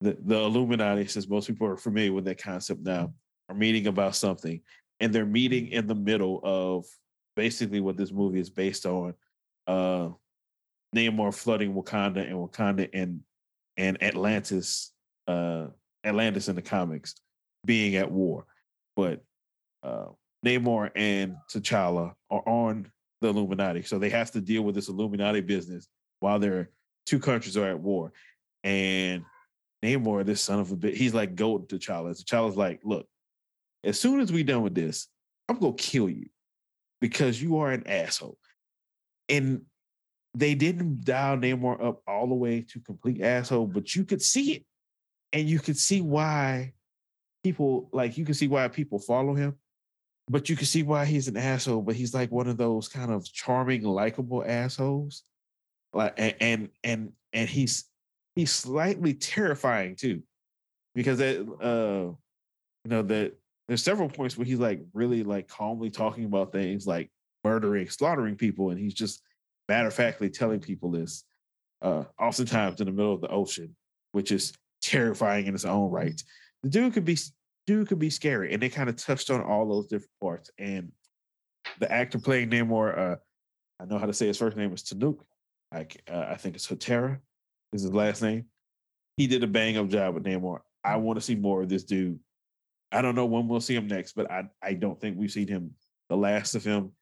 The, 0.00 0.16
the 0.24 0.36
Illuminati, 0.36 1.06
since 1.06 1.28
most 1.28 1.46
people 1.46 1.66
are 1.66 1.76
familiar 1.76 2.12
with 2.12 2.24
that 2.24 2.42
concept 2.42 2.80
now, 2.80 3.12
are 3.48 3.54
meeting 3.54 3.86
about 3.86 4.16
something, 4.16 4.60
and 4.98 5.12
they're 5.12 5.26
meeting 5.26 5.68
in 5.68 5.86
the 5.86 5.94
middle 5.94 6.40
of 6.42 6.86
basically 7.36 7.80
what 7.80 7.96
this 7.96 8.12
movie 8.12 8.40
is 8.40 8.50
based 8.50 8.86
on. 8.86 9.14
Uh, 9.66 10.10
Namor 10.94 11.34
flooding 11.34 11.74
Wakanda 11.74 12.26
and 12.26 12.34
Wakanda 12.34 12.88
and 12.92 13.20
and 13.76 14.02
Atlantis, 14.02 14.92
uh, 15.28 15.66
Atlantis 16.04 16.48
in 16.48 16.56
the 16.56 16.62
comics 16.62 17.14
being 17.64 17.94
at 17.96 18.10
war, 18.10 18.46
but 18.96 19.22
uh, 19.82 20.06
Namor 20.44 20.90
and 20.96 21.36
T'Challa 21.50 22.14
are 22.30 22.48
on 22.48 22.90
the 23.20 23.28
Illuminati, 23.28 23.82
so 23.82 23.98
they 23.98 24.10
have 24.10 24.30
to 24.32 24.40
deal 24.40 24.62
with 24.62 24.74
this 24.74 24.88
Illuminati 24.88 25.40
business 25.40 25.88
while 26.20 26.38
their 26.38 26.70
two 27.06 27.18
countries 27.18 27.56
are 27.56 27.68
at 27.68 27.80
war. 27.80 28.12
And 28.64 29.24
Namor, 29.84 30.24
this 30.24 30.42
son 30.42 30.60
of 30.60 30.70
a 30.70 30.76
bitch, 30.76 30.94
he's 30.94 31.14
like 31.14 31.34
gold 31.34 31.68
to 31.70 31.78
T'Challa. 31.78 32.10
T'Challa's 32.10 32.56
like, 32.56 32.80
look, 32.84 33.06
as 33.84 33.98
soon 33.98 34.20
as 34.20 34.30
we 34.32 34.42
done 34.42 34.62
with 34.62 34.74
this, 34.74 35.08
I'm 35.48 35.58
gonna 35.58 35.72
kill 35.74 36.08
you 36.08 36.28
because 37.00 37.40
you 37.42 37.58
are 37.58 37.72
an 37.72 37.86
asshole. 37.86 38.38
And 39.28 39.62
they 40.34 40.54
didn't 40.54 41.04
dial 41.04 41.36
Namor 41.36 41.82
up 41.84 42.02
all 42.06 42.28
the 42.28 42.34
way 42.34 42.62
to 42.62 42.80
complete 42.80 43.22
asshole, 43.22 43.66
but 43.66 43.94
you 43.94 44.04
could 44.04 44.22
see 44.22 44.52
it. 44.52 44.64
And 45.32 45.48
you 45.48 45.60
could 45.60 45.76
see 45.76 46.00
why 46.00 46.72
people 47.42 47.88
like 47.92 48.18
you 48.18 48.24
can 48.24 48.34
see 48.34 48.48
why 48.48 48.68
people 48.68 48.98
follow 48.98 49.34
him, 49.34 49.56
but 50.30 50.48
you 50.48 50.54
can 50.54 50.66
see 50.66 50.84
why 50.84 51.04
he's 51.04 51.26
an 51.26 51.36
asshole, 51.36 51.82
but 51.82 51.96
he's 51.96 52.14
like 52.14 52.30
one 52.30 52.46
of 52.46 52.56
those 52.56 52.86
kind 52.86 53.10
of 53.10 53.24
charming, 53.24 53.82
likable 53.82 54.44
assholes. 54.46 55.24
Like 55.92 56.14
and 56.18 56.34
and 56.40 56.68
and, 56.84 57.12
and 57.32 57.48
he's 57.48 57.86
he's 58.36 58.52
slightly 58.52 59.12
terrifying 59.12 59.96
too. 59.96 60.22
Because 60.94 61.18
that 61.18 61.40
uh 61.60 62.14
you 62.84 62.90
know 62.90 63.02
that 63.02 63.32
there's 63.66 63.82
several 63.82 64.08
points 64.08 64.38
where 64.38 64.44
he's 64.44 64.60
like 64.60 64.80
really 64.94 65.24
like 65.24 65.48
calmly 65.48 65.90
talking 65.90 66.26
about 66.26 66.52
things 66.52 66.86
like 66.86 67.10
murdering, 67.42 67.88
slaughtering 67.88 68.36
people, 68.36 68.70
and 68.70 68.78
he's 68.78 68.94
just 68.94 69.22
matter 69.68 69.88
of 69.88 69.94
factly 69.94 70.30
telling 70.30 70.60
people 70.60 70.92
this, 70.92 71.24
uh, 71.82 72.04
oftentimes 72.20 72.80
in 72.80 72.86
the 72.86 72.92
middle 72.92 73.14
of 73.14 73.20
the 73.20 73.28
ocean, 73.28 73.74
which 74.12 74.30
is 74.30 74.52
terrifying 74.80 75.46
in 75.46 75.54
its 75.54 75.64
own 75.64 75.90
right. 75.90 76.22
The 76.62 76.68
dude 76.68 76.92
could 76.92 77.04
be 77.04 77.16
dude 77.70 77.88
could 77.88 77.98
be 77.98 78.10
scary, 78.10 78.52
and 78.52 78.62
they 78.62 78.68
kind 78.68 78.88
of 78.88 78.96
touched 78.96 79.30
on 79.30 79.42
all 79.42 79.68
those 79.68 79.86
different 79.86 80.10
parts. 80.20 80.50
And 80.58 80.90
the 81.78 81.90
actor 81.90 82.18
playing 82.18 82.50
Namor, 82.50 82.98
uh, 82.98 83.16
I 83.80 83.84
know 83.84 83.98
how 83.98 84.06
to 84.06 84.12
say 84.12 84.26
his 84.26 84.38
first 84.38 84.56
name 84.56 84.72
is 84.72 84.82
Tenoch. 84.82 85.20
I 85.72 85.86
uh, 86.10 86.26
I 86.30 86.34
think 86.34 86.56
it's 86.56 86.66
Hotera 86.66 87.18
is 87.72 87.82
his 87.82 87.92
last 87.92 88.22
name. 88.22 88.46
He 89.16 89.26
did 89.26 89.44
a 89.44 89.46
bang 89.46 89.76
up 89.76 89.88
job 89.88 90.14
with 90.14 90.24
Namor. 90.24 90.60
I 90.82 90.96
want 90.96 91.18
to 91.18 91.24
see 91.24 91.36
more 91.36 91.62
of 91.62 91.68
this 91.68 91.84
dude. 91.84 92.18
I 92.90 93.02
don't 93.02 93.14
know 93.14 93.26
when 93.26 93.46
we'll 93.46 93.60
see 93.60 93.76
him 93.76 93.86
next, 93.86 94.12
but 94.12 94.30
I 94.30 94.48
I 94.62 94.74
don't 94.74 95.00
think 95.00 95.16
we've 95.16 95.30
seen 95.30 95.48
him 95.48 95.72
the 96.08 96.16
last 96.16 96.56
of 96.56 96.64
him 96.64 96.92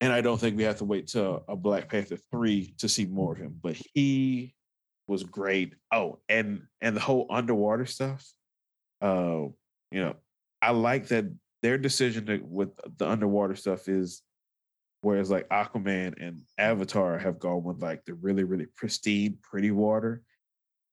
and 0.00 0.12
I 0.12 0.20
don't 0.20 0.38
think 0.38 0.56
we 0.56 0.62
have 0.62 0.78
to 0.78 0.84
wait 0.84 1.08
till 1.08 1.44
a 1.48 1.56
Black 1.56 1.90
Panther 1.90 2.18
three 2.30 2.74
to 2.78 2.88
see 2.88 3.06
more 3.06 3.32
of 3.32 3.38
him. 3.38 3.58
But 3.60 3.76
he 3.94 4.54
was 5.06 5.24
great. 5.24 5.74
Oh, 5.92 6.20
and 6.28 6.62
and 6.80 6.96
the 6.96 7.00
whole 7.00 7.26
underwater 7.30 7.86
stuff. 7.86 8.24
Uh, 9.00 9.46
you 9.90 10.00
know, 10.00 10.16
I 10.60 10.72
like 10.72 11.08
that 11.08 11.26
their 11.62 11.78
decision 11.78 12.26
to, 12.26 12.40
with 12.42 12.70
the 12.98 13.08
underwater 13.08 13.56
stuff 13.56 13.88
is 13.88 14.22
whereas 15.00 15.30
like 15.30 15.48
Aquaman 15.48 16.14
and 16.20 16.40
Avatar 16.58 17.18
have 17.18 17.38
gone 17.38 17.62
with 17.62 17.80
like 17.80 18.04
the 18.04 18.14
really 18.14 18.44
really 18.44 18.66
pristine 18.76 19.38
pretty 19.42 19.70
water. 19.70 20.22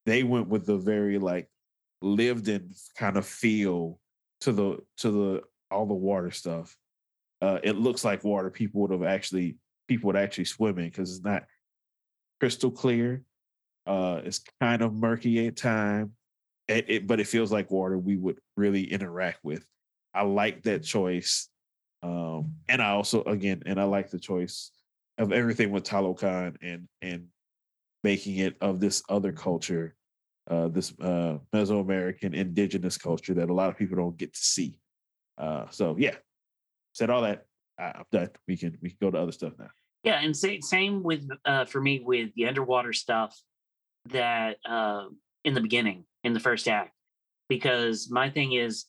They 0.05 0.23
went 0.23 0.47
with 0.47 0.65
the 0.65 0.77
very 0.77 1.17
like 1.17 1.49
lived 2.01 2.47
in 2.47 2.71
kind 2.97 3.17
of 3.17 3.25
feel 3.25 3.99
to 4.41 4.51
the 4.51 4.77
to 4.97 5.11
the 5.11 5.41
all 5.71 5.85
the 5.85 5.93
water 5.93 6.31
stuff. 6.31 6.75
Uh, 7.41 7.59
it 7.63 7.75
looks 7.75 8.03
like 8.03 8.23
water 8.23 8.49
people 8.49 8.81
would 8.81 8.91
have 8.91 9.03
actually 9.03 9.57
people 9.87 10.07
would 10.07 10.15
actually 10.15 10.45
swim 10.45 10.77
in 10.79 10.85
because 10.85 11.15
it's 11.15 11.25
not 11.25 11.43
crystal 12.39 12.71
clear. 12.71 13.23
Uh, 13.85 14.21
it's 14.23 14.41
kind 14.59 14.81
of 14.81 14.93
murky 14.93 15.47
at 15.47 15.55
time, 15.55 16.11
it, 16.68 16.86
it, 16.88 17.07
but 17.07 17.20
it 17.20 17.28
feels 17.28 17.51
like 17.51 17.72
water 17.72 17.97
we 17.97 18.18
would 18.18 18.39
really 18.57 18.84
interact 18.91 19.39
with. 19.43 19.66
I 20.13 20.24
like 20.24 20.63
that 20.63 20.84
choice, 20.84 21.49
um, 22.01 22.55
and 22.70 22.82
I 22.82 22.91
also 22.91 23.24
again, 23.24 23.63
and 23.66 23.80
I 23.80 23.84
like 23.84 24.09
the 24.09 24.20
choice 24.20 24.72
of 25.18 25.32
everything 25.32 25.72
with 25.72 25.84
Talokan 25.84 26.55
and 26.61 26.88
and 27.01 27.28
making 28.03 28.38
it 28.38 28.55
of 28.61 28.80
this 28.80 29.03
other 29.09 29.32
culture, 29.32 29.95
uh, 30.49 30.68
this 30.70 30.93
uh, 31.01 31.38
Mesoamerican 31.53 32.34
indigenous 32.34 32.97
culture 32.97 33.34
that 33.34 33.49
a 33.49 33.53
lot 33.53 33.70
of 33.70 33.78
people 33.78 33.97
don't 33.97 34.18
get 34.18 34.34
to 34.34 34.39
see. 34.39 34.80
Uh, 35.38 35.66
so 35.70 35.95
yeah, 35.97 36.16
said 36.93 37.09
all 37.09 37.24
that. 37.24 37.45
I'm 37.78 38.05
done. 38.11 38.30
We 38.47 38.55
can 38.55 38.78
we 38.82 38.89
can 38.89 38.97
go 39.01 39.11
to 39.11 39.20
other 39.20 39.34
stuff 39.34 39.53
now. 39.59 39.70
Yeah, 40.03 40.22
and 40.22 40.36
same 40.36 41.03
with 41.03 41.28
uh, 41.45 41.66
for 41.66 41.82
me 41.82 42.01
with 42.05 42.30
the 42.36 42.47
underwater 42.47 42.93
stuff 42.93 43.38
that 44.11 44.57
uh, 44.68 45.05
in 45.45 45.53
the 45.53 45.61
beginning 45.61 46.03
in 46.23 46.33
the 46.33 46.39
first 46.41 46.67
act, 46.67 46.91
because 47.47 48.09
my 48.09 48.29
thing 48.29 48.53
is, 48.53 48.85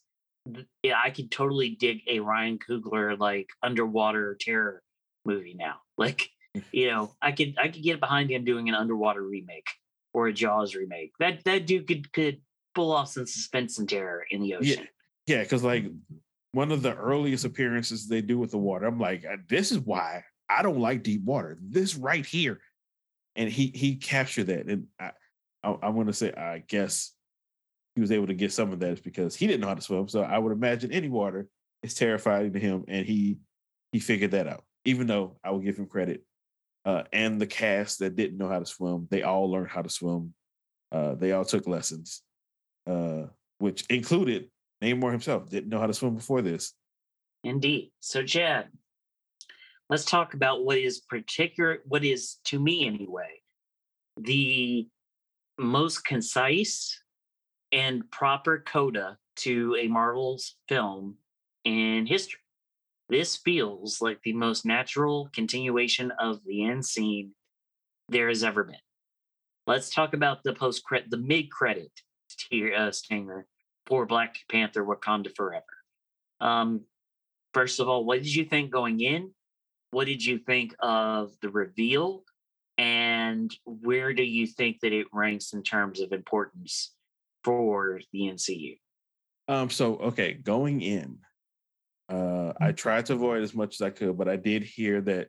yeah, 0.82 0.98
I 1.02 1.10
could 1.10 1.30
totally 1.30 1.70
dig 1.70 2.00
a 2.08 2.20
Ryan 2.20 2.58
Coogler 2.58 3.18
like 3.18 3.50
underwater 3.62 4.36
terror 4.40 4.82
movie 5.24 5.54
now. 5.54 5.76
Like, 5.98 6.28
you 6.72 6.88
know, 6.90 7.14
I 7.22 7.32
could 7.32 7.54
I 7.58 7.68
could 7.68 7.82
get 7.82 8.00
behind 8.00 8.30
him 8.30 8.44
doing 8.44 8.68
an 8.68 8.74
underwater 8.74 9.22
remake 9.22 9.66
or 10.12 10.26
a 10.26 10.32
Jaws 10.32 10.74
remake. 10.74 11.12
That 11.18 11.42
that 11.44 11.66
dude 11.66 11.88
could 11.88 12.12
could 12.12 12.42
pull 12.74 12.92
off 12.92 13.08
some 13.08 13.24
suspense 13.24 13.78
and 13.78 13.88
terror 13.88 14.26
in 14.30 14.42
the 14.42 14.56
ocean. 14.56 14.86
Yeah, 15.26 15.36
yeah, 15.36 15.42
because 15.42 15.64
like 15.64 15.86
one 16.52 16.70
of 16.70 16.82
the 16.82 16.94
earliest 16.94 17.46
appearances 17.46 18.06
they 18.06 18.20
do 18.20 18.38
with 18.38 18.50
the 18.50 18.58
water. 18.58 18.84
I'm 18.84 19.00
like, 19.00 19.24
uh, 19.24 19.36
this 19.48 19.72
is 19.72 19.78
why 19.78 20.24
I 20.50 20.62
don't 20.62 20.80
like 20.80 21.02
deep 21.02 21.24
water. 21.24 21.56
This 21.62 21.96
right 21.96 22.26
here, 22.26 22.60
and 23.36 23.48
he 23.48 23.68
he 23.68 23.96
captured 23.96 24.48
that, 24.48 24.66
and 24.66 24.86
I 25.00 25.12
I, 25.62 25.70
I 25.82 25.88
want 25.90 26.08
to 26.08 26.12
say 26.12 26.32
I 26.32 26.62
guess 26.66 27.12
he 27.94 28.00
was 28.00 28.12
able 28.12 28.26
to 28.26 28.34
get 28.34 28.52
some 28.52 28.72
of 28.72 28.80
that 28.80 29.02
because 29.02 29.34
he 29.34 29.46
didn't 29.46 29.60
know 29.62 29.68
how 29.68 29.74
to 29.74 29.80
swim. 29.80 30.08
So 30.08 30.22
I 30.22 30.38
would 30.38 30.52
imagine 30.52 30.92
any 30.92 31.08
water 31.08 31.48
is 31.82 31.94
terrifying 31.94 32.52
to 32.52 32.60
him, 32.60 32.84
and 32.88 33.06
he 33.06 33.38
he 33.92 34.00
figured 34.00 34.32
that 34.32 34.46
out. 34.46 34.64
Even 34.84 35.06
though 35.06 35.38
I 35.42 35.50
will 35.50 35.60
give 35.60 35.78
him 35.78 35.86
credit, 35.86 36.22
uh, 36.84 37.02
and 37.12 37.40
the 37.40 37.46
cast 37.46 37.98
that 38.00 38.16
didn't 38.16 38.38
know 38.38 38.48
how 38.48 38.58
to 38.58 38.66
swim, 38.66 39.08
they 39.10 39.22
all 39.22 39.50
learned 39.50 39.70
how 39.70 39.82
to 39.82 39.88
swim. 39.88 40.34
Uh, 40.92 41.14
they 41.14 41.32
all 41.32 41.44
took 41.44 41.66
lessons, 41.66 42.22
uh, 42.86 43.24
which 43.58 43.84
included 43.90 44.48
Namor 44.82 45.10
himself 45.10 45.48
didn't 45.48 45.68
know 45.68 45.80
how 45.80 45.86
to 45.86 45.94
swim 45.94 46.14
before 46.14 46.42
this. 46.42 46.74
Indeed. 47.42 47.90
So, 48.00 48.22
Chad, 48.22 48.68
let's 49.88 50.04
talk 50.04 50.34
about 50.34 50.64
what 50.64 50.78
is 50.78 51.00
particular, 51.00 51.78
what 51.86 52.04
is 52.04 52.36
to 52.44 52.60
me 52.60 52.86
anyway, 52.86 53.40
the 54.16 54.88
most 55.58 56.04
concise 56.04 57.00
and 57.72 58.08
proper 58.10 58.62
coda 58.66 59.18
to 59.36 59.76
a 59.78 59.88
Marvel's 59.88 60.56
film 60.68 61.16
in 61.64 62.06
history. 62.06 62.40
This 63.08 63.36
feels 63.36 64.00
like 64.00 64.20
the 64.22 64.32
most 64.32 64.64
natural 64.66 65.28
continuation 65.32 66.12
of 66.18 66.40
the 66.44 66.64
end 66.64 66.84
scene 66.84 67.32
there 68.08 68.28
has 68.28 68.42
ever 68.42 68.64
been. 68.64 68.76
Let's 69.66 69.90
talk 69.90 70.14
about 70.14 70.42
the 70.42 70.54
post 70.54 70.84
credit, 70.84 71.10
the 71.10 71.16
mid 71.16 71.50
credit 71.50 71.90
tier 72.50 72.74
uh, 72.74 72.92
stinger 72.92 73.46
for 73.86 74.06
Black 74.06 74.38
Panther 74.50 74.84
Wakanda 74.84 75.34
Forever. 75.34 75.64
Um, 76.40 76.82
first 77.54 77.80
of 77.80 77.88
all, 77.88 78.04
what 78.04 78.22
did 78.22 78.34
you 78.34 78.44
think 78.44 78.70
going 78.70 79.00
in? 79.00 79.30
What 79.90 80.06
did 80.06 80.24
you 80.24 80.38
think 80.38 80.74
of 80.80 81.32
the 81.40 81.48
reveal? 81.48 82.24
And 82.78 83.54
where 83.64 84.12
do 84.12 84.22
you 84.22 84.46
think 84.46 84.80
that 84.80 84.92
it 84.92 85.06
ranks 85.12 85.52
in 85.52 85.62
terms 85.62 86.00
of 86.00 86.12
importance 86.12 86.92
for 87.42 88.00
the 88.12 88.20
MCU? 88.20 88.78
Um, 89.48 89.70
so 89.70 89.96
okay, 89.96 90.34
going 90.34 90.82
in, 90.82 91.18
uh, 92.08 92.52
I 92.60 92.72
mm. 92.72 92.76
tried 92.76 93.06
to 93.06 93.14
avoid 93.14 93.42
as 93.42 93.54
much 93.54 93.76
as 93.76 93.82
I 93.82 93.90
could, 93.90 94.18
but 94.18 94.28
I 94.28 94.36
did 94.36 94.62
hear 94.62 95.00
that 95.02 95.28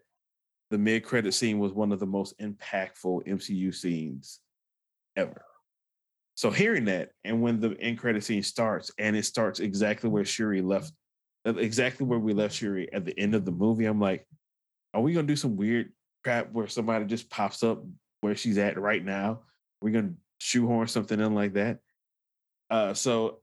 the 0.70 0.78
mid-credit 0.78 1.34
scene 1.34 1.60
was 1.60 1.72
one 1.72 1.92
of 1.92 2.00
the 2.00 2.06
most 2.06 2.38
impactful 2.40 3.28
MCU 3.28 3.74
scenes 3.74 4.40
ever. 5.16 5.46
So 6.36 6.52
hearing 6.52 6.86
that, 6.86 7.10
and 7.24 7.42
when 7.42 7.60
the 7.60 7.76
end 7.80 7.98
credit 7.98 8.24
scene 8.24 8.44
starts, 8.44 8.92
and 9.00 9.16
it 9.16 9.26
starts 9.26 9.60
exactly 9.60 10.10
where 10.10 10.26
Shuri 10.26 10.62
left, 10.62 10.92
exactly 11.46 12.06
where 12.06 12.20
we 12.20 12.34
left 12.34 12.56
Shuri 12.56 12.92
at 12.94 13.06
the 13.06 13.18
end 13.18 13.34
of 13.34 13.46
the 13.46 13.52
movie, 13.52 13.86
I'm 13.86 14.00
like, 14.00 14.28
are 14.94 15.02
we 15.02 15.14
gonna 15.14 15.26
do 15.26 15.36
some 15.36 15.56
weird 15.56 15.92
crap 16.28 16.52
where 16.52 16.68
somebody 16.68 17.06
just 17.06 17.30
pops 17.30 17.64
up 17.64 17.82
where 18.20 18.36
she's 18.36 18.58
at 18.58 18.78
right 18.78 19.04
now? 19.04 19.44
We're 19.82 19.92
gonna 19.94 20.16
shoehorn 20.40 20.88
something 20.88 21.18
in 21.18 21.34
like 21.34 21.54
that. 21.54 21.80
Uh, 22.70 22.94
so 22.94 23.40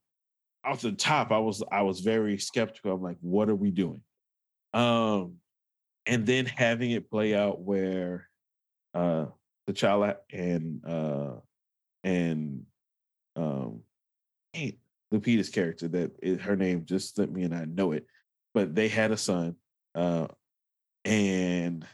off 0.63 0.83
the 0.83 0.93
top, 0.93 1.33
I 1.33 1.39
was 1.39 1.63
I 1.73 1.81
was 1.81 2.01
very 2.01 2.37
skeptical. 2.37 2.93
I'm 2.93 3.03
like, 3.03 3.17
what 3.23 3.49
are 3.49 3.55
we 3.55 3.71
doing? 3.71 4.03
Um, 4.75 5.37
and 6.05 6.27
then 6.27 6.45
having 6.45 6.91
it 6.91 7.11
play 7.11 7.35
out 7.35 7.63
where 7.63 8.29
uh 8.93 9.27
T'Challa 9.67 10.17
and 10.31 10.85
uh 10.87 11.37
and 12.03 12.67
um, 13.35 13.81
Lupita's 15.11 15.49
character 15.49 15.89
that 15.89 16.11
is, 16.23 16.39
her 16.43 16.55
name 16.55 16.85
just 16.85 17.15
slipped 17.15 17.33
me 17.33 17.45
and 17.45 17.55
I 17.55 17.65
know 17.65 17.93
it, 17.93 18.07
but 18.53 18.75
they 18.75 18.89
had 18.89 19.11
a 19.11 19.17
son, 19.17 19.57
uh, 19.95 20.27
and 21.07 21.87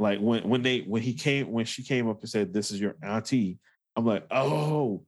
like 0.00 0.18
when 0.18 0.48
when 0.48 0.62
they 0.62 0.80
when 0.80 1.02
he 1.02 1.14
came 1.14 1.52
when 1.52 1.66
she 1.66 1.84
came 1.84 2.08
up 2.08 2.20
and 2.20 2.28
said 2.28 2.52
this 2.52 2.72
is 2.72 2.80
your 2.80 2.96
auntie, 3.02 3.58
I'm 3.94 4.04
like 4.04 4.26
oh. 4.32 5.04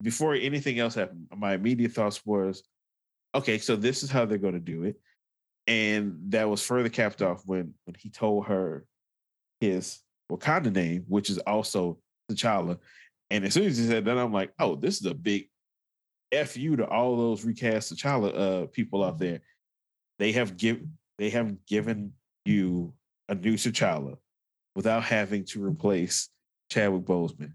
Before 0.00 0.32
anything 0.32 0.78
else 0.78 0.94
happened, 0.94 1.26
my 1.36 1.54
immediate 1.54 1.90
thoughts 1.90 2.24
was, 2.24 2.62
okay, 3.34 3.58
so 3.58 3.74
this 3.74 4.04
is 4.04 4.12
how 4.12 4.26
they're 4.26 4.38
going 4.38 4.54
to 4.54 4.60
do 4.60 4.84
it, 4.84 4.94
and 5.66 6.16
that 6.28 6.48
was 6.48 6.64
further 6.64 6.88
capped 6.88 7.20
off 7.20 7.42
when 7.46 7.74
when 7.84 7.96
he 7.98 8.08
told 8.08 8.46
her 8.46 8.86
his 9.60 9.98
Wakanda 10.30 10.72
name, 10.72 11.04
which 11.08 11.30
is 11.30 11.38
also 11.38 11.98
T'Challa, 12.30 12.78
and 13.28 13.44
as 13.44 13.54
soon 13.54 13.64
as 13.64 13.76
he 13.76 13.88
said 13.88 14.04
that, 14.04 14.16
I'm 14.16 14.32
like, 14.32 14.52
oh, 14.60 14.76
this 14.76 15.00
is 15.00 15.06
a 15.06 15.14
big 15.14 15.48
F 16.30 16.56
you 16.56 16.76
to 16.76 16.86
all 16.86 17.16
those 17.16 17.44
recast 17.44 17.92
T'Challa 17.92 18.38
uh, 18.38 18.66
people 18.66 19.02
out 19.02 19.18
there. 19.18 19.40
They 20.20 20.30
have 20.30 20.56
give 20.56 20.80
they 21.18 21.30
have 21.30 21.66
given 21.66 22.12
you 22.44 22.94
a 23.28 23.34
new 23.34 23.54
T'Challa 23.54 24.16
without 24.74 25.04
having 25.04 25.44
to 25.44 25.64
replace 25.64 26.28
Chadwick 26.70 27.04
Boseman. 27.04 27.52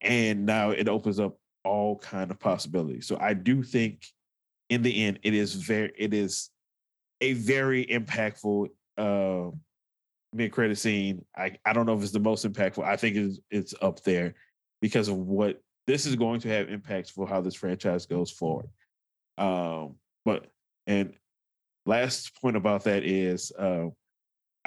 And 0.00 0.46
now 0.46 0.70
it 0.70 0.88
opens 0.88 1.18
up 1.18 1.38
all 1.64 1.98
kind 1.98 2.30
of 2.30 2.38
possibilities. 2.38 3.06
So 3.06 3.18
I 3.20 3.34
do 3.34 3.62
think 3.62 4.06
in 4.68 4.82
the 4.82 5.04
end 5.04 5.18
it 5.22 5.34
is 5.34 5.54
very 5.54 5.92
it 5.96 6.12
is 6.12 6.50
a 7.20 7.32
very 7.34 7.86
impactful 7.86 8.68
uh 8.98 9.50
mid 10.32 10.52
credit 10.52 10.78
scene. 10.78 11.24
I, 11.36 11.56
I 11.64 11.72
don't 11.72 11.86
know 11.86 11.96
if 11.96 12.02
it's 12.02 12.12
the 12.12 12.20
most 12.20 12.46
impactful. 12.46 12.84
I 12.84 12.96
think 12.96 13.16
it's 13.16 13.38
it's 13.50 13.74
up 13.80 14.02
there 14.02 14.34
because 14.80 15.08
of 15.08 15.16
what 15.16 15.60
this 15.86 16.06
is 16.06 16.16
going 16.16 16.40
to 16.40 16.48
have 16.48 16.68
impacts 16.68 17.10
for 17.10 17.26
how 17.26 17.40
this 17.40 17.54
franchise 17.54 18.06
goes 18.06 18.30
forward. 18.30 18.68
Um, 19.38 19.96
but 20.24 20.46
and 20.86 21.14
last 21.86 22.40
point 22.40 22.56
about 22.56 22.84
that 22.84 23.04
is 23.04 23.52
uh, 23.58 23.86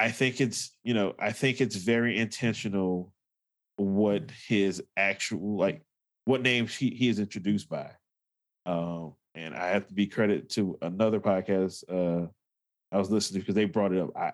I 0.00 0.10
think 0.10 0.40
it's 0.40 0.74
you 0.82 0.94
know 0.94 1.14
I 1.18 1.30
think 1.30 1.60
it's 1.60 1.76
very 1.76 2.18
intentional 2.18 3.12
what 3.76 4.30
his 4.48 4.82
actual 4.96 5.58
like 5.58 5.82
what 6.24 6.40
names 6.40 6.74
he, 6.74 6.88
he 6.90 7.08
is 7.10 7.18
introduced 7.18 7.68
by. 7.68 7.90
Um, 8.64 9.14
and 9.34 9.54
I 9.54 9.68
have 9.68 9.86
to 9.88 9.94
be 9.94 10.06
credit 10.06 10.48
to 10.50 10.78
another 10.80 11.20
podcast 11.20 11.84
uh, 11.88 12.26
I 12.90 12.98
was 12.98 13.10
listening 13.10 13.40
because 13.40 13.54
they 13.54 13.66
brought 13.66 13.92
it 13.92 14.00
up. 14.00 14.16
I 14.16 14.32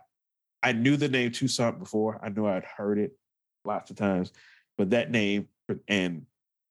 I 0.63 0.73
knew 0.73 0.97
the 0.97 1.09
name 1.09 1.33
Toussaint 1.33 1.81
before. 1.81 2.21
I 2.23 2.29
knew 2.29 2.47
I'd 2.47 2.65
heard 2.65 3.01
it 3.01 3.13
lots 3.65 3.91
of 3.91 3.97
times, 3.97 4.33
but 4.79 4.91
that 4.91 5.11
name 5.11 5.49
and 5.89 6.27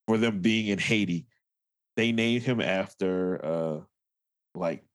for 0.08 0.18
them 0.18 0.40
being 0.40 0.68
in 0.68 0.80
Haiti, 0.80 1.28
they 1.98 2.14
named 2.14 2.44
him 2.44 2.62
after 2.62 3.44
uh 3.44 3.80
like 4.58 4.86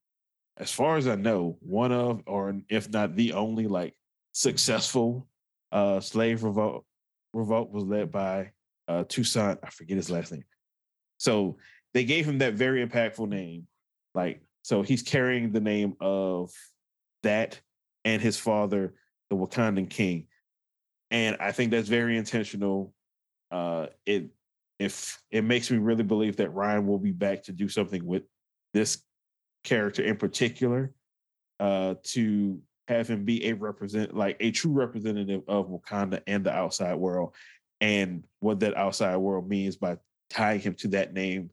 as 0.61 0.71
far 0.71 0.97
as 0.97 1.09
I 1.09 1.17
know, 1.17 1.57
one 1.61 1.91
of 1.91 2.23
or 2.27 2.55
if 2.69 2.89
not 2.91 3.17
the 3.17 3.33
only 3.33 3.67
like 3.67 3.95
successful 4.33 5.27
uh 5.73 5.99
slave 6.01 6.45
revolt 6.45 6.85
revolt 7.33 7.73
was 7.73 7.85
led 7.85 8.13
by 8.13 8.53
uh, 8.89 9.05
Toussaint. 9.05 9.59
I 9.63 9.71
forget 9.71 9.97
his 9.97 10.11
last 10.11 10.33
name. 10.33 10.45
So 11.19 11.59
they 11.95 12.05
gave 12.05 12.27
him 12.27 12.39
that 12.39 12.55
very 12.55 12.87
impactful 12.87 13.29
name. 13.29 13.67
Like, 14.15 14.43
so 14.63 14.83
he's 14.83 15.03
carrying 15.03 15.53
the 15.53 15.61
name 15.61 15.95
of 16.01 16.51
that 17.23 17.61
and 18.05 18.21
his 18.21 18.37
father, 18.37 18.95
the 19.29 19.37
Wakandan 19.37 19.89
king. 19.89 20.27
And 21.11 21.37
I 21.41 21.53
think 21.53 21.71
that's 21.71 21.89
very 21.89 22.17
intentional. 22.17 22.93
Uh, 23.51 23.87
it 24.07 24.31
if 24.79 25.21
it 25.31 25.45
makes 25.45 25.71
me 25.71 25.79
really 25.79 26.03
believe 26.03 26.37
that 26.37 26.55
Ryan 26.55 26.87
will 26.87 26.99
be 26.99 27.13
back 27.13 27.45
to 27.45 27.53
do 27.53 27.69
something 27.69 28.05
with 28.05 28.23
this 28.73 29.03
character 29.65 30.03
in 30.03 30.17
particular, 30.17 30.93
uh, 31.59 31.95
to 32.03 32.61
have 32.89 33.09
him 33.09 33.25
be 33.25 33.47
a 33.47 33.53
represent 33.53 34.17
like 34.17 34.37
a 34.41 34.51
true 34.51 34.73
representative 34.73 35.43
of 35.47 35.69
Wakanda 35.69 36.23
and 36.27 36.45
the 36.45 36.53
outside 36.53 36.95
world, 36.95 37.35
and 37.81 38.25
what 38.41 38.61
that 38.61 38.77
outside 38.77 39.17
world 39.17 39.49
means 39.49 39.77
by 39.77 39.97
tying 40.29 40.61
him 40.61 40.75
to 40.75 40.89
that 40.89 41.13
name 41.13 41.51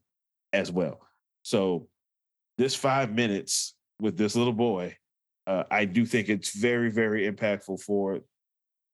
as 0.52 0.70
well. 0.72 1.00
So 1.42 1.88
this 2.56 2.74
five 2.74 3.12
minutes 3.12 3.74
with 4.00 4.16
this 4.16 4.34
little 4.34 4.52
boy, 4.52 4.96
uh, 5.46 5.64
I 5.70 5.84
do 5.84 6.04
think 6.04 6.28
it's 6.28 6.56
very, 6.56 6.90
very 6.90 7.30
impactful 7.30 7.80
for 7.80 8.20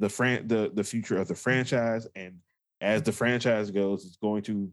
the 0.01 0.09
fran- 0.09 0.49
the 0.49 0.71
the 0.75 0.85
future 0.85 1.19
of 1.19 1.29
the 1.29 1.35
franchise. 1.35 2.07
And 2.15 2.37
as 2.81 3.03
the 3.03 3.12
franchise 3.12 3.71
goes, 3.71 4.05
it's 4.05 4.17
going 4.17 4.43
to 4.45 4.71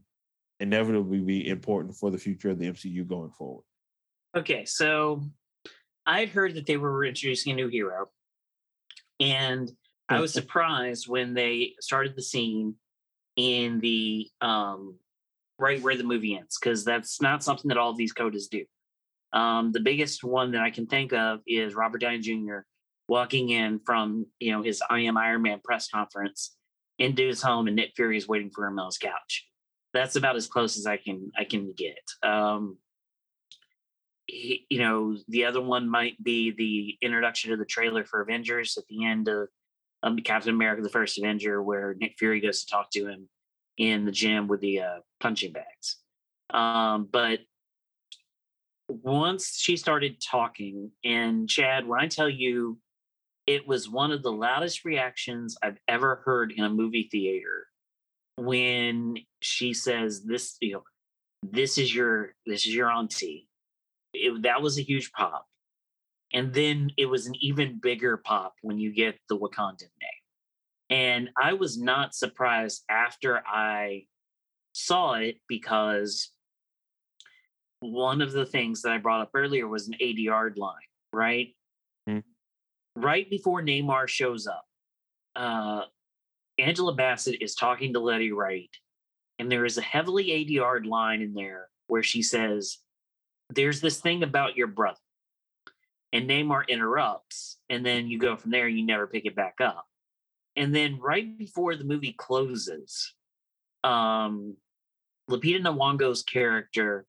inevitably 0.60 1.20
be 1.20 1.48
important 1.48 1.96
for 1.96 2.12
the 2.12 2.18
future 2.18 2.50
of 2.50 2.60
the 2.60 2.68
MCU 2.68 3.08
going 3.08 3.32
forward. 3.32 3.64
Okay, 4.36 4.65
so 4.65 5.21
I'd 6.05 6.29
heard 6.29 6.55
that 6.55 6.65
they 6.65 6.77
were 6.77 7.05
introducing 7.05 7.51
a 7.51 7.55
new 7.55 7.67
hero, 7.67 8.09
and 9.19 9.69
I 10.07 10.19
was 10.19 10.34
surprised 10.34 11.07
when 11.07 11.34
they 11.34 11.73
started 11.79 12.15
the 12.15 12.21
scene 12.21 12.75
in 13.36 13.79
the 13.79 14.27
um, 14.41 14.97
right 15.57 15.82
where 15.82 15.95
the 15.95 16.03
movie 16.03 16.36
ends 16.36 16.57
because 16.59 16.84
that's 16.84 17.21
not 17.21 17.43
something 17.43 17.69
that 17.69 17.77
all 17.77 17.91
of 17.91 17.97
these 17.97 18.13
codas 18.13 18.49
do. 18.49 18.65
Um, 19.34 19.71
the 19.71 19.79
biggest 19.79 20.23
one 20.23 20.51
that 20.51 20.61
I 20.61 20.69
can 20.69 20.88
think 20.88 21.13
of 21.13 21.39
is 21.47 21.75
Robert 21.75 22.01
Downey 22.01 22.19
Jr. 22.19 22.59
walking 23.07 23.49
in 23.49 23.79
from 23.86 24.25
you 24.39 24.51
know 24.51 24.61
his 24.61 24.82
I 24.89 24.99
Am 25.01 25.17
Iron 25.17 25.41
Man 25.41 25.59
press 25.63 25.89
conference 25.89 26.55
into 26.99 27.27
his 27.27 27.41
home, 27.41 27.67
and 27.67 27.75
Nick 27.75 27.91
Fury 27.95 28.17
is 28.17 28.27
waiting 28.27 28.51
for 28.53 28.65
him 28.65 28.79
on 28.79 28.88
his 28.88 28.97
couch. 28.97 29.47
That's 29.93 30.15
about 30.15 30.36
as 30.36 30.47
close 30.47 30.77
as 30.77 30.86
I 30.86 30.97
can 30.97 31.32
I 31.38 31.43
can 31.43 31.73
get. 31.77 31.99
Um, 32.23 32.77
he, 34.32 34.65
you 34.69 34.79
know, 34.79 35.17
the 35.27 35.45
other 35.45 35.61
one 35.61 35.89
might 35.89 36.21
be 36.23 36.51
the 36.51 37.05
introduction 37.05 37.51
of 37.51 37.59
the 37.59 37.65
trailer 37.65 38.05
for 38.05 38.21
Avengers 38.21 38.77
at 38.77 38.86
the 38.88 39.05
end 39.05 39.27
of 39.27 39.49
um, 40.03 40.17
Captain 40.19 40.53
America: 40.55 40.82
The 40.82 40.89
First 40.89 41.17
Avenger, 41.17 41.61
where 41.61 41.95
Nick 41.99 42.15
Fury 42.17 42.39
goes 42.39 42.63
to 42.63 42.71
talk 42.71 42.89
to 42.91 43.07
him 43.07 43.27
in 43.77 44.05
the 44.05 44.11
gym 44.11 44.47
with 44.47 44.61
the 44.61 44.82
uh, 44.82 44.99
punching 45.19 45.51
bags. 45.51 45.97
Um, 46.49 47.09
but 47.11 47.39
once 48.88 49.57
she 49.59 49.75
started 49.75 50.21
talking, 50.21 50.91
and 51.03 51.49
Chad, 51.49 51.86
when 51.86 51.99
I 51.99 52.07
tell 52.07 52.29
you, 52.29 52.77
it 53.47 53.67
was 53.67 53.89
one 53.89 54.11
of 54.11 54.23
the 54.23 54.32
loudest 54.32 54.86
reactions 54.86 55.57
I've 55.61 55.79
ever 55.89 56.21
heard 56.23 56.53
in 56.53 56.63
a 56.63 56.69
movie 56.69 57.09
theater 57.11 57.67
when 58.38 59.17
she 59.41 59.73
says, 59.73 60.23
"This, 60.23 60.55
you 60.61 60.73
know, 60.73 60.84
this 61.43 61.77
is 61.77 61.93
your 61.93 62.34
this 62.45 62.65
is 62.65 62.73
your 62.73 62.89
auntie." 62.89 63.49
It, 64.14 64.43
that 64.43 64.62
was 64.62 64.78
a 64.78 64.84
huge 64.84 65.12
pop, 65.12 65.45
and 66.34 66.53
then 66.53 66.91
it 66.97 67.05
was 67.05 67.28
an 67.28 67.36
even 67.39 67.80
bigger 67.82 68.18
pop 68.18 68.55
when 68.62 68.78
you 68.78 68.93
get 68.93 69.18
the 69.30 69.38
Wakandan 69.38 69.82
name. 69.82 70.22
And 70.89 71.30
I 71.41 71.53
was 71.53 71.80
not 71.80 72.14
surprised 72.14 72.84
after 72.89 73.41
I 73.47 74.05
saw 74.74 75.14
it 75.14 75.38
because 75.47 76.32
one 77.80 78.22
of 78.22 78.32
the 78.32 78.45
things 78.45 78.82
that 78.82 78.91
I 78.91 78.97
brought 78.97 79.22
up 79.22 79.32
earlier 79.34 79.68
was 79.68 79.88
an 79.88 79.95
ADR'd 80.01 80.57
line, 80.57 80.76
right? 81.14 81.47
Mm-hmm. 82.09 83.01
Right 83.01 83.30
before 83.30 83.62
Namor 83.62 84.07
shows 84.07 84.47
up, 84.47 84.66
uh, 85.36 85.84
Angela 86.59 86.93
Bassett 86.93 87.41
is 87.41 87.55
talking 87.55 87.93
to 87.93 87.99
Letty 87.99 88.32
Wright, 88.32 88.70
and 89.39 89.51
there 89.51 89.66
is 89.66 89.78
a 89.78 89.82
heavily 89.82 90.26
ADR'd 90.28 90.86
line 90.86 91.22
in 91.22 91.34
there 91.34 91.70
where 91.88 92.03
she 92.03 92.22
says, 92.22 92.78
There's 93.54 93.82
this 93.82 93.99
thing 93.99 94.24
about 94.24 94.56
your 94.56 94.68
brother. 94.68 94.97
And 96.14 96.30
Namor 96.30 96.68
interrupts, 96.68 97.58
and 97.70 97.86
then 97.86 98.08
you 98.08 98.20
go 98.20 98.36
from 98.36 98.52
there, 98.52 98.68
and 98.68 98.78
you 98.78 98.86
never 98.86 99.08
pick 99.08 99.26
it 99.26 99.36
back 99.36 99.56
up. 99.62 99.86
And 100.56 100.76
then 100.76 100.99
right 100.99 101.38
before 101.38 101.76
the 101.76 101.86
movie 101.86 102.14
closes, 102.14 103.14
um, 103.84 104.58
Lupita 105.30 105.62
Nyong'o's 105.62 106.24
character 106.24 107.06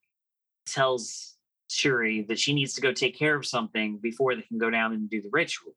tells 0.67 1.37
Shuri 1.69 2.23
that 2.29 2.39
she 2.39 2.53
needs 2.53 2.75
to 2.75 2.81
go 2.81 2.93
take 2.93 3.19
care 3.19 3.35
of 3.35 3.47
something 3.47 3.99
before 3.99 4.37
they 4.37 4.43
can 4.43 4.59
go 4.59 4.71
down 4.71 4.93
and 4.93 5.11
do 5.11 5.21
the 5.21 5.31
ritual. 5.33 5.75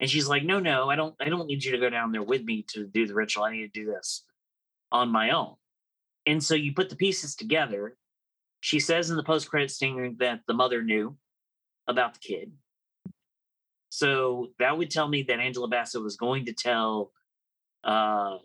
And 0.00 0.10
she's 0.10 0.26
like, 0.26 0.44
"No, 0.44 0.58
no, 0.58 0.88
I 0.88 0.96
don't. 0.96 1.14
I 1.20 1.28
don't 1.28 1.46
need 1.46 1.62
you 1.62 1.72
to 1.72 1.78
go 1.78 1.90
down 1.90 2.10
there 2.10 2.22
with 2.22 2.42
me 2.42 2.64
to 2.70 2.86
do 2.86 3.06
the 3.06 3.14
ritual. 3.14 3.44
I 3.44 3.52
need 3.52 3.72
to 3.72 3.80
do 3.80 3.86
this 3.86 4.24
on 4.90 5.10
my 5.10 5.30
own." 5.30 5.54
And 6.26 6.42
so 6.42 6.54
you 6.54 6.72
put 6.74 6.90
the 6.90 6.96
pieces 6.96 7.36
together. 7.36 7.96
She 8.60 8.78
says 8.78 9.10
in 9.10 9.16
the 9.16 9.22
post-credit 9.22 9.70
scene 9.70 10.16
that 10.20 10.40
the 10.46 10.54
mother 10.54 10.82
knew 10.82 11.16
about 11.88 12.14
the 12.14 12.20
kid. 12.20 12.52
So 13.88 14.48
that 14.58 14.76
would 14.76 14.90
tell 14.90 15.08
me 15.08 15.22
that 15.24 15.40
Angela 15.40 15.66
Bassett 15.66 16.02
was 16.02 16.16
going 16.16 16.44
to 16.44 16.52
tell 16.52 17.12
uh, 17.82 18.36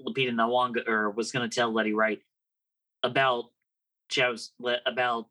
Lupita 0.00 0.32
Nyong'o, 0.32 0.88
or 0.88 1.10
was 1.10 1.30
going 1.30 1.48
to 1.48 1.54
tell 1.54 1.72
Letty 1.72 1.92
Wright 1.92 2.20
about 3.02 3.44
Chow's, 4.08 4.50
about 4.86 5.26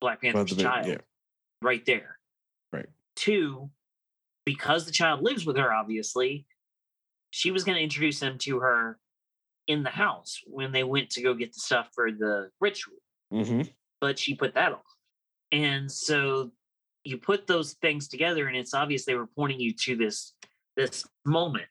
Black 0.00 0.20
Panther's 0.20 0.56
child, 0.56 0.86
yeah. 0.86 0.98
right 1.62 1.84
there. 1.86 2.18
Right. 2.72 2.86
Two, 3.16 3.70
because 4.44 4.84
the 4.84 4.92
child 4.92 5.22
lives 5.22 5.46
with 5.46 5.56
her, 5.56 5.72
obviously, 5.72 6.46
she 7.30 7.50
was 7.50 7.64
going 7.64 7.76
to 7.76 7.82
introduce 7.82 8.20
him 8.20 8.38
to 8.38 8.60
her 8.60 8.98
in 9.66 9.82
the 9.82 9.90
house 9.90 10.40
when 10.46 10.70
they 10.70 10.84
went 10.84 11.10
to 11.10 11.22
go 11.22 11.34
get 11.34 11.52
the 11.52 11.60
stuff 11.60 11.88
for 11.94 12.12
the 12.12 12.50
ritual. 12.60 12.98
Mm-hmm. 13.34 13.62
But 14.00 14.18
she 14.18 14.34
put 14.34 14.54
that 14.54 14.72
off. 14.72 14.80
And 15.50 15.90
so 15.90 16.50
you 17.04 17.18
put 17.18 17.46
those 17.46 17.74
things 17.74 18.08
together 18.08 18.48
and 18.48 18.56
it's 18.56 18.74
obvious 18.74 19.04
they 19.04 19.14
were 19.14 19.28
pointing 19.36 19.60
you 19.60 19.72
to 19.72 19.94
this 19.94 20.32
this 20.76 21.04
moment 21.24 21.68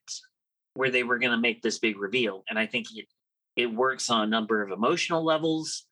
where 0.75 0.89
they 0.89 1.03
were 1.03 1.19
going 1.19 1.31
to 1.31 1.37
make 1.37 1.61
this 1.61 1.79
big 1.79 1.99
reveal 1.99 2.43
and 2.49 2.57
i 2.57 2.65
think 2.65 2.87
it 2.95 3.07
it 3.55 3.65
works 3.65 4.09
on 4.09 4.21
a 4.21 4.27
number 4.27 4.61
of 4.61 4.71
emotional 4.71 5.23
levels 5.23 5.85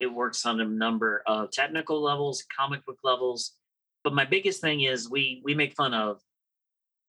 it 0.00 0.06
works 0.06 0.44
on 0.44 0.60
a 0.60 0.64
number 0.64 1.22
of 1.26 1.50
technical 1.50 2.02
levels 2.02 2.44
comic 2.58 2.84
book 2.86 2.98
levels 3.04 3.52
but 4.02 4.14
my 4.14 4.24
biggest 4.24 4.60
thing 4.60 4.80
is 4.80 5.10
we 5.10 5.40
we 5.44 5.54
make 5.54 5.74
fun 5.74 5.94
of 5.94 6.18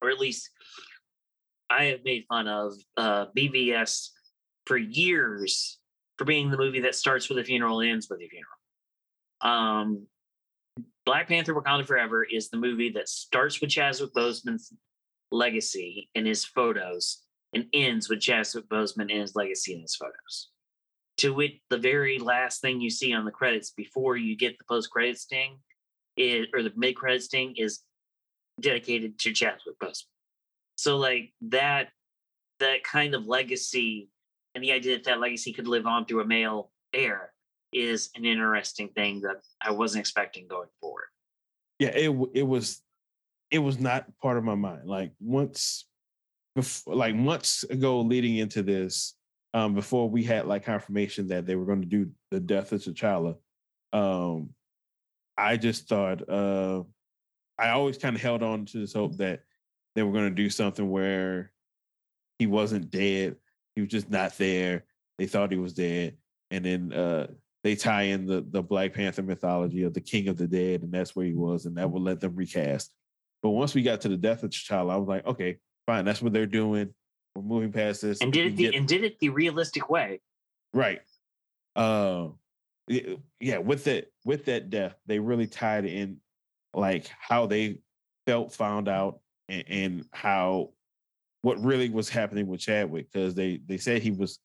or 0.02 0.10
at 0.10 0.18
least 0.18 0.50
i 1.70 1.84
have 1.84 2.04
made 2.04 2.24
fun 2.28 2.46
of 2.46 2.74
uh, 2.96 3.26
bvs 3.36 4.10
for 4.66 4.76
years 4.76 5.77
for 6.18 6.24
being 6.24 6.50
the 6.50 6.58
movie 6.58 6.80
that 6.80 6.94
starts 6.94 7.28
with 7.28 7.38
a 7.38 7.44
funeral 7.44 7.80
and 7.80 7.90
ends 7.90 8.08
with 8.10 8.20
a 8.20 8.28
funeral 8.28 8.58
um 9.40 10.06
Black 11.08 11.28
Panther 11.28 11.54
Wakanda 11.54 11.86
Forever 11.86 12.22
is 12.22 12.50
the 12.50 12.58
movie 12.58 12.90
that 12.90 13.08
starts 13.08 13.60
with 13.62 13.70
Chadwick 13.70 14.12
Boseman's 14.12 14.74
legacy 15.30 16.10
in 16.14 16.26
his 16.26 16.44
photos 16.44 17.22
and 17.54 17.66
ends 17.72 18.10
with 18.10 18.20
Chadwick 18.20 18.68
Boseman 18.68 19.10
and 19.10 19.22
his 19.22 19.34
legacy 19.34 19.74
in 19.74 19.80
his 19.80 19.96
photos. 19.96 20.50
To 21.18 21.40
it, 21.40 21.52
the 21.70 21.78
very 21.78 22.18
last 22.18 22.60
thing 22.60 22.80
you 22.80 22.90
see 22.90 23.14
on 23.14 23.24
the 23.24 23.30
credits 23.30 23.70
before 23.70 24.18
you 24.18 24.36
get 24.36 24.58
the 24.58 24.64
post 24.68 24.90
credit 24.90 25.18
sting 25.18 25.56
is, 26.18 26.46
or 26.52 26.62
the 26.62 26.72
mid 26.76 26.94
credit 26.94 27.22
sting 27.22 27.54
is 27.56 27.80
dedicated 28.60 29.18
to 29.20 29.32
Chadwick 29.32 29.78
Boseman. 29.82 30.04
So 30.76 30.98
like 30.98 31.32
that, 31.40 31.88
that 32.60 32.84
kind 32.84 33.14
of 33.14 33.26
legacy 33.26 34.10
and 34.54 34.64
the 34.64 34.72
idea 34.72 34.96
that 34.96 35.04
that 35.04 35.20
legacy 35.20 35.52
could 35.52 35.68
live 35.68 35.86
on 35.86 36.06
through 36.06 36.20
a 36.20 36.26
male 36.26 36.70
heir 36.92 37.32
is 37.72 38.10
an 38.16 38.24
interesting 38.24 38.88
thing 38.88 39.20
that 39.20 39.36
I 39.60 39.70
wasn't 39.70 40.00
expecting 40.00 40.48
going 40.48 40.68
forward. 40.80 41.06
Yeah, 41.78 41.88
it 41.88 42.10
it 42.34 42.42
was 42.42 42.82
it 43.50 43.58
was 43.58 43.78
not 43.78 44.06
part 44.20 44.36
of 44.36 44.44
my 44.44 44.54
mind. 44.54 44.88
Like 44.88 45.12
once 45.20 45.86
before, 46.54 46.94
like 46.94 47.14
months 47.14 47.64
ago 47.64 48.00
leading 48.00 48.36
into 48.36 48.62
this, 48.62 49.14
um, 49.54 49.74
before 49.74 50.08
we 50.08 50.24
had 50.24 50.46
like 50.46 50.64
confirmation 50.64 51.28
that 51.28 51.46
they 51.46 51.56
were 51.56 51.66
going 51.66 51.82
to 51.82 51.86
do 51.86 52.10
the 52.30 52.40
death 52.40 52.72
of 52.72 52.80
T'Challa, 52.80 53.36
um, 53.92 54.50
I 55.36 55.56
just 55.56 55.88
thought 55.88 56.28
uh, 56.28 56.82
I 57.58 57.70
always 57.70 57.98
kind 57.98 58.16
of 58.16 58.22
held 58.22 58.42
on 58.42 58.66
to 58.66 58.78
this 58.78 58.92
hope 58.92 59.16
that 59.18 59.40
they 59.94 60.02
were 60.02 60.12
going 60.12 60.28
to 60.28 60.42
do 60.42 60.50
something 60.50 60.88
where 60.90 61.52
he 62.38 62.46
wasn't 62.46 62.90
dead, 62.90 63.36
he 63.78 63.82
was 63.82 63.90
just 63.90 64.10
not 64.10 64.36
there. 64.38 64.84
They 65.18 65.26
thought 65.26 65.52
he 65.52 65.58
was 65.58 65.72
dead, 65.72 66.16
and 66.50 66.64
then 66.64 66.92
uh, 66.92 67.28
they 67.62 67.76
tie 67.76 68.02
in 68.02 68.26
the 68.26 68.44
the 68.50 68.60
Black 68.60 68.92
Panther 68.92 69.22
mythology 69.22 69.84
of 69.84 69.94
the 69.94 70.00
King 70.00 70.26
of 70.26 70.36
the 70.36 70.48
Dead, 70.48 70.82
and 70.82 70.90
that's 70.90 71.14
where 71.14 71.26
he 71.26 71.32
was, 71.32 71.64
and 71.64 71.76
that 71.76 71.88
will 71.88 72.02
let 72.02 72.18
them 72.18 72.34
recast. 72.34 72.90
But 73.40 73.50
once 73.50 73.76
we 73.76 73.82
got 73.82 74.00
to 74.00 74.08
the 74.08 74.16
death 74.16 74.42
of 74.42 74.50
T'Challa, 74.50 74.94
I 74.94 74.96
was 74.96 75.06
like, 75.06 75.24
okay, 75.26 75.58
fine, 75.86 76.04
that's 76.04 76.20
what 76.20 76.32
they're 76.32 76.44
doing. 76.44 76.92
we're 77.36 77.42
moving 77.42 77.70
past 77.70 78.02
this. 78.02 78.20
And 78.20 78.32
did 78.32 78.46
it 78.46 78.56
the, 78.56 78.64
get, 78.64 78.74
and 78.74 78.88
did 78.88 79.04
it 79.04 79.20
the 79.20 79.28
realistic 79.28 79.88
way. 79.88 80.20
Right. 80.74 81.00
Uh, 81.76 82.30
yeah, 82.88 83.58
with 83.58 83.84
that 83.84 84.10
with 84.24 84.46
that 84.46 84.70
death, 84.70 84.96
they 85.06 85.20
really 85.20 85.46
tied 85.46 85.84
in 85.84 86.16
like 86.74 87.08
how 87.20 87.46
they 87.46 87.78
felt, 88.26 88.52
found 88.52 88.88
out, 88.88 89.20
and, 89.48 89.64
and 89.68 90.04
how 90.12 90.70
what 91.42 91.62
really 91.62 91.90
was 91.90 92.08
happening 92.08 92.46
with 92.46 92.60
Chadwick 92.60 93.10
because 93.12 93.34
they 93.34 93.60
they 93.66 93.78
said 93.78 94.02
he 94.02 94.10
was. 94.10 94.38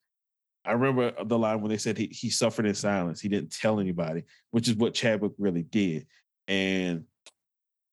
I 0.65 0.71
remember 0.73 1.11
the 1.25 1.37
line 1.37 1.59
when 1.59 1.69
they 1.69 1.77
said 1.77 1.97
he, 1.97 2.07
he 2.07 2.29
suffered 2.29 2.65
in 2.65 2.73
silence. 2.73 3.19
He 3.19 3.27
didn't 3.27 3.53
tell 3.53 3.81
anybody, 3.81 4.23
which 4.51 4.69
is 4.69 4.75
what 4.75 4.93
Chadwick 4.93 5.33
really 5.37 5.63
did. 5.63 6.07
And 6.47 7.03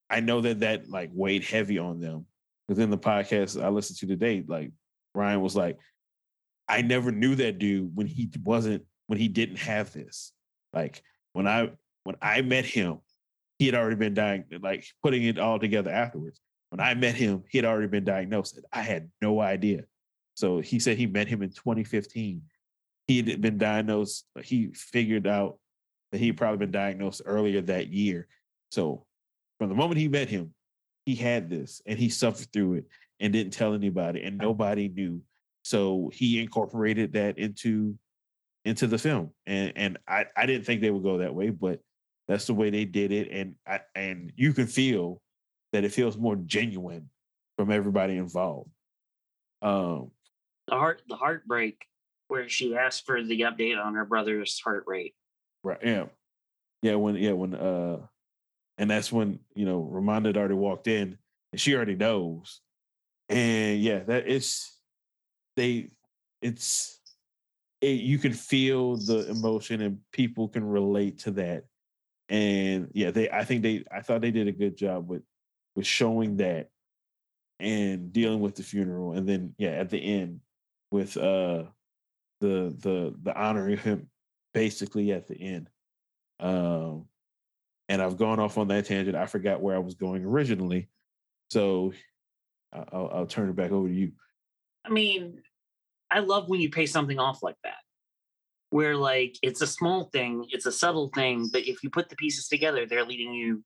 I 0.08 0.20
know 0.20 0.40
that 0.42 0.60
that 0.60 0.88
like 0.88 1.10
weighed 1.12 1.44
heavy 1.44 1.78
on 1.78 2.00
them. 2.00 2.26
Within 2.68 2.90
the 2.90 2.98
podcast 2.98 3.60
I 3.60 3.68
listened 3.68 3.98
to 3.98 4.06
today, 4.06 4.44
like 4.46 4.70
Ryan 5.14 5.40
was 5.40 5.56
like, 5.56 5.78
I 6.68 6.82
never 6.82 7.10
knew 7.10 7.34
that 7.34 7.58
dude 7.58 7.90
when 7.96 8.06
he 8.06 8.30
wasn't 8.44 8.84
when 9.08 9.18
he 9.18 9.26
didn't 9.26 9.58
have 9.58 9.92
this. 9.92 10.32
Like 10.72 11.02
when 11.32 11.48
I 11.48 11.70
when 12.04 12.16
I 12.22 12.42
met 12.42 12.64
him, 12.64 13.00
he 13.58 13.66
had 13.66 13.74
already 13.74 13.96
been 13.96 14.14
dying, 14.14 14.44
like 14.62 14.86
putting 15.02 15.24
it 15.24 15.38
all 15.38 15.58
together 15.58 15.90
afterwards. 15.90 16.40
When 16.70 16.80
I 16.80 16.94
met 16.94 17.14
him, 17.14 17.44
he 17.48 17.58
had 17.58 17.64
already 17.64 17.88
been 17.88 18.04
diagnosed. 18.04 18.58
I 18.72 18.82
had 18.82 19.10
no 19.20 19.40
idea. 19.40 19.84
So 20.34 20.60
he 20.60 20.78
said 20.78 20.96
he 20.96 21.06
met 21.06 21.28
him 21.28 21.42
in 21.42 21.50
2015. 21.50 22.42
He 23.06 23.16
had 23.22 23.40
been 23.40 23.58
diagnosed, 23.58 24.26
he 24.42 24.70
figured 24.72 25.26
out 25.26 25.58
that 26.12 26.18
he'd 26.18 26.36
probably 26.36 26.58
been 26.58 26.70
diagnosed 26.70 27.22
earlier 27.24 27.60
that 27.62 27.88
year. 27.88 28.28
So 28.70 29.04
from 29.58 29.68
the 29.68 29.74
moment 29.74 30.00
he 30.00 30.08
met 30.08 30.28
him, 30.28 30.54
he 31.04 31.16
had 31.16 31.50
this 31.50 31.82
and 31.86 31.98
he 31.98 32.08
suffered 32.08 32.52
through 32.52 32.74
it 32.74 32.84
and 33.18 33.32
didn't 33.32 33.52
tell 33.52 33.74
anybody 33.74 34.22
and 34.22 34.38
nobody 34.38 34.88
knew. 34.88 35.20
So 35.62 36.10
he 36.14 36.40
incorporated 36.40 37.12
that 37.14 37.38
into 37.38 37.98
into 38.64 38.86
the 38.86 38.98
film. 38.98 39.30
And 39.46 39.72
and 39.76 39.98
I, 40.06 40.26
I 40.36 40.46
didn't 40.46 40.66
think 40.66 40.80
they 40.80 40.90
would 40.90 41.02
go 41.02 41.18
that 41.18 41.34
way, 41.34 41.50
but 41.50 41.80
that's 42.28 42.46
the 42.46 42.54
way 42.54 42.70
they 42.70 42.84
did 42.84 43.12
it. 43.12 43.28
And 43.30 43.56
I, 43.66 43.80
and 43.94 44.32
you 44.36 44.52
can 44.52 44.66
feel 44.66 45.20
that 45.72 45.84
it 45.84 45.92
feels 45.92 46.16
more 46.16 46.36
genuine 46.36 47.10
from 47.56 47.70
everybody 47.70 48.16
involved. 48.16 48.70
Um 49.62 50.10
the 50.66 50.76
heart 50.76 51.02
the 51.08 51.16
heartbreak 51.16 51.86
where 52.28 52.48
she 52.48 52.76
asked 52.76 53.06
for 53.06 53.22
the 53.22 53.40
update 53.40 53.82
on 53.82 53.94
her 53.94 54.04
brother's 54.04 54.58
heart 54.60 54.84
rate. 54.86 55.14
Right. 55.62 55.78
Yeah. 55.82 56.04
Yeah, 56.82 56.94
when 56.94 57.16
yeah, 57.16 57.32
when 57.32 57.54
uh 57.54 57.98
and 58.78 58.90
that's 58.90 59.12
when, 59.12 59.40
you 59.54 59.66
know, 59.66 59.90
Ramonda 59.92 60.26
had 60.26 60.38
already 60.38 60.54
walked 60.54 60.86
in 60.86 61.18
and 61.52 61.60
she 61.60 61.74
already 61.74 61.96
knows. 61.96 62.62
And 63.28 63.80
yeah, 63.80 64.00
that 64.04 64.26
is 64.26 64.72
they 65.56 65.90
it's 66.40 66.98
it, 67.80 68.00
you 68.00 68.18
can 68.18 68.32
feel 68.32 68.96
the 68.96 69.28
emotion 69.28 69.80
and 69.82 69.98
people 70.12 70.48
can 70.48 70.64
relate 70.64 71.18
to 71.20 71.30
that 71.32 71.64
and 72.28 72.88
yeah 72.92 73.10
they 73.10 73.28
i 73.30 73.44
think 73.44 73.62
they 73.62 73.84
i 73.90 74.00
thought 74.00 74.20
they 74.20 74.30
did 74.30 74.48
a 74.48 74.52
good 74.52 74.76
job 74.76 75.08
with 75.08 75.22
with 75.76 75.86
showing 75.86 76.36
that 76.38 76.68
and 77.58 78.12
dealing 78.12 78.40
with 78.40 78.54
the 78.54 78.62
funeral 78.62 79.12
and 79.12 79.28
then 79.28 79.54
yeah 79.58 79.70
at 79.70 79.90
the 79.90 79.98
end 79.98 80.40
with 80.90 81.16
uh 81.16 81.62
the 82.40 82.74
the 82.80 83.14
the 83.22 83.38
honoring 83.38 83.76
him 83.76 84.08
basically 84.54 85.12
at 85.12 85.28
the 85.28 85.36
end 85.36 85.68
um 86.40 87.04
and 87.88 88.00
i've 88.00 88.16
gone 88.16 88.40
off 88.40 88.56
on 88.56 88.68
that 88.68 88.86
tangent 88.86 89.16
i 89.16 89.26
forgot 89.26 89.60
where 89.60 89.76
i 89.76 89.78
was 89.78 89.94
going 89.94 90.24
originally 90.24 90.88
so 91.50 91.92
i'll, 92.72 93.10
I'll 93.12 93.26
turn 93.26 93.50
it 93.50 93.56
back 93.56 93.72
over 93.72 93.88
to 93.88 93.94
you. 93.94 94.12
I 94.84 94.88
mean 94.88 95.42
I 96.10 96.20
love 96.20 96.48
when 96.48 96.60
you 96.60 96.70
pay 96.70 96.86
something 96.86 97.18
off 97.18 97.42
like 97.42 97.56
that, 97.62 97.78
where 98.70 98.96
like 98.96 99.36
it's 99.42 99.62
a 99.62 99.66
small 99.66 100.04
thing, 100.04 100.46
it's 100.50 100.66
a 100.66 100.72
subtle 100.72 101.10
thing, 101.14 101.48
but 101.52 101.62
if 101.62 101.82
you 101.82 101.90
put 101.90 102.08
the 102.08 102.16
pieces 102.16 102.48
together, 102.48 102.84
they're 102.84 103.04
leading 103.04 103.32
you 103.32 103.62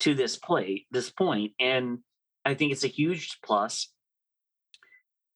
to 0.00 0.14
this 0.14 0.36
play, 0.36 0.86
this 0.90 1.10
point, 1.10 1.52
and 1.58 1.98
I 2.44 2.54
think 2.54 2.72
it's 2.72 2.84
a 2.84 2.88
huge 2.88 3.38
plus. 3.44 3.92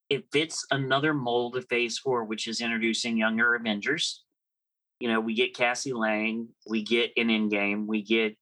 It 0.09 0.27
fits 0.33 0.67
another 0.71 1.15
mold 1.15 1.57
of 1.57 1.67
Phase 1.69 1.99
Four, 1.99 2.25
which 2.25 2.47
is 2.47 2.61
introducing 2.61 3.17
younger 3.17 3.55
Avengers. 3.55 4.25
You 5.01 5.09
know, 5.09 5.21
we 5.21 5.35
get 5.35 5.57
Cassie 5.57 5.93
Lang, 5.93 6.49
we 6.69 6.83
get 6.83 7.13
an 7.17 7.29
Endgame, 7.29 7.87
we 7.87 8.03
get 8.03 8.37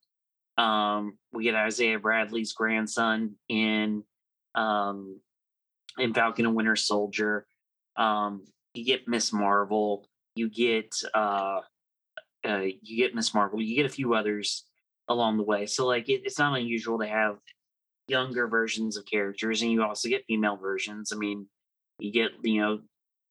um, 0.58 1.18
we 1.32 1.44
get 1.44 1.54
Isaiah 1.54 1.98
Bradley's 1.98 2.52
grandson 2.52 3.36
in 3.48 4.02
um, 4.54 5.20
in 5.98 6.12
Falcon 6.12 6.46
and 6.46 6.54
Winter 6.54 6.76
Soldier. 6.76 7.46
Um, 7.96 8.44
you 8.74 8.84
get 8.84 9.08
Miss 9.08 9.32
Marvel, 9.32 10.06
you 10.34 10.50
get 10.50 10.94
uh, 11.14 11.60
uh, 12.46 12.66
you 12.82 12.96
get 12.96 13.14
Miss 13.14 13.32
Marvel, 13.32 13.60
you 13.60 13.76
get 13.76 13.86
a 13.86 13.94
few 13.94 14.14
others 14.14 14.64
along 15.10 15.36
the 15.36 15.42
way. 15.42 15.66
So 15.66 15.86
like 15.86 16.08
it, 16.08 16.22
it's 16.24 16.38
not 16.38 16.58
unusual 16.58 16.98
to 17.00 17.06
have 17.06 17.36
younger 18.08 18.48
versions 18.48 18.96
of 18.96 19.04
characters, 19.04 19.60
and 19.60 19.70
you 19.70 19.82
also 19.82 20.08
get 20.08 20.24
female 20.26 20.56
versions. 20.56 21.12
I 21.12 21.16
mean, 21.16 21.46
you 21.98 22.12
get 22.12 22.30
you 22.42 22.62
know 22.62 22.80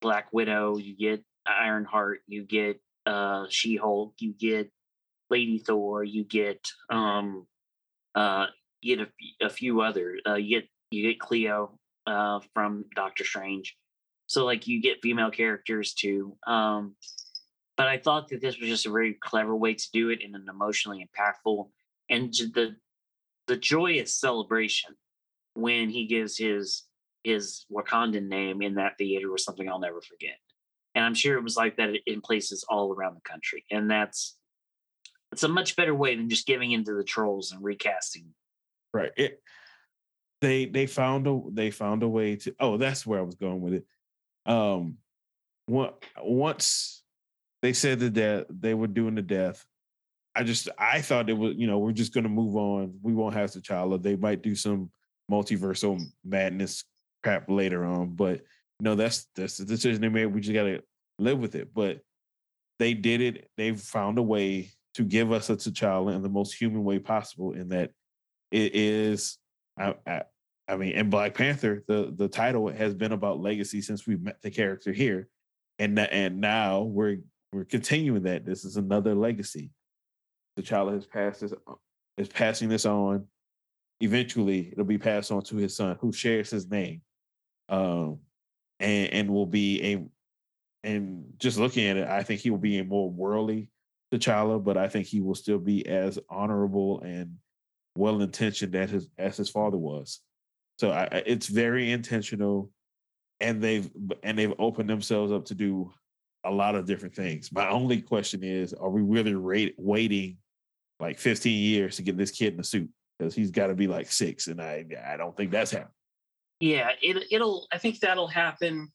Black 0.01 0.27
Widow, 0.31 0.77
you 0.77 0.95
get 0.95 1.23
Ironheart, 1.47 2.19
you 2.27 2.43
get 2.43 2.79
uh, 3.07 3.45
She 3.49 3.77
Hulk, 3.77 4.13
you 4.19 4.33
get 4.33 4.69
Lady 5.31 5.57
Thor, 5.57 6.03
you 6.03 6.23
get 6.23 6.67
um, 6.91 7.47
uh, 8.13 8.47
you 8.81 8.97
get 8.97 9.07
a, 9.07 9.45
a 9.47 9.49
few 9.49 9.81
other. 9.81 10.17
Uh, 10.27 10.35
you 10.35 10.59
get 10.59 10.69
you 10.91 11.07
get 11.07 11.19
Clea 11.19 11.53
uh, 12.05 12.39
from 12.53 12.85
Doctor 12.95 13.23
Strange. 13.23 13.75
So 14.27 14.45
like 14.45 14.67
you 14.67 14.81
get 14.81 15.01
female 15.01 15.31
characters 15.31 15.93
too. 15.93 16.37
Um, 16.45 16.95
but 17.79 17.87
I 17.87 17.97
thought 17.97 18.27
that 18.27 18.41
this 18.41 18.59
was 18.59 18.67
just 18.67 18.85
a 18.85 18.91
very 18.91 19.13
clever 19.13 19.55
way 19.55 19.73
to 19.73 19.91
do 19.93 20.09
it 20.09 20.21
in 20.21 20.35
an 20.35 20.47
emotionally 20.49 21.07
impactful 21.07 21.69
and 22.09 22.33
the 22.33 22.75
the 23.47 23.55
joyous 23.55 24.13
celebration 24.13 24.95
when 25.53 25.89
he 25.89 26.05
gives 26.05 26.37
his 26.37 26.83
his 27.23 27.65
Wakandan 27.71 28.27
name 28.27 28.61
in 28.61 28.75
that 28.75 28.97
theater 28.97 29.31
was 29.31 29.45
something 29.45 29.69
I'll 29.69 29.79
never 29.79 30.01
forget. 30.01 30.35
And 30.93 31.05
I'm 31.05 31.13
sure 31.13 31.37
it 31.37 31.43
was 31.43 31.55
like 31.55 31.77
that 31.77 31.91
in 32.05 32.19
places 32.19 32.65
all 32.67 32.93
around 32.93 33.15
the 33.15 33.29
country. 33.29 33.63
And 33.71 33.89
that's 33.89 34.37
it's 35.31 35.43
a 35.43 35.47
much 35.47 35.77
better 35.77 35.95
way 35.95 36.17
than 36.17 36.27
just 36.27 36.45
giving 36.45 36.73
into 36.73 36.93
the 36.93 37.03
trolls 37.03 37.53
and 37.53 37.63
recasting. 37.63 38.33
Right. 38.93 39.11
It 39.15 39.41
they 40.41 40.65
they 40.65 40.85
found 40.85 41.27
a 41.27 41.41
they 41.49 41.71
found 41.71 42.03
a 42.03 42.09
way 42.09 42.35
to 42.35 42.53
oh 42.59 42.75
that's 42.75 43.05
where 43.05 43.19
I 43.19 43.23
was 43.23 43.35
going 43.35 43.61
with 43.61 43.73
it 43.73 43.85
um, 44.45 44.97
once 45.67 46.98
they 47.61 47.73
said 47.73 47.99
that 47.99 48.13
they, 48.13 48.43
they 48.49 48.73
were 48.73 48.87
doing 48.87 49.15
the 49.15 49.21
death, 49.21 49.65
I 50.35 50.43
just 50.43 50.69
I 50.77 51.01
thought 51.01 51.29
it 51.29 51.37
was 51.37 51.55
you 51.57 51.67
know 51.67 51.79
we're 51.79 51.91
just 51.91 52.13
going 52.13 52.23
to 52.23 52.29
move 52.29 52.55
on. 52.55 52.93
We 53.01 53.13
won't 53.13 53.35
have 53.35 53.51
T'Challa. 53.51 54.01
They 54.01 54.15
might 54.15 54.41
do 54.41 54.55
some 54.55 54.91
multiversal 55.29 56.01
madness 56.23 56.83
crap 57.23 57.49
later 57.49 57.83
on, 57.83 58.15
but 58.15 58.41
no, 58.79 58.95
that's 58.95 59.27
that's 59.35 59.57
the 59.57 59.65
decision 59.65 60.01
they 60.01 60.09
made. 60.09 60.27
We 60.27 60.41
just 60.41 60.53
got 60.53 60.63
to 60.63 60.81
live 61.17 61.39
with 61.39 61.55
it. 61.55 61.73
But 61.73 61.99
they 62.77 62.93
did 62.93 63.21
it. 63.21 63.49
They 63.57 63.73
found 63.73 64.17
a 64.17 64.23
way 64.23 64.71
to 64.93 65.03
give 65.03 65.31
us 65.31 65.49
a 65.49 65.55
T'Challa 65.55 66.15
in 66.15 66.21
the 66.21 66.29
most 66.29 66.53
human 66.53 66.83
way 66.83 66.99
possible. 66.99 67.53
In 67.53 67.69
that 67.69 67.91
it 68.51 68.75
is, 68.75 69.37
I, 69.77 69.95
I, 70.07 70.23
I 70.67 70.77
mean, 70.77 70.93
in 70.93 71.09
Black 71.09 71.33
Panther, 71.33 71.83
the 71.87 72.13
the 72.15 72.27
title 72.27 72.69
has 72.69 72.93
been 72.93 73.11
about 73.11 73.41
legacy 73.41 73.81
since 73.81 74.07
we 74.07 74.15
met 74.15 74.41
the 74.41 74.51
character 74.51 74.93
here, 74.93 75.27
and 75.79 75.99
and 75.99 76.39
now 76.39 76.83
we're 76.83 77.17
we're 77.51 77.65
continuing 77.65 78.23
that. 78.23 78.45
This 78.45 78.65
is 78.65 78.77
another 78.77 79.15
legacy. 79.15 79.71
T'Challa 80.57 80.93
has 80.93 81.05
passed 81.05 81.41
this 81.41 81.53
is 82.17 82.27
passing 82.27 82.69
this 82.69 82.85
on. 82.85 83.25
Eventually, 84.01 84.69
it'll 84.71 84.85
be 84.85 84.97
passed 84.97 85.31
on 85.31 85.41
to 85.43 85.57
his 85.57 85.75
son, 85.75 85.97
who 85.99 86.11
shares 86.11 86.49
his 86.49 86.69
name, 86.69 87.01
um, 87.69 88.19
and 88.79 89.13
and 89.13 89.29
will 89.29 89.45
be 89.45 89.93
a. 89.93 90.05
And 90.81 91.33
just 91.37 91.59
looking 91.59 91.85
at 91.87 91.97
it, 91.97 92.07
I 92.07 92.23
think 92.23 92.39
he 92.39 92.49
will 92.49 92.57
be 92.57 92.79
a 92.79 92.85
more 92.85 93.09
worldly 93.09 93.69
T'Challa, 94.11 94.63
but 94.63 94.77
I 94.77 94.87
think 94.87 95.07
he 95.07 95.21
will 95.21 95.35
still 95.35 95.59
be 95.59 95.85
as 95.85 96.17
honorable 96.29 97.01
and 97.01 97.35
well 97.95 98.21
intentioned 98.21 98.75
as 98.75 98.89
his 98.89 99.07
as 99.17 99.37
his 99.37 99.49
father 99.49 99.77
was. 99.77 100.19
So 100.77 100.91
I, 100.91 101.23
it's 101.25 101.47
very 101.47 101.91
intentional, 101.91 102.71
and 103.39 103.61
they've 103.61 103.89
and 104.23 104.37
they've 104.37 104.53
opened 104.57 104.89
themselves 104.89 105.31
up 105.31 105.45
to 105.45 105.55
do 105.55 105.91
a 106.45 106.51
lot 106.51 106.75
of 106.75 106.85
different 106.85 107.15
things. 107.15 107.51
My 107.51 107.69
only 107.69 108.01
question 108.01 108.43
is, 108.43 108.73
are 108.73 108.89
we 108.89 109.01
really 109.01 109.35
rate, 109.35 109.75
waiting 109.77 110.37
like 110.99 111.19
15 111.19 111.61
years 111.61 111.97
to 111.97 112.01
get 112.01 112.17
this 112.17 112.31
kid 112.31 112.53
in 112.53 112.59
a 112.59 112.63
suit? 112.63 112.89
Because 113.17 113.35
he's 113.35 113.51
got 113.51 113.67
to 113.67 113.75
be 113.75 113.87
like 113.87 114.11
six, 114.11 114.47
and 114.47 114.61
I 114.61 114.85
I 115.05 115.17
don't 115.17 115.35
think 115.35 115.51
that's 115.51 115.71
happening. 115.71 115.91
Yeah, 116.61 116.91
it 117.01 117.25
it'll. 117.31 117.67
I 117.71 117.77
think 117.77 117.99
that'll 117.99 118.29
happen. 118.29 118.93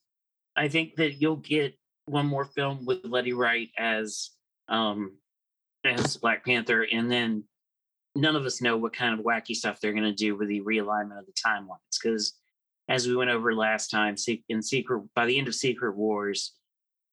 I 0.57 0.69
think 0.69 0.95
that 0.97 1.21
you'll 1.21 1.37
get 1.37 1.75
one 2.07 2.27
more 2.27 2.47
film 2.47 2.87
with 2.87 3.05
Letty 3.05 3.35
Wright 3.35 3.69
as 3.77 4.31
um 4.69 5.19
as 5.85 6.17
Black 6.17 6.43
Panther, 6.43 6.87
and 6.91 7.11
then 7.11 7.45
none 8.17 8.37
of 8.37 8.47
us 8.47 8.63
know 8.63 8.79
what 8.79 8.95
kind 8.95 9.19
of 9.19 9.27
wacky 9.27 9.55
stuff 9.55 9.79
they're 9.79 9.93
going 9.93 10.05
to 10.05 10.13
do 10.15 10.37
with 10.37 10.49
the 10.49 10.63
realignment 10.63 11.19
of 11.19 11.27
the 11.27 11.33
timelines 11.33 11.99
because 12.01 12.35
as 12.89 13.09
we 13.09 13.17
went 13.17 13.31
over 13.31 13.55
last 13.55 13.89
time, 13.89 14.15
in 14.49 14.63
Secret 14.63 15.03
by 15.15 15.27
the 15.27 15.39
end 15.39 15.49
of 15.49 15.55
Secret 15.55 15.97
Wars, 15.97 16.55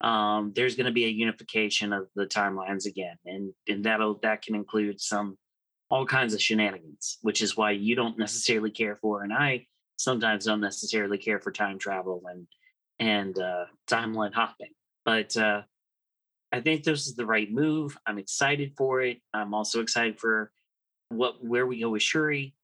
um, 0.01 0.51
there's 0.55 0.75
going 0.75 0.85
to 0.85 0.91
be 0.91 1.05
a 1.05 1.09
unification 1.09 1.93
of 1.93 2.07
the 2.15 2.25
timelines 2.25 2.85
again, 2.85 3.15
and 3.25 3.53
and 3.67 3.83
that'll 3.83 4.19
that 4.23 4.41
can 4.41 4.55
include 4.55 4.99
some 4.99 5.37
all 5.89 6.05
kinds 6.05 6.33
of 6.33 6.41
shenanigans, 6.41 7.17
which 7.21 7.41
is 7.41 7.57
why 7.57 7.71
you 7.71 7.95
don't 7.95 8.17
necessarily 8.17 8.71
care 8.71 8.95
for, 8.95 9.23
and 9.23 9.33
I 9.33 9.67
sometimes 9.97 10.45
don't 10.45 10.61
necessarily 10.61 11.17
care 11.17 11.39
for 11.39 11.51
time 11.51 11.77
travel 11.77 12.23
and 12.29 12.47
and 12.99 13.37
uh, 13.37 13.65
timeline 13.87 14.33
hopping. 14.33 14.71
But 15.05 15.37
uh, 15.37 15.61
I 16.51 16.61
think 16.61 16.83
this 16.83 17.07
is 17.07 17.15
the 17.15 17.25
right 17.25 17.51
move. 17.51 17.97
I'm 18.05 18.17
excited 18.17 18.73
for 18.75 19.01
it. 19.01 19.19
I'm 19.33 19.53
also 19.53 19.81
excited 19.81 20.19
for 20.19 20.51
what 21.09 21.43
where 21.43 21.67
we 21.67 21.79
go 21.79 21.89
with 21.89 22.01
Shuri 22.01 22.55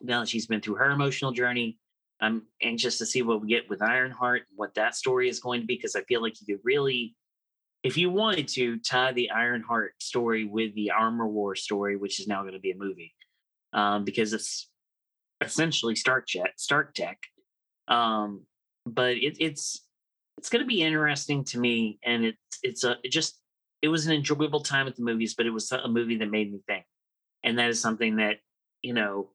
now 0.00 0.20
that 0.20 0.28
she's 0.28 0.46
been 0.46 0.60
through 0.60 0.76
her 0.76 0.90
emotional 0.90 1.32
journey. 1.32 1.78
I'm 2.20 2.42
anxious 2.62 2.98
to 2.98 3.06
see 3.06 3.22
what 3.22 3.40
we 3.40 3.48
get 3.48 3.68
with 3.70 3.82
Ironheart 3.82 4.42
and 4.48 4.56
what 4.56 4.74
that 4.74 4.94
story 4.94 5.28
is 5.28 5.40
going 5.40 5.60
to 5.60 5.66
be 5.66 5.76
because 5.76 5.96
I 5.96 6.02
feel 6.02 6.20
like 6.22 6.34
you 6.40 6.54
could 6.54 6.64
really 6.64 7.14
if 7.82 7.96
you 7.96 8.10
wanted 8.10 8.48
to 8.48 8.78
tie 8.78 9.12
the 9.12 9.30
Ironheart 9.30 9.94
story 10.02 10.44
with 10.44 10.74
the 10.74 10.90
Armor 10.90 11.26
War 11.26 11.54
story, 11.54 11.96
which 11.96 12.20
is 12.20 12.26
now 12.26 12.42
going 12.42 12.52
to 12.52 12.60
be 12.60 12.72
a 12.72 12.76
movie, 12.76 13.14
um, 13.72 14.04
because 14.04 14.32
it's 14.32 14.68
essentially 15.40 15.96
Stark 15.96 16.26
Jet, 16.26 16.52
Stark 16.56 16.94
Tech. 16.94 17.18
Um, 17.88 18.44
but 18.86 19.16
it, 19.16 19.36
it's 19.40 19.86
it's 20.36 20.50
going 20.50 20.62
to 20.62 20.68
be 20.68 20.82
interesting 20.82 21.44
to 21.44 21.58
me, 21.58 21.98
and 22.04 22.24
it's 22.24 22.58
it's 22.62 22.84
a 22.84 22.96
it 23.02 23.12
just 23.12 23.40
it 23.82 23.88
was 23.88 24.06
an 24.06 24.12
enjoyable 24.12 24.60
time 24.60 24.86
at 24.86 24.96
the 24.96 25.02
movies, 25.02 25.34
but 25.34 25.46
it 25.46 25.50
was 25.50 25.72
a 25.72 25.88
movie 25.88 26.18
that 26.18 26.30
made 26.30 26.52
me 26.52 26.60
think, 26.66 26.84
and 27.44 27.58
that 27.58 27.70
is 27.70 27.80
something 27.80 28.16
that 28.16 28.36
you 28.82 28.92
know 28.92 29.30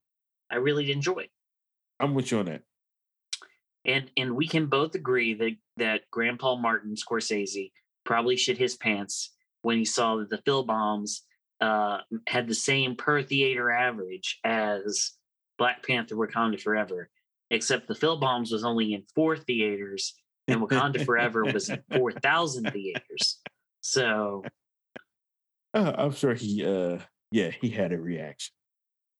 I 0.51 0.57
really 0.57 0.91
enjoyed. 0.91 1.29
I'm 1.99 2.13
with 2.13 2.31
you 2.31 2.39
on 2.39 2.45
that. 2.45 2.61
And 3.85 4.09
and 4.17 4.35
we 4.35 4.47
can 4.47 4.67
both 4.67 4.95
agree 4.95 5.33
that 5.35 5.55
that 5.77 6.01
Grandpa 6.11 6.55
Martin 6.55 6.95
Scorsese 6.95 7.71
probably 8.03 8.37
shit 8.37 8.57
his 8.57 8.75
pants 8.75 9.33
when 9.61 9.77
he 9.77 9.85
saw 9.85 10.17
that 10.17 10.29
the 10.29 10.37
Fabelmans 10.39 11.21
uh, 11.61 11.99
had 12.27 12.47
the 12.47 12.55
same 12.55 12.95
per 12.95 13.21
theater 13.21 13.71
average 13.71 14.39
as 14.43 15.11
Black 15.57 15.85
Panther 15.85 16.15
Wakanda 16.15 16.61
Forever, 16.61 17.09
except 17.49 17.87
the 17.87 17.95
Fabelmans 17.95 18.51
was 18.51 18.63
only 18.63 18.93
in 18.93 19.03
four 19.15 19.37
theaters 19.37 20.13
and 20.47 20.61
Wakanda 20.61 21.03
Forever 21.05 21.45
was 21.45 21.69
in 21.69 21.81
4,000 21.91 22.71
theaters. 22.71 23.41
So. 23.81 24.43
Uh, 25.73 25.93
I'm 25.97 26.13
sure 26.13 26.33
he, 26.33 26.65
uh, 26.65 26.99
yeah, 27.31 27.51
he 27.61 27.69
had 27.69 27.91
a 27.91 27.97
reaction. 27.97 28.53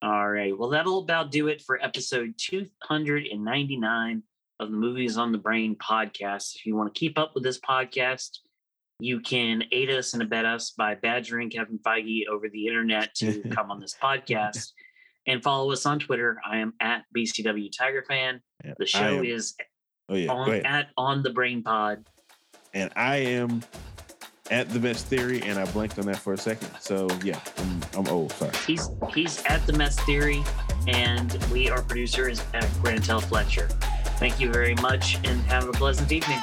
All 0.02 0.30
right. 0.30 0.58
Well, 0.58 0.70
that'll 0.70 1.00
about 1.00 1.32
do 1.32 1.48
it 1.48 1.62
for 1.62 1.84
episode 1.84 2.36
299 2.38 4.24
of 4.60 4.72
the 4.72 4.78
Movies 4.78 5.18
on 5.18 5.32
the 5.32 5.38
Brain 5.38 5.76
podcast. 5.76 6.56
If 6.56 6.66
you 6.66 6.76
want 6.76 6.94
to 6.94 7.00
keep 7.00 7.18
up 7.18 7.32
with 7.36 7.44
this 7.44 7.60
podcast, 7.60 8.40
you 9.00 9.20
can 9.20 9.64
aid 9.72 9.90
us 9.90 10.14
and 10.14 10.22
abet 10.22 10.46
us 10.46 10.72
by 10.72 10.96
badgering 10.96 11.50
Kevin 11.50 11.80
Feige 11.80 12.28
over 12.32 12.48
the 12.50 12.68
internet 12.68 13.14
to 13.16 13.42
come 13.52 13.72
on 13.72 13.80
this 13.80 13.96
podcast 14.02 14.72
and 15.28 15.44
follow 15.44 15.72
us 15.72 15.86
on 15.86 16.00
Twitter. 16.00 16.38
I 16.46 16.58
am 16.58 16.74
at 16.80 17.04
BCW 17.16 17.70
Tiger 17.78 18.04
Fan. 18.08 18.42
The 18.78 18.86
show 18.86 19.22
is 19.22 19.56
oh 20.10 20.16
yeah, 20.16 20.32
on, 20.32 20.52
at 20.66 20.90
On 20.98 21.22
the 21.22 21.30
Brain 21.32 21.62
Pod. 21.62 22.06
And 22.74 22.92
I 22.96 23.18
am 23.18 23.64
at 24.52 24.70
the 24.70 24.80
best 24.80 25.08
theory, 25.08 25.42
and 25.44 25.58
I 25.58 25.66
blanked 25.72 25.98
on 25.98 26.06
that 26.06 26.18
for 26.18 26.34
a 26.34 26.38
second. 26.38 26.70
So 26.80 27.08
yeah, 27.24 27.40
I'm, 27.58 27.82
I'm 27.98 28.08
old. 28.08 28.32
Sorry. 28.34 28.52
He's 28.66 28.90
he's 29.14 29.44
at 29.46 29.66
the 29.66 29.74
mess 29.74 30.00
theory, 30.02 30.44
and 30.88 31.34
we 31.52 31.70
are 31.70 31.82
producers 31.82 32.42
at 32.54 32.64
Grantel 32.82 33.22
Fletcher. 33.24 33.70
Thank 34.18 34.40
you 34.40 34.52
very 34.52 34.76
much, 34.76 35.16
and 35.24 35.42
have 35.44 35.68
a 35.68 35.72
pleasant 35.72 36.12
evening. 36.12 36.40